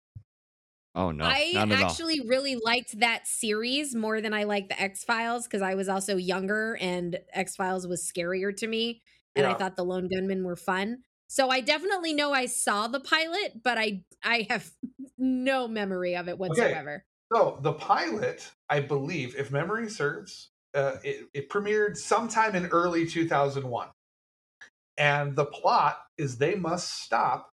Oh 0.96 1.10
no, 1.10 1.24
I 1.24 1.50
not 1.54 1.72
at 1.72 1.82
all. 1.82 1.90
actually 1.90 2.20
really 2.26 2.56
liked 2.56 3.00
that 3.00 3.26
series 3.26 3.94
more 3.96 4.20
than 4.20 4.32
I 4.32 4.44
liked 4.44 4.68
the 4.68 4.80
X 4.80 5.02
Files 5.04 5.44
because 5.44 5.60
I 5.62 5.74
was 5.74 5.88
also 5.88 6.16
younger 6.16 6.76
and 6.80 7.18
X 7.32 7.56
Files 7.56 7.86
was 7.86 8.02
scarier 8.02 8.56
to 8.56 8.66
me. 8.66 9.02
And 9.36 9.44
I 9.46 9.54
thought 9.54 9.74
the 9.74 9.84
lone 9.84 10.08
gunmen 10.08 10.44
were 10.44 10.54
fun. 10.54 10.98
So 11.26 11.48
I 11.50 11.60
definitely 11.60 12.14
know 12.14 12.32
I 12.32 12.46
saw 12.46 12.86
the 12.86 13.00
pilot, 13.00 13.60
but 13.64 13.76
I 13.76 14.04
I 14.22 14.46
have 14.48 14.70
no 15.18 15.66
memory 15.66 16.14
of 16.14 16.28
it 16.28 16.38
whatsoever. 16.38 17.04
So 17.34 17.58
the 17.60 17.72
pilot, 17.72 18.52
I 18.70 18.78
believe, 18.78 19.34
if 19.36 19.50
memory 19.50 19.90
serves, 19.90 20.50
uh, 20.72 20.96
it, 21.02 21.26
it 21.34 21.48
premiered 21.48 21.96
sometime 21.96 22.54
in 22.54 22.66
early 22.66 23.06
2001. 23.06 23.88
And 24.96 25.34
the 25.34 25.44
plot 25.44 25.98
is 26.16 26.38
they 26.38 26.54
must 26.54 27.02
stop 27.02 27.50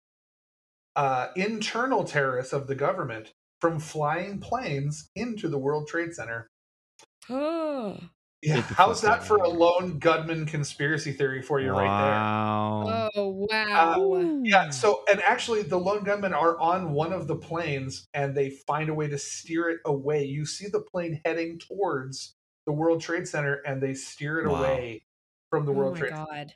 uh, 0.95 1.27
internal 1.35 2.05
terrorists 2.05 2.53
of 2.53 2.67
the 2.67 2.75
government 2.75 3.33
from 3.59 3.79
flying 3.79 4.39
planes 4.39 5.09
into 5.13 5.49
the 5.49 5.57
World 5.57 5.87
Trade 5.89 6.13
Center. 6.13 6.47
Oh. 7.29 7.97
Yeah, 8.41 8.61
how's 8.61 9.01
that 9.01 9.23
for 9.23 9.37
a 9.37 9.49
lone 9.49 9.97
gunman 9.97 10.45
conspiracy 10.45 11.11
theory 11.13 11.41
for 11.41 11.59
you 11.59 11.71
right 11.71 11.81
there? 12.03 13.11
Oh 13.15 13.47
wow. 13.49 14.19
there? 14.21 14.39
Yeah, 14.43 14.69
so 14.69 15.03
and 15.11 15.19
actually 15.21 15.63
the 15.63 15.77
lone 15.79 16.03
gunmen 16.03 16.33
are 16.33 16.59
on 16.59 16.91
one 16.91 17.11
of 17.11 17.27
the 17.27 17.35
planes 17.35 18.07
and 18.13 18.35
they 18.35 18.51
find 18.51 18.89
a 18.89 18.93
way 18.93 19.07
to 19.07 19.17
steer 19.17 19.69
it 19.69 19.79
away. 19.85 20.25
You 20.25 20.45
see 20.45 20.67
the 20.67 20.81
plane 20.81 21.21
heading 21.25 21.57
towards 21.59 22.35
the 22.67 22.71
World 22.73 23.01
Trade 23.01 23.27
Center 23.27 23.55
and 23.65 23.81
they 23.81 23.93
steer 23.95 24.39
it 24.41 24.47
Wow. 24.49 24.59
away 24.59 25.03
from 25.49 25.65
the 25.65 25.71
oh 25.71 25.75
World 25.75 25.93
my 25.93 25.99
Trade 26.01 26.11
Center. 26.11 26.25
god. 26.31 26.53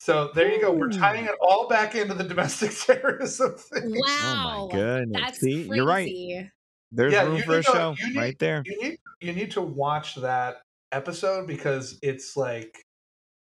So 0.00 0.30
there 0.34 0.50
you 0.52 0.60
go. 0.60 0.72
We're 0.72 0.90
tying 0.90 1.26
it 1.26 1.34
all 1.40 1.68
back 1.68 1.94
into 1.94 2.14
the 2.14 2.24
domestic 2.24 2.72
terrorism 2.86 3.54
thing. 3.54 3.92
Wow. 3.94 4.04
Oh 4.06 4.68
my 4.68 4.72
goodness. 4.78 5.22
That's 5.22 5.40
See, 5.40 5.64
crazy. 5.68 5.70
you're 5.76 5.86
right. 5.86 6.50
There's 6.92 7.12
Yeah, 7.14 7.24
room 7.24 7.42
for 7.42 7.58
a 7.58 7.62
to- 7.62 7.70
show 7.70 7.94
need- 8.08 8.16
right 8.16 8.38
there. 8.38 8.62
You 8.66 8.82
need 8.82 8.98
you 9.22 9.32
need 9.32 9.50
to 9.52 9.60
watch 9.62 10.16
that 10.16 10.56
episode 10.92 11.46
because 11.46 11.98
it's 12.02 12.36
like 12.36 12.84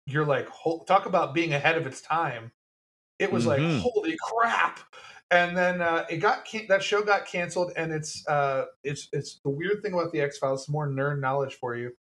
you're 0.05 0.25
like 0.25 0.47
ho- 0.49 0.83
talk 0.87 1.05
about 1.05 1.33
being 1.33 1.53
ahead 1.53 1.77
of 1.77 1.85
its 1.87 2.01
time. 2.01 2.51
It 3.19 3.31
was 3.31 3.45
Mhm. 3.45 3.47
like 3.47 3.81
holy 3.81 4.15
crap, 4.21 4.79
and 5.31 5.57
then 5.57 5.81
uh, 5.81 6.05
it 6.09 6.17
got 6.17 6.45
can- 6.45 6.67
that 6.69 6.83
show 6.83 7.01
got 7.03 7.25
canceled, 7.25 7.73
and 7.75 7.91
it's 7.91 8.25
uh 8.27 8.65
it's 8.83 9.09
it's 9.11 9.39
the 9.43 9.49
weird 9.49 9.81
thing 9.81 9.93
about 9.93 10.11
the 10.11 10.21
X 10.21 10.37
Files. 10.37 10.65
Some 10.65 10.73
more 10.73 10.87
nerd 10.87 11.19
knowledge 11.19 11.55
for 11.55 11.75
you 11.75 11.91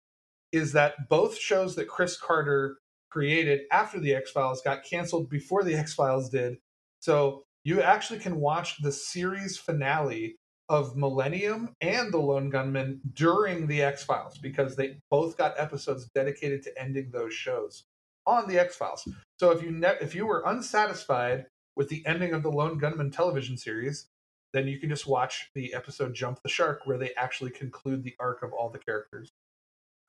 is 0.51 0.71
that 0.73 1.09
both 1.09 1.37
shows 1.37 1.75
that 1.75 1.87
Chris 1.87 2.19
Carter 2.19 2.77
created 3.09 3.61
after 3.71 3.99
the 3.99 4.13
X 4.15 4.31
Files 4.31 4.61
got 4.61 4.83
canceled 4.83 5.29
before 5.29 5.63
the 5.63 5.75
X 5.75 5.93
Files 5.93 6.29
did. 6.29 6.57
So 6.99 7.45
you 7.63 7.81
actually 7.81 8.19
can 8.19 8.39
watch 8.39 8.81
the 8.81 8.91
series 8.91 9.57
finale 9.57 10.37
of 10.69 10.95
Millennium 10.97 11.75
and 11.81 12.11
The 12.13 12.17
Lone 12.19 12.49
Gunman 12.49 12.99
during 13.13 13.67
the 13.67 13.81
X 13.81 14.03
Files 14.03 14.37
because 14.37 14.75
they 14.75 14.97
both 15.09 15.37
got 15.37 15.53
episodes 15.57 16.09
dedicated 16.13 16.63
to 16.63 16.81
ending 16.81 17.09
those 17.11 17.33
shows 17.33 17.83
on 18.25 18.47
the 18.47 18.59
X 18.59 18.75
Files. 18.75 19.07
So 19.39 19.51
if 19.51 19.63
you 19.63 19.71
ne- 19.71 19.97
if 20.01 20.13
you 20.13 20.25
were 20.25 20.43
unsatisfied 20.45 21.45
with 21.75 21.89
the 21.89 22.03
ending 22.05 22.33
of 22.33 22.43
the 22.43 22.51
Lone 22.51 22.77
Gunman 22.77 23.11
television 23.11 23.55
series, 23.57 24.07
then 24.53 24.67
you 24.67 24.79
can 24.79 24.89
just 24.89 25.07
watch 25.07 25.49
the 25.55 25.73
episode 25.73 26.13
Jump 26.13 26.41
the 26.43 26.49
Shark 26.49 26.81
where 26.85 26.97
they 26.97 27.13
actually 27.15 27.51
conclude 27.51 28.03
the 28.03 28.15
arc 28.19 28.43
of 28.43 28.51
all 28.53 28.69
the 28.69 28.79
characters. 28.79 29.31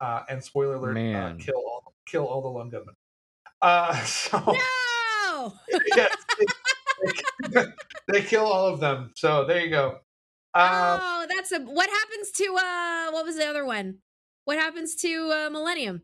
Uh, 0.01 0.23
and 0.29 0.43
spoiler 0.43 0.75
alert, 0.75 0.93
uh, 0.97 1.33
kill 1.39 1.55
all 1.57 1.93
kill 2.07 2.25
all 2.25 2.41
the 2.41 2.47
Lone 2.49 2.69
Gunmen. 2.69 2.95
Uh, 3.61 3.95
so 4.03 4.37
No. 4.45 5.53
yes, 5.95 6.15
they, 6.39 6.45
they- 7.49 7.65
they 8.11 8.21
kill 8.21 8.45
all 8.45 8.67
of 8.67 8.79
them. 8.79 9.11
So 9.15 9.45
there 9.45 9.61
you 9.61 9.69
go. 9.69 9.99
Um, 10.59 10.99
oh, 11.01 11.25
that's 11.29 11.51
a 11.51 11.59
what 11.59 11.89
happens 11.89 12.31
to 12.31 12.55
uh 12.57 13.11
what 13.11 13.25
was 13.25 13.37
the 13.37 13.45
other 13.45 13.65
one? 13.65 13.99
What 14.45 14.57
happens 14.57 14.95
to 14.97 15.31
uh 15.31 15.49
Millennium? 15.49 16.01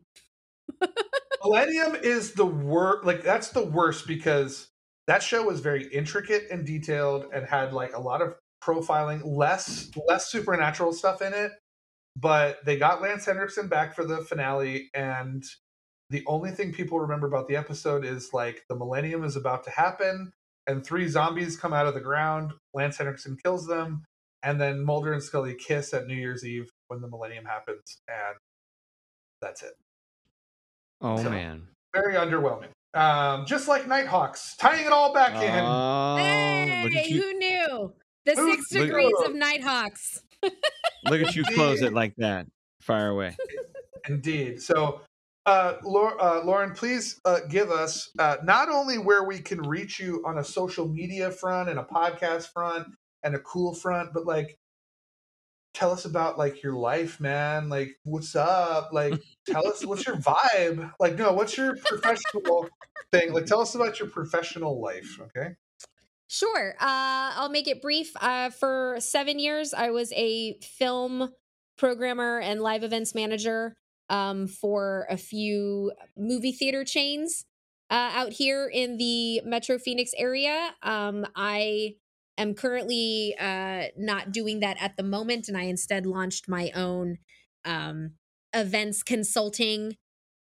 Millennium 1.44 1.94
is 1.96 2.32
the 2.32 2.46
worst. 2.46 3.04
Like 3.04 3.22
that's 3.22 3.50
the 3.50 3.64
worst 3.64 4.06
because 4.06 4.68
that 5.06 5.22
show 5.22 5.44
was 5.44 5.60
very 5.60 5.86
intricate 5.88 6.44
and 6.50 6.66
detailed 6.66 7.26
and 7.34 7.46
had 7.46 7.72
like 7.72 7.94
a 7.94 8.00
lot 8.00 8.22
of 8.22 8.34
profiling, 8.62 9.20
less 9.24 9.90
less 10.08 10.30
supernatural 10.30 10.92
stuff 10.92 11.20
in 11.22 11.34
it. 11.34 11.52
But 12.16 12.64
they 12.64 12.78
got 12.78 13.02
Lance 13.02 13.26
Henriksen 13.26 13.68
back 13.68 13.94
for 13.94 14.06
the 14.06 14.22
finale, 14.22 14.88
and 14.94 15.44
the 16.08 16.24
only 16.26 16.50
thing 16.50 16.72
people 16.72 16.98
remember 16.98 17.26
about 17.26 17.46
the 17.46 17.56
episode 17.56 18.06
is 18.06 18.30
like 18.32 18.62
the 18.70 18.76
Millennium 18.76 19.22
is 19.22 19.36
about 19.36 19.64
to 19.64 19.70
happen, 19.70 20.32
and 20.66 20.84
three 20.84 21.08
zombies 21.08 21.58
come 21.58 21.74
out 21.74 21.86
of 21.86 21.92
the 21.92 22.00
ground. 22.00 22.54
Lance 22.72 22.96
Henriksen 22.96 23.36
kills 23.36 23.66
them, 23.66 24.04
and 24.46 24.60
then 24.60 24.84
Mulder 24.84 25.12
and 25.12 25.22
Scully 25.22 25.54
kiss 25.56 25.92
at 25.92 26.06
New 26.06 26.14
Year's 26.14 26.44
Eve 26.44 26.70
when 26.86 27.00
the 27.00 27.08
Millennium 27.08 27.44
happens, 27.44 27.98
and 28.08 28.36
that's 29.42 29.62
it. 29.62 29.72
Oh 31.00 31.16
So- 31.22 31.30
man. 31.30 31.68
Very 31.92 32.14
underwhelming. 32.14 32.68
Um, 32.94 33.44
just 33.46 33.68
like 33.68 33.86
Nighthawks, 33.88 34.54
tying 34.56 34.86
it 34.86 34.92
all 34.92 35.12
back 35.12 35.34
in. 35.42 35.64
Oh, 35.64 36.16
hey, 36.16 36.84
look 36.84 36.94
at 36.94 37.08
you! 37.08 37.20
who 37.22 37.32
knew? 37.34 37.92
The 38.24 38.34
Who 38.34 38.50
six 38.52 38.72
knew? 38.72 38.86
degrees 38.86 39.12
of 39.24 39.34
Nighthawks. 39.34 40.22
Look 41.04 41.20
at 41.22 41.34
you 41.36 41.44
close 41.44 41.82
it 41.82 41.92
like 41.92 42.14
that. 42.16 42.46
Fire 42.82 43.10
away. 43.10 43.36
Indeed. 44.08 44.60
So, 44.62 45.00
uh, 45.46 45.74
Lau- 45.84 46.16
uh, 46.18 46.42
Lauren, 46.44 46.72
please 46.72 47.20
uh, 47.24 47.40
give 47.48 47.70
us 47.70 48.10
uh, 48.18 48.36
not 48.44 48.68
only 48.68 48.98
where 48.98 49.22
we 49.24 49.38
can 49.38 49.60
reach 49.62 50.00
you 50.00 50.22
on 50.26 50.38
a 50.38 50.44
social 50.44 50.88
media 50.88 51.30
front 51.30 51.68
and 51.68 51.78
a 51.78 51.84
podcast 51.84 52.48
front 52.52 52.88
and 53.26 53.34
a 53.34 53.40
cool 53.40 53.74
front, 53.74 54.14
but 54.14 54.24
like, 54.24 54.58
tell 55.74 55.92
us 55.92 56.06
about 56.06 56.38
like 56.38 56.62
your 56.62 56.72
life, 56.72 57.20
man. 57.20 57.68
Like, 57.68 57.98
what's 58.04 58.34
up? 58.34 58.90
Like, 58.92 59.20
tell 59.46 59.66
us 59.66 59.84
what's 59.84 60.06
your 60.06 60.16
vibe. 60.16 60.90
Like, 60.98 61.16
no, 61.16 61.32
what's 61.32 61.56
your 61.58 61.76
professional 61.76 62.68
thing? 63.12 63.32
Like, 63.32 63.46
tell 63.46 63.60
us 63.60 63.74
about 63.74 63.98
your 63.98 64.08
professional 64.08 64.80
life. 64.80 65.18
Okay. 65.20 65.56
Sure. 66.28 66.74
Uh, 66.80 67.36
I'll 67.36 67.50
make 67.50 67.68
it 67.68 67.82
brief. 67.82 68.12
Uh, 68.20 68.50
for 68.50 68.96
seven 69.00 69.38
years, 69.38 69.74
I 69.74 69.90
was 69.90 70.12
a 70.16 70.58
film 70.60 71.30
programmer 71.76 72.40
and 72.40 72.60
live 72.62 72.82
events 72.82 73.14
manager 73.14 73.74
um, 74.08 74.46
for 74.46 75.06
a 75.10 75.16
few 75.16 75.92
movie 76.16 76.52
theater 76.52 76.84
chains 76.84 77.44
uh, 77.90 78.10
out 78.14 78.32
here 78.32 78.66
in 78.66 78.96
the 78.96 79.40
Metro 79.44 79.78
Phoenix 79.78 80.12
area. 80.16 80.74
Um, 80.82 81.26
I 81.36 81.96
am 82.38 82.54
currently 82.54 83.34
uh, 83.38 83.84
not 83.96 84.32
doing 84.32 84.60
that 84.60 84.76
at 84.80 84.96
the 84.96 85.02
moment, 85.02 85.48
and 85.48 85.56
I 85.56 85.64
instead 85.64 86.06
launched 86.06 86.48
my 86.48 86.70
own 86.74 87.18
um, 87.64 88.12
events 88.54 89.02
consulting 89.02 89.96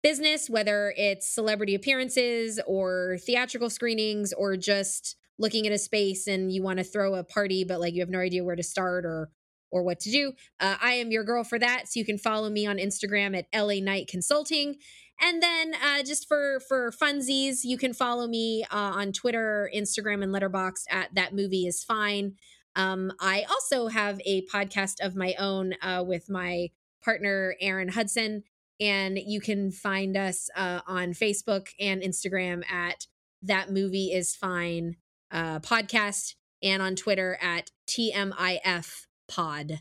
business, 0.03 0.51
whether 0.51 0.93
it's 0.97 1.33
celebrity 1.33 1.75
appearances 1.75 2.61
or 2.67 3.19
theatrical 3.25 3.71
screenings 3.71 4.33
or 4.33 4.57
just 4.57 5.17
looking 5.39 5.67
at 5.67 5.73
a 5.73 5.79
space 5.79 6.27
and 6.27 6.53
you 6.53 6.63
want 6.63 6.79
to 6.79 6.85
throw 6.85 7.15
a 7.15 7.25
party 7.25 7.65
but 7.65 7.81
like 7.81 7.95
you 7.95 8.01
have 8.01 8.11
no 8.11 8.19
idea 8.19 8.45
where 8.45 8.57
to 8.57 8.63
start 8.63 9.05
or 9.05 9.31
or 9.71 9.83
what 9.83 9.99
to 9.99 10.11
do 10.11 10.33
uh, 10.61 10.77
i 10.81 10.93
am 10.93 11.11
your 11.11 11.25
girl 11.25 11.43
for 11.43 11.59
that. 11.59 11.89
So 11.89 11.99
you 11.99 12.05
can 12.05 12.19
follow 12.19 12.51
me 12.51 12.67
on 12.67 12.77
instagram 12.77 13.37
at 13.37 13.47
la 13.55 13.75
night 13.83 14.09
consulting 14.09 14.77
and 15.23 15.43
then 15.43 15.75
uh, 15.75 16.03
just 16.03 16.29
for 16.29 16.61
for 16.61 16.91
funsies 16.91 17.61
you 17.65 17.79
can 17.79 17.95
follow 17.95 18.27
me 18.27 18.65
uh, 18.71 18.93
on 18.95 19.13
twitter 19.13 19.71
instagram 19.75 20.23
and 20.23 20.35
letterboxd 20.35 20.85
at 20.91 21.15
that 21.15 21.35
movie 21.35 21.67
is 21.67 21.83
fine 21.83 22.35
um, 22.77 23.13
i 23.21 23.45
also 23.51 23.89
have 23.89 24.21
a 24.27 24.45
podcast 24.47 24.97
of 25.01 25.17
my 25.17 25.35
own 25.39 25.75
uh, 25.83 26.05
with 26.07 26.29
my 26.29 26.69
partner 27.03 27.55
aaron 27.61 27.89
hudson 27.89 28.43
and 28.81 29.19
you 29.19 29.41
can 29.41 29.71
find 29.71 30.17
us 30.17 30.51
uh, 30.57 30.81
on 30.87 31.13
facebook 31.13 31.69
and 31.81 32.03
instagram 32.03 32.63
at 32.71 33.07
that 33.43 33.71
movie 33.71 34.13
is 34.13 34.37
fine 34.37 34.97
uh, 35.33 35.59
podcast 35.61 36.35
and 36.63 36.81
on 36.81 36.95
Twitter 36.95 37.39
at 37.41 37.71
TMIF 37.89 39.07
pod. 39.29 39.81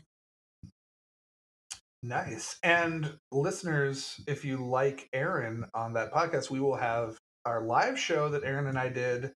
Nice. 2.02 2.58
And 2.62 3.16
listeners, 3.30 4.20
if 4.26 4.44
you 4.44 4.56
like 4.56 5.08
Aaron 5.12 5.64
on 5.74 5.92
that 5.94 6.12
podcast, 6.12 6.50
we 6.50 6.58
will 6.58 6.76
have 6.76 7.16
our 7.44 7.62
live 7.64 7.98
show 7.98 8.28
that 8.30 8.44
Aaron 8.44 8.66
and 8.66 8.78
I 8.78 8.88
did 8.88 9.32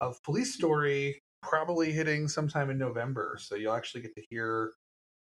of 0.00 0.22
Police 0.24 0.54
Story 0.54 1.20
probably 1.42 1.92
hitting 1.92 2.26
sometime 2.28 2.70
in 2.70 2.78
November. 2.78 3.38
So 3.40 3.54
you'll 3.54 3.74
actually 3.74 4.02
get 4.02 4.14
to 4.16 4.22
hear 4.28 4.72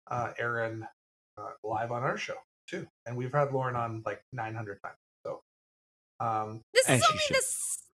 uh, 0.09 0.31
Aaron 0.39 0.87
uh, 1.37 1.51
live 1.63 1.91
on 1.91 2.03
our 2.03 2.17
show 2.17 2.35
too. 2.67 2.87
And 3.05 3.17
we've 3.17 3.33
had 3.33 3.51
Lauren 3.51 3.75
on 3.75 4.03
like 4.05 4.21
900 4.31 4.79
times. 4.83 4.97
So, 5.25 5.41
um, 6.19 6.61
This 6.73 6.85
is 6.89 7.03
only 7.03 7.23
the 7.29 7.43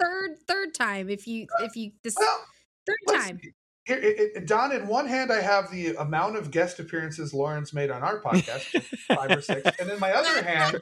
third 0.00 0.38
third 0.46 0.74
time. 0.74 1.10
If 1.10 1.26
you 1.26 1.46
if 1.60 1.76
you 1.76 1.92
this 2.02 2.16
well, 2.18 2.44
3rd 2.88 3.14
time. 3.14 3.38
Here, 3.42 3.52
it, 3.90 4.32
it, 4.36 4.46
Don, 4.46 4.72
in 4.72 4.86
one 4.86 5.06
hand, 5.06 5.32
I 5.32 5.40
have 5.40 5.70
the 5.70 5.94
amount 5.96 6.36
of 6.36 6.50
guest 6.50 6.78
appearances 6.80 7.34
Lauren's 7.34 7.72
made 7.72 7.90
on 7.90 8.02
our 8.02 8.20
podcast, 8.20 8.82
five 9.08 9.30
or 9.30 9.42
six, 9.42 9.70
and 9.78 9.90
in 9.90 9.98
my 9.98 10.12
other 10.12 10.42
hand, 10.42 10.80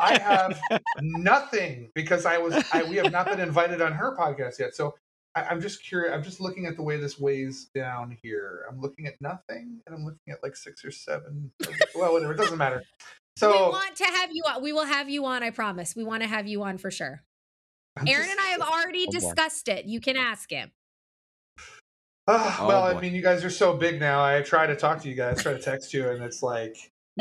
I 0.00 0.18
have 0.18 0.60
nothing 1.00 1.90
because 1.94 2.26
I 2.26 2.38
was 2.38 2.54
I, 2.72 2.82
we 2.84 2.96
have 2.96 3.12
not 3.12 3.26
been 3.26 3.40
invited 3.40 3.80
on 3.80 3.92
her 3.92 4.16
podcast 4.16 4.58
yet. 4.58 4.74
So 4.74 4.94
I, 5.34 5.44
I'm 5.44 5.60
just 5.60 5.84
curious. 5.84 6.14
I'm 6.14 6.22
just 6.22 6.40
looking 6.40 6.66
at 6.66 6.76
the 6.76 6.82
way 6.82 6.96
this 6.96 7.18
weighs 7.18 7.66
down 7.74 8.16
here. 8.22 8.64
I'm 8.70 8.80
looking 8.80 9.06
at 9.06 9.14
nothing, 9.20 9.80
and 9.86 9.94
I'm 9.94 10.04
looking 10.04 10.32
at 10.32 10.42
like 10.42 10.56
six 10.56 10.84
or 10.84 10.90
seven. 10.90 11.52
Well, 11.94 12.12
whatever. 12.12 12.32
It 12.32 12.36
doesn't 12.36 12.58
matter. 12.58 12.82
So 13.36 13.52
we 13.52 13.58
want 13.70 13.96
to 13.96 14.04
have 14.04 14.30
you 14.32 14.42
on. 14.48 14.62
We 14.62 14.72
will 14.72 14.86
have 14.86 15.08
you 15.10 15.26
on. 15.26 15.42
I 15.42 15.50
promise. 15.50 15.94
We 15.94 16.04
want 16.04 16.22
to 16.22 16.28
have 16.28 16.46
you 16.46 16.62
on 16.62 16.78
for 16.78 16.90
sure. 16.90 17.22
I'm 17.96 18.08
Aaron 18.08 18.26
just- 18.26 18.30
and 18.30 18.40
I 18.40 18.50
have 18.50 18.60
already 18.60 19.06
discussed 19.06 19.68
it. 19.68 19.84
You 19.86 20.00
can 20.00 20.16
ask 20.16 20.50
him. 20.50 20.70
Ah, 22.28 22.58
Oh, 22.60 22.66
well, 22.68 22.82
I 22.82 23.00
mean, 23.00 23.14
you 23.14 23.22
guys 23.22 23.44
are 23.44 23.50
so 23.50 23.74
big 23.74 24.00
now. 24.00 24.24
I 24.24 24.42
try 24.42 24.66
to 24.66 24.74
talk 24.76 25.00
to 25.02 25.08
you 25.08 25.14
guys, 25.14 25.42
try 25.42 25.52
to 25.52 25.60
text 25.60 25.94
you, 25.94 26.08
and 26.08 26.22
it's 26.22 26.42
like 26.42 26.76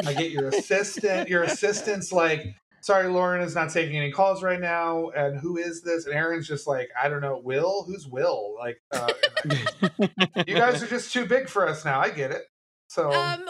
I 0.05 0.13
get 0.13 0.31
your 0.31 0.47
assistant. 0.49 1.29
Your 1.29 1.43
assistant's 1.43 2.11
like, 2.11 2.55
"Sorry, 2.81 3.07
Lauren 3.07 3.41
is 3.41 3.53
not 3.55 3.69
taking 3.71 3.97
any 3.97 4.11
calls 4.11 4.41
right 4.41 4.59
now." 4.59 5.09
And 5.09 5.39
who 5.39 5.57
is 5.57 5.83
this? 5.83 6.05
And 6.05 6.15
Aaron's 6.15 6.47
just 6.47 6.65
like, 6.67 6.89
"I 7.01 7.07
don't 7.07 7.21
know, 7.21 7.37
Will. 7.37 7.83
Who's 7.87 8.07
Will?" 8.07 8.55
Like, 8.57 8.81
uh, 8.91 9.13
you 10.47 10.55
guys 10.55 10.81
are 10.81 10.87
just 10.87 11.13
too 11.13 11.25
big 11.25 11.49
for 11.49 11.67
us 11.67 11.85
now. 11.85 11.99
I 11.99 12.09
get 12.09 12.31
it. 12.31 12.43
So 12.87 13.11
Um, 13.11 13.45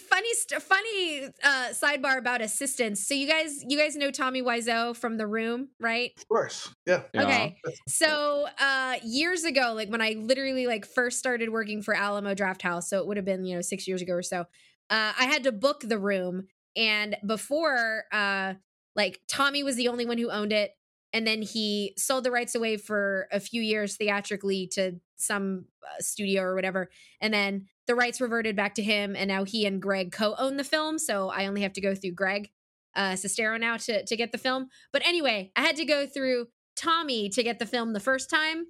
funny, 0.00 0.34
st- 0.34 0.62
funny 0.62 1.24
uh, 1.42 1.68
sidebar 1.72 2.18
about 2.18 2.40
assistants. 2.40 3.06
So 3.06 3.14
you 3.14 3.28
guys, 3.28 3.62
you 3.68 3.78
guys 3.78 3.96
know 3.96 4.10
Tommy 4.10 4.42
Wiseau 4.42 4.96
from 4.96 5.16
The 5.16 5.26
Room, 5.26 5.68
right? 5.80 6.12
of 6.16 6.28
course, 6.28 6.74
yeah. 6.86 7.02
Yeah. 7.12 7.22
Okay. 7.22 7.56
So 7.88 8.46
uh 8.58 8.96
years 9.04 9.44
ago, 9.44 9.72
like 9.74 9.90
when 9.90 10.00
I 10.00 10.16
literally 10.18 10.66
like 10.66 10.86
first 10.86 11.18
started 11.18 11.50
working 11.50 11.82
for 11.82 11.94
Alamo 11.94 12.34
Drafthouse, 12.34 12.84
so 12.84 12.98
it 12.98 13.06
would 13.06 13.16
have 13.16 13.26
been, 13.26 13.44
you 13.44 13.56
know, 13.56 13.60
six 13.60 13.86
years 13.86 14.02
ago 14.02 14.14
or 14.14 14.22
so, 14.22 14.40
uh 14.40 15.12
I 15.18 15.26
had 15.26 15.44
to 15.44 15.52
book 15.52 15.80
the 15.80 15.98
room. 15.98 16.46
And 16.76 17.16
before 17.26 18.04
uh 18.12 18.54
like 18.96 19.20
Tommy 19.28 19.62
was 19.62 19.76
the 19.76 19.88
only 19.88 20.06
one 20.06 20.18
who 20.18 20.30
owned 20.30 20.52
it. 20.52 20.70
And 21.12 21.26
then 21.26 21.42
he 21.42 21.94
sold 21.96 22.24
the 22.24 22.30
rights 22.30 22.54
away 22.54 22.76
for 22.76 23.28
a 23.30 23.38
few 23.38 23.62
years 23.62 23.96
theatrically 23.96 24.68
to 24.72 25.00
some 25.16 25.66
uh, 25.82 26.00
studio 26.00 26.42
or 26.42 26.54
whatever. 26.54 26.90
And 27.20 27.32
then 27.32 27.66
the 27.86 27.94
rights 27.94 28.20
reverted 28.20 28.56
back 28.56 28.74
to 28.74 28.82
him. 28.82 29.14
And 29.16 29.28
now 29.28 29.44
he 29.44 29.66
and 29.66 29.80
Greg 29.80 30.12
co 30.12 30.34
own 30.38 30.56
the 30.56 30.64
film. 30.64 30.98
So 30.98 31.28
I 31.28 31.46
only 31.46 31.62
have 31.62 31.72
to 31.74 31.80
go 31.80 31.94
through 31.94 32.12
Greg 32.12 32.50
uh, 32.96 33.12
Sestero 33.12 33.58
now 33.58 33.76
to, 33.76 34.04
to 34.04 34.16
get 34.16 34.32
the 34.32 34.38
film. 34.38 34.68
But 34.92 35.06
anyway, 35.06 35.50
I 35.56 35.62
had 35.62 35.76
to 35.76 35.84
go 35.84 36.06
through 36.06 36.46
Tommy 36.76 37.28
to 37.30 37.42
get 37.42 37.58
the 37.58 37.66
film 37.66 37.92
the 37.92 38.00
first 38.00 38.30
time. 38.30 38.66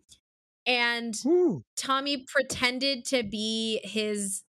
And 0.66 1.14
Woo. 1.24 1.62
Tommy 1.76 2.24
pretended 2.26 3.04
to 3.06 3.22
be 3.22 3.80
his 3.84 4.42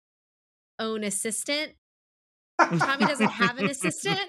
own 0.80 1.04
assistant. 1.04 1.74
Tommy 2.60 3.06
doesn't 3.06 3.32
have 3.32 3.58
an 3.58 3.66
assistant. 3.70 4.20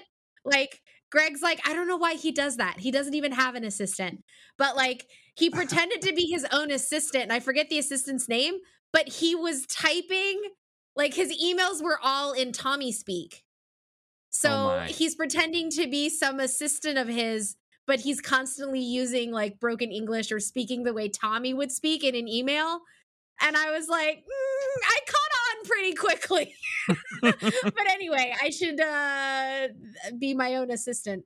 Like, 0.43 0.81
Greg's 1.15 1.41
like, 1.41 1.61
I 1.65 1.73
don't 1.73 1.87
know 1.87 1.95
why 1.95 2.15
he 2.15 2.33
does 2.33 2.57
that. 2.57 2.77
He 2.77 2.91
doesn't 2.91 3.13
even 3.13 3.31
have 3.31 3.55
an 3.55 3.63
assistant. 3.63 4.21
But 4.57 4.75
like, 4.75 5.07
he 5.37 5.49
pretended 5.49 6.01
to 6.01 6.13
be 6.13 6.25
his 6.25 6.45
own 6.51 6.71
assistant. 6.71 7.23
And 7.23 7.31
I 7.31 7.39
forget 7.39 7.69
the 7.69 7.79
assistant's 7.79 8.27
name, 8.27 8.55
but 8.91 9.07
he 9.07 9.33
was 9.33 9.65
typing, 9.67 10.41
like, 10.93 11.13
his 11.13 11.33
emails 11.41 11.81
were 11.81 11.97
all 12.03 12.33
in 12.33 12.51
Tommy 12.51 12.91
speak. 12.91 13.43
So 14.29 14.49
oh 14.49 14.67
my. 14.79 14.87
he's 14.87 15.15
pretending 15.15 15.69
to 15.71 15.87
be 15.87 16.09
some 16.09 16.41
assistant 16.41 16.97
of 16.97 17.07
his, 17.07 17.55
but 17.87 18.01
he's 18.01 18.19
constantly 18.19 18.81
using 18.81 19.31
like 19.31 19.57
broken 19.57 19.93
English 19.93 20.33
or 20.33 20.41
speaking 20.41 20.83
the 20.83 20.93
way 20.93 21.07
Tommy 21.07 21.53
would 21.53 21.71
speak 21.71 22.03
in 22.03 22.15
an 22.15 22.27
email. 22.27 22.81
And 23.41 23.57
I 23.57 23.71
was 23.71 23.87
like, 23.87 24.17
"Mm, 24.17 24.81
I 24.83 24.99
caught 25.07 25.25
on 25.49 25.65
pretty 25.67 25.93
quickly. 25.93 26.53
but 27.21 27.87
anyway, 27.89 28.33
I 28.41 28.49
should 28.49 28.79
uh, 28.79 29.67
be 30.17 30.33
my 30.33 30.55
own 30.55 30.71
assistant. 30.71 31.25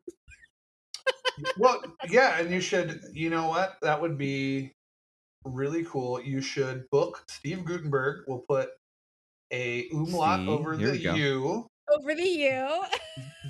well, 1.57 1.81
yeah, 2.09 2.39
and 2.39 2.51
you 2.51 2.61
should. 2.61 3.01
You 3.13 3.29
know 3.29 3.47
what? 3.47 3.77
That 3.81 4.01
would 4.01 4.17
be 4.17 4.73
really 5.45 5.83
cool. 5.83 6.21
You 6.21 6.41
should 6.41 6.89
book 6.89 7.23
Steve 7.29 7.65
Guttenberg. 7.65 8.25
We'll 8.27 8.43
put 8.47 8.69
a 9.51 9.87
umlaut 9.91 10.39
See, 10.39 10.47
over 10.47 10.77
the. 10.77 10.97
U. 10.97 11.67
Over 11.91 12.13
the 12.13 12.27
U. 12.27 12.83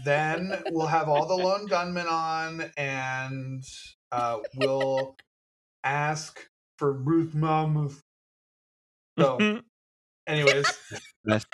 Then 0.05 0.63
we'll 0.71 0.87
have 0.87 1.09
all 1.09 1.25
the 1.25 1.35
lone 1.35 1.65
gunmen 1.65 2.07
on, 2.07 2.71
and 2.77 3.63
uh, 4.11 4.39
we'll 4.55 5.15
ask 5.83 6.39
for 6.77 6.93
Ruth 6.93 7.35
Mamas. 7.35 8.01
So, 9.19 9.61
anyways, 10.27 10.65
best, 11.25 11.47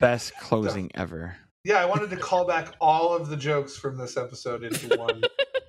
best 0.00 0.32
closing 0.40 0.90
ever. 0.94 1.36
yeah, 1.64 1.76
I 1.80 1.84
wanted 1.86 2.10
to 2.10 2.16
call 2.16 2.46
back 2.46 2.74
all 2.80 3.14
of 3.14 3.28
the 3.28 3.36
jokes 3.36 3.76
from 3.76 3.96
this 3.98 4.16
episode 4.16 4.62
into 4.64 4.96
one 4.96 5.22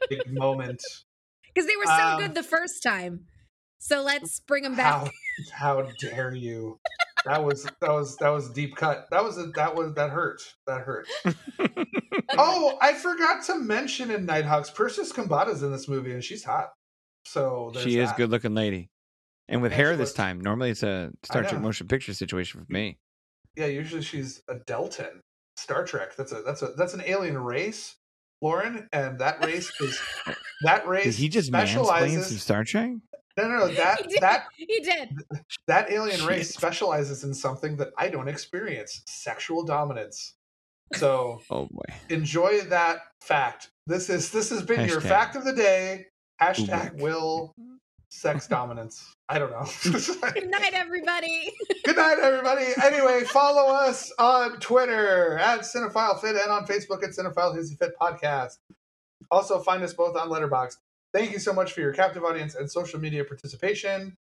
big 0.10 0.22
moment. 0.32 0.82
Because 1.53 1.68
they 1.68 1.76
were 1.76 1.86
so 1.86 1.91
Um, 1.93 2.20
good 2.22 2.36
the 2.36 2.43
first 2.43 2.84
time. 2.84 3.26
So 3.80 4.01
let's 4.03 4.39
bring 4.41 4.64
them 4.64 4.76
back. 4.76 5.05
How 5.53 5.82
how 5.82 5.88
dare 5.99 6.34
you? 6.36 6.80
That 7.26 7.43
was 7.43 7.64
that 7.64 7.91
was 7.91 8.16
that 8.18 8.30
was 8.30 8.49
deep 8.51 8.76
cut. 8.76 9.07
That 9.12 9.24
was 9.24 9.38
a, 9.38 9.47
that 9.55 9.74
was 9.76 9.93
that 9.95 10.10
hurt. 10.10 10.41
That 10.68 10.82
hurt. 10.82 11.07
oh, 12.38 12.78
I 12.82 12.93
forgot 12.93 13.43
to 13.45 13.55
mention 13.60 14.12
in 14.12 14.26
Nighthawks, 14.26 14.70
Persis 14.70 15.12
Khambatta's 15.14 15.64
in 15.64 15.72
this 15.72 15.88
movie, 15.88 16.12
and 16.14 16.24
she's 16.24 16.43
hot. 16.43 16.70
So 17.26 17.72
she 17.80 17.99
is 17.99 18.10
that. 18.10 18.18
good 18.18 18.30
looking 18.30 18.53
lady, 18.53 18.89
and 19.50 19.62
with 19.62 19.72
Yeah, 19.72 19.78
hair 19.78 19.89
this 19.97 20.10
was. 20.10 20.14
time. 20.14 20.39
Normally 20.39 20.70
it's 20.72 20.84
a 20.84 21.12
Star 21.24 21.43
Trek 21.43 21.62
motion 21.62 21.88
picture 21.88 22.14
situation 22.14 22.64
for 22.66 22.72
me. 22.72 22.97
Yeah, 23.58 23.66
usually 23.66 24.02
she's 24.02 24.41
a 24.47 24.56
Deltan. 24.56 25.20
Star 25.58 25.84
Trek. 25.86 26.16
That's 26.16 26.32
a 26.32 26.41
that's 26.43 26.62
a 26.62 26.68
that's 26.78 26.93
an 26.93 27.02
alien 27.06 27.38
race, 27.38 27.95
Lauren, 28.41 28.88
and 28.93 29.20
that 29.20 29.43
race 29.45 29.70
is 29.82 30.00
that 30.62 30.88
race. 30.88 31.04
Did 31.04 31.16
he 31.16 31.28
just 31.30 31.52
mansplain 31.52 32.22
some. 32.22 32.38
Star 32.38 32.64
Trek? 32.64 32.91
No, 33.38 33.47
no, 33.47 33.68
no. 33.68 33.68
That 33.76 34.00
he 34.02 34.08
did. 34.08 34.22
that 34.22 34.43
he 34.56 34.80
did. 34.80 35.10
that 35.68 35.91
alien 35.91 36.26
race 36.26 36.54
specializes 36.54 37.24
in 37.26 37.34
something 37.34 37.76
that 37.78 37.89
I 37.97 38.08
don't 38.10 38.28
experience: 38.30 39.02
sexual 39.06 39.64
dominance. 39.66 40.36
So 40.95 41.41
Oh 41.50 41.68
boy. 41.70 41.84
enjoy 42.10 42.62
that 42.70 43.00
fact. 43.22 43.72
This 43.88 44.10
is 44.10 44.32
this 44.32 44.50
has 44.52 44.62
been 44.62 44.88
your 44.88 45.02
fact 45.02 45.36
of 45.36 45.43
the 45.43 45.54
day. 45.54 46.06
Hashtag 46.41 46.93
Uber. 46.93 47.04
will 47.04 47.54
sex 48.10 48.47
dominance. 48.47 49.16
I 49.30 49.39
don't 49.39 49.51
know. 49.51 49.66
Good 50.34 50.49
night, 50.49 50.74
everybody. 50.74 51.53
Good 51.86 51.95
night, 51.95 52.18
everybody. 52.22 52.66
Anyway, 52.84 53.24
follow 53.26 53.74
us 53.74 54.12
on 54.20 54.60
Twitter 54.60 55.38
at 55.38 55.62
Cinephile 55.62 56.20
Fit 56.20 56.36
and 56.36 56.51
on 56.51 56.66
Facebook 56.66 57.01
at 57.03 57.12
Cinephile 57.12 57.55
Hissy 57.55 57.78
Fit 57.78 57.91
Podcast. 57.99 58.57
Also, 59.32 59.60
find 59.60 59.84
us 59.84 59.93
both 59.93 60.18
on 60.18 60.30
Letterboxd. 60.30 60.78
Thank 61.14 61.32
you 61.32 61.39
so 61.39 61.53
much 61.53 61.72
for 61.74 61.82
your 61.82 61.93
captive 61.93 62.24
audience 62.24 62.55
and 62.55 62.70
social 62.70 62.99
media 62.99 63.24
participation. 63.24 64.16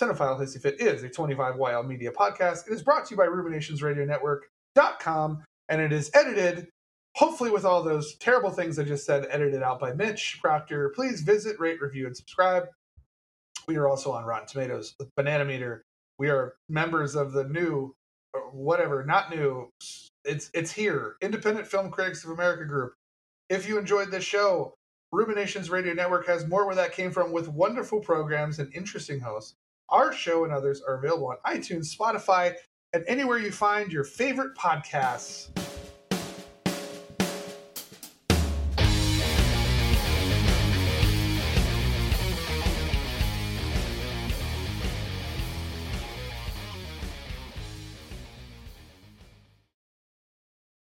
Cinephile 0.00 0.40
Hissy 0.40 0.60
Fit 0.60 0.80
is 0.80 1.04
a 1.04 1.08
25YL 1.08 1.86
media 1.86 2.10
podcast. 2.10 2.66
It 2.66 2.72
is 2.72 2.82
brought 2.82 3.06
to 3.06 3.14
you 3.14 3.18
by 3.18 3.26
RuminationsRadioNetwork.com 3.26 5.44
and 5.68 5.80
it 5.80 5.92
is 5.92 6.10
edited, 6.14 6.68
hopefully, 7.14 7.50
with 7.50 7.64
all 7.64 7.82
those 7.82 8.14
terrible 8.16 8.50
things 8.50 8.78
I 8.78 8.84
just 8.84 9.06
said, 9.06 9.26
edited 9.30 9.62
out 9.62 9.80
by 9.80 9.92
Mitch 9.92 10.38
Proctor. 10.42 10.92
Please 10.94 11.22
visit, 11.22 11.58
rate, 11.60 11.80
review, 11.80 12.06
and 12.06 12.16
subscribe. 12.16 12.64
We 13.66 13.76
are 13.76 13.88
also 13.88 14.12
on 14.12 14.24
Rotten 14.24 14.46
Tomatoes, 14.46 14.94
Banana 15.16 15.44
Meter. 15.44 15.84
We 16.18 16.28
are 16.28 16.54
members 16.68 17.14
of 17.14 17.32
the 17.32 17.44
new, 17.44 17.94
uh, 18.34 18.40
whatever, 18.52 19.04
not 19.04 19.30
new. 19.30 19.70
It's 20.24 20.50
it's 20.54 20.72
here. 20.72 21.16
Independent 21.20 21.66
Film 21.66 21.90
Critics 21.90 22.24
of 22.24 22.30
America 22.30 22.64
group. 22.64 22.94
If 23.48 23.68
you 23.68 23.78
enjoyed 23.78 24.10
this 24.10 24.24
show, 24.24 24.74
Ruminations 25.12 25.70
Radio 25.70 25.94
Network 25.94 26.26
has 26.26 26.46
more 26.46 26.66
where 26.66 26.74
that 26.74 26.92
came 26.92 27.10
from 27.10 27.32
with 27.32 27.48
wonderful 27.48 28.00
programs 28.00 28.58
and 28.58 28.74
interesting 28.74 29.20
hosts. 29.20 29.54
Our 29.88 30.12
show 30.12 30.44
and 30.44 30.52
others 30.52 30.82
are 30.86 30.96
available 30.96 31.28
on 31.28 31.36
iTunes, 31.46 31.94
Spotify, 31.94 32.54
and 32.92 33.04
anywhere 33.06 33.38
you 33.38 33.52
find 33.52 33.92
your 33.92 34.04
favorite 34.04 34.56
podcasts. 34.56 35.50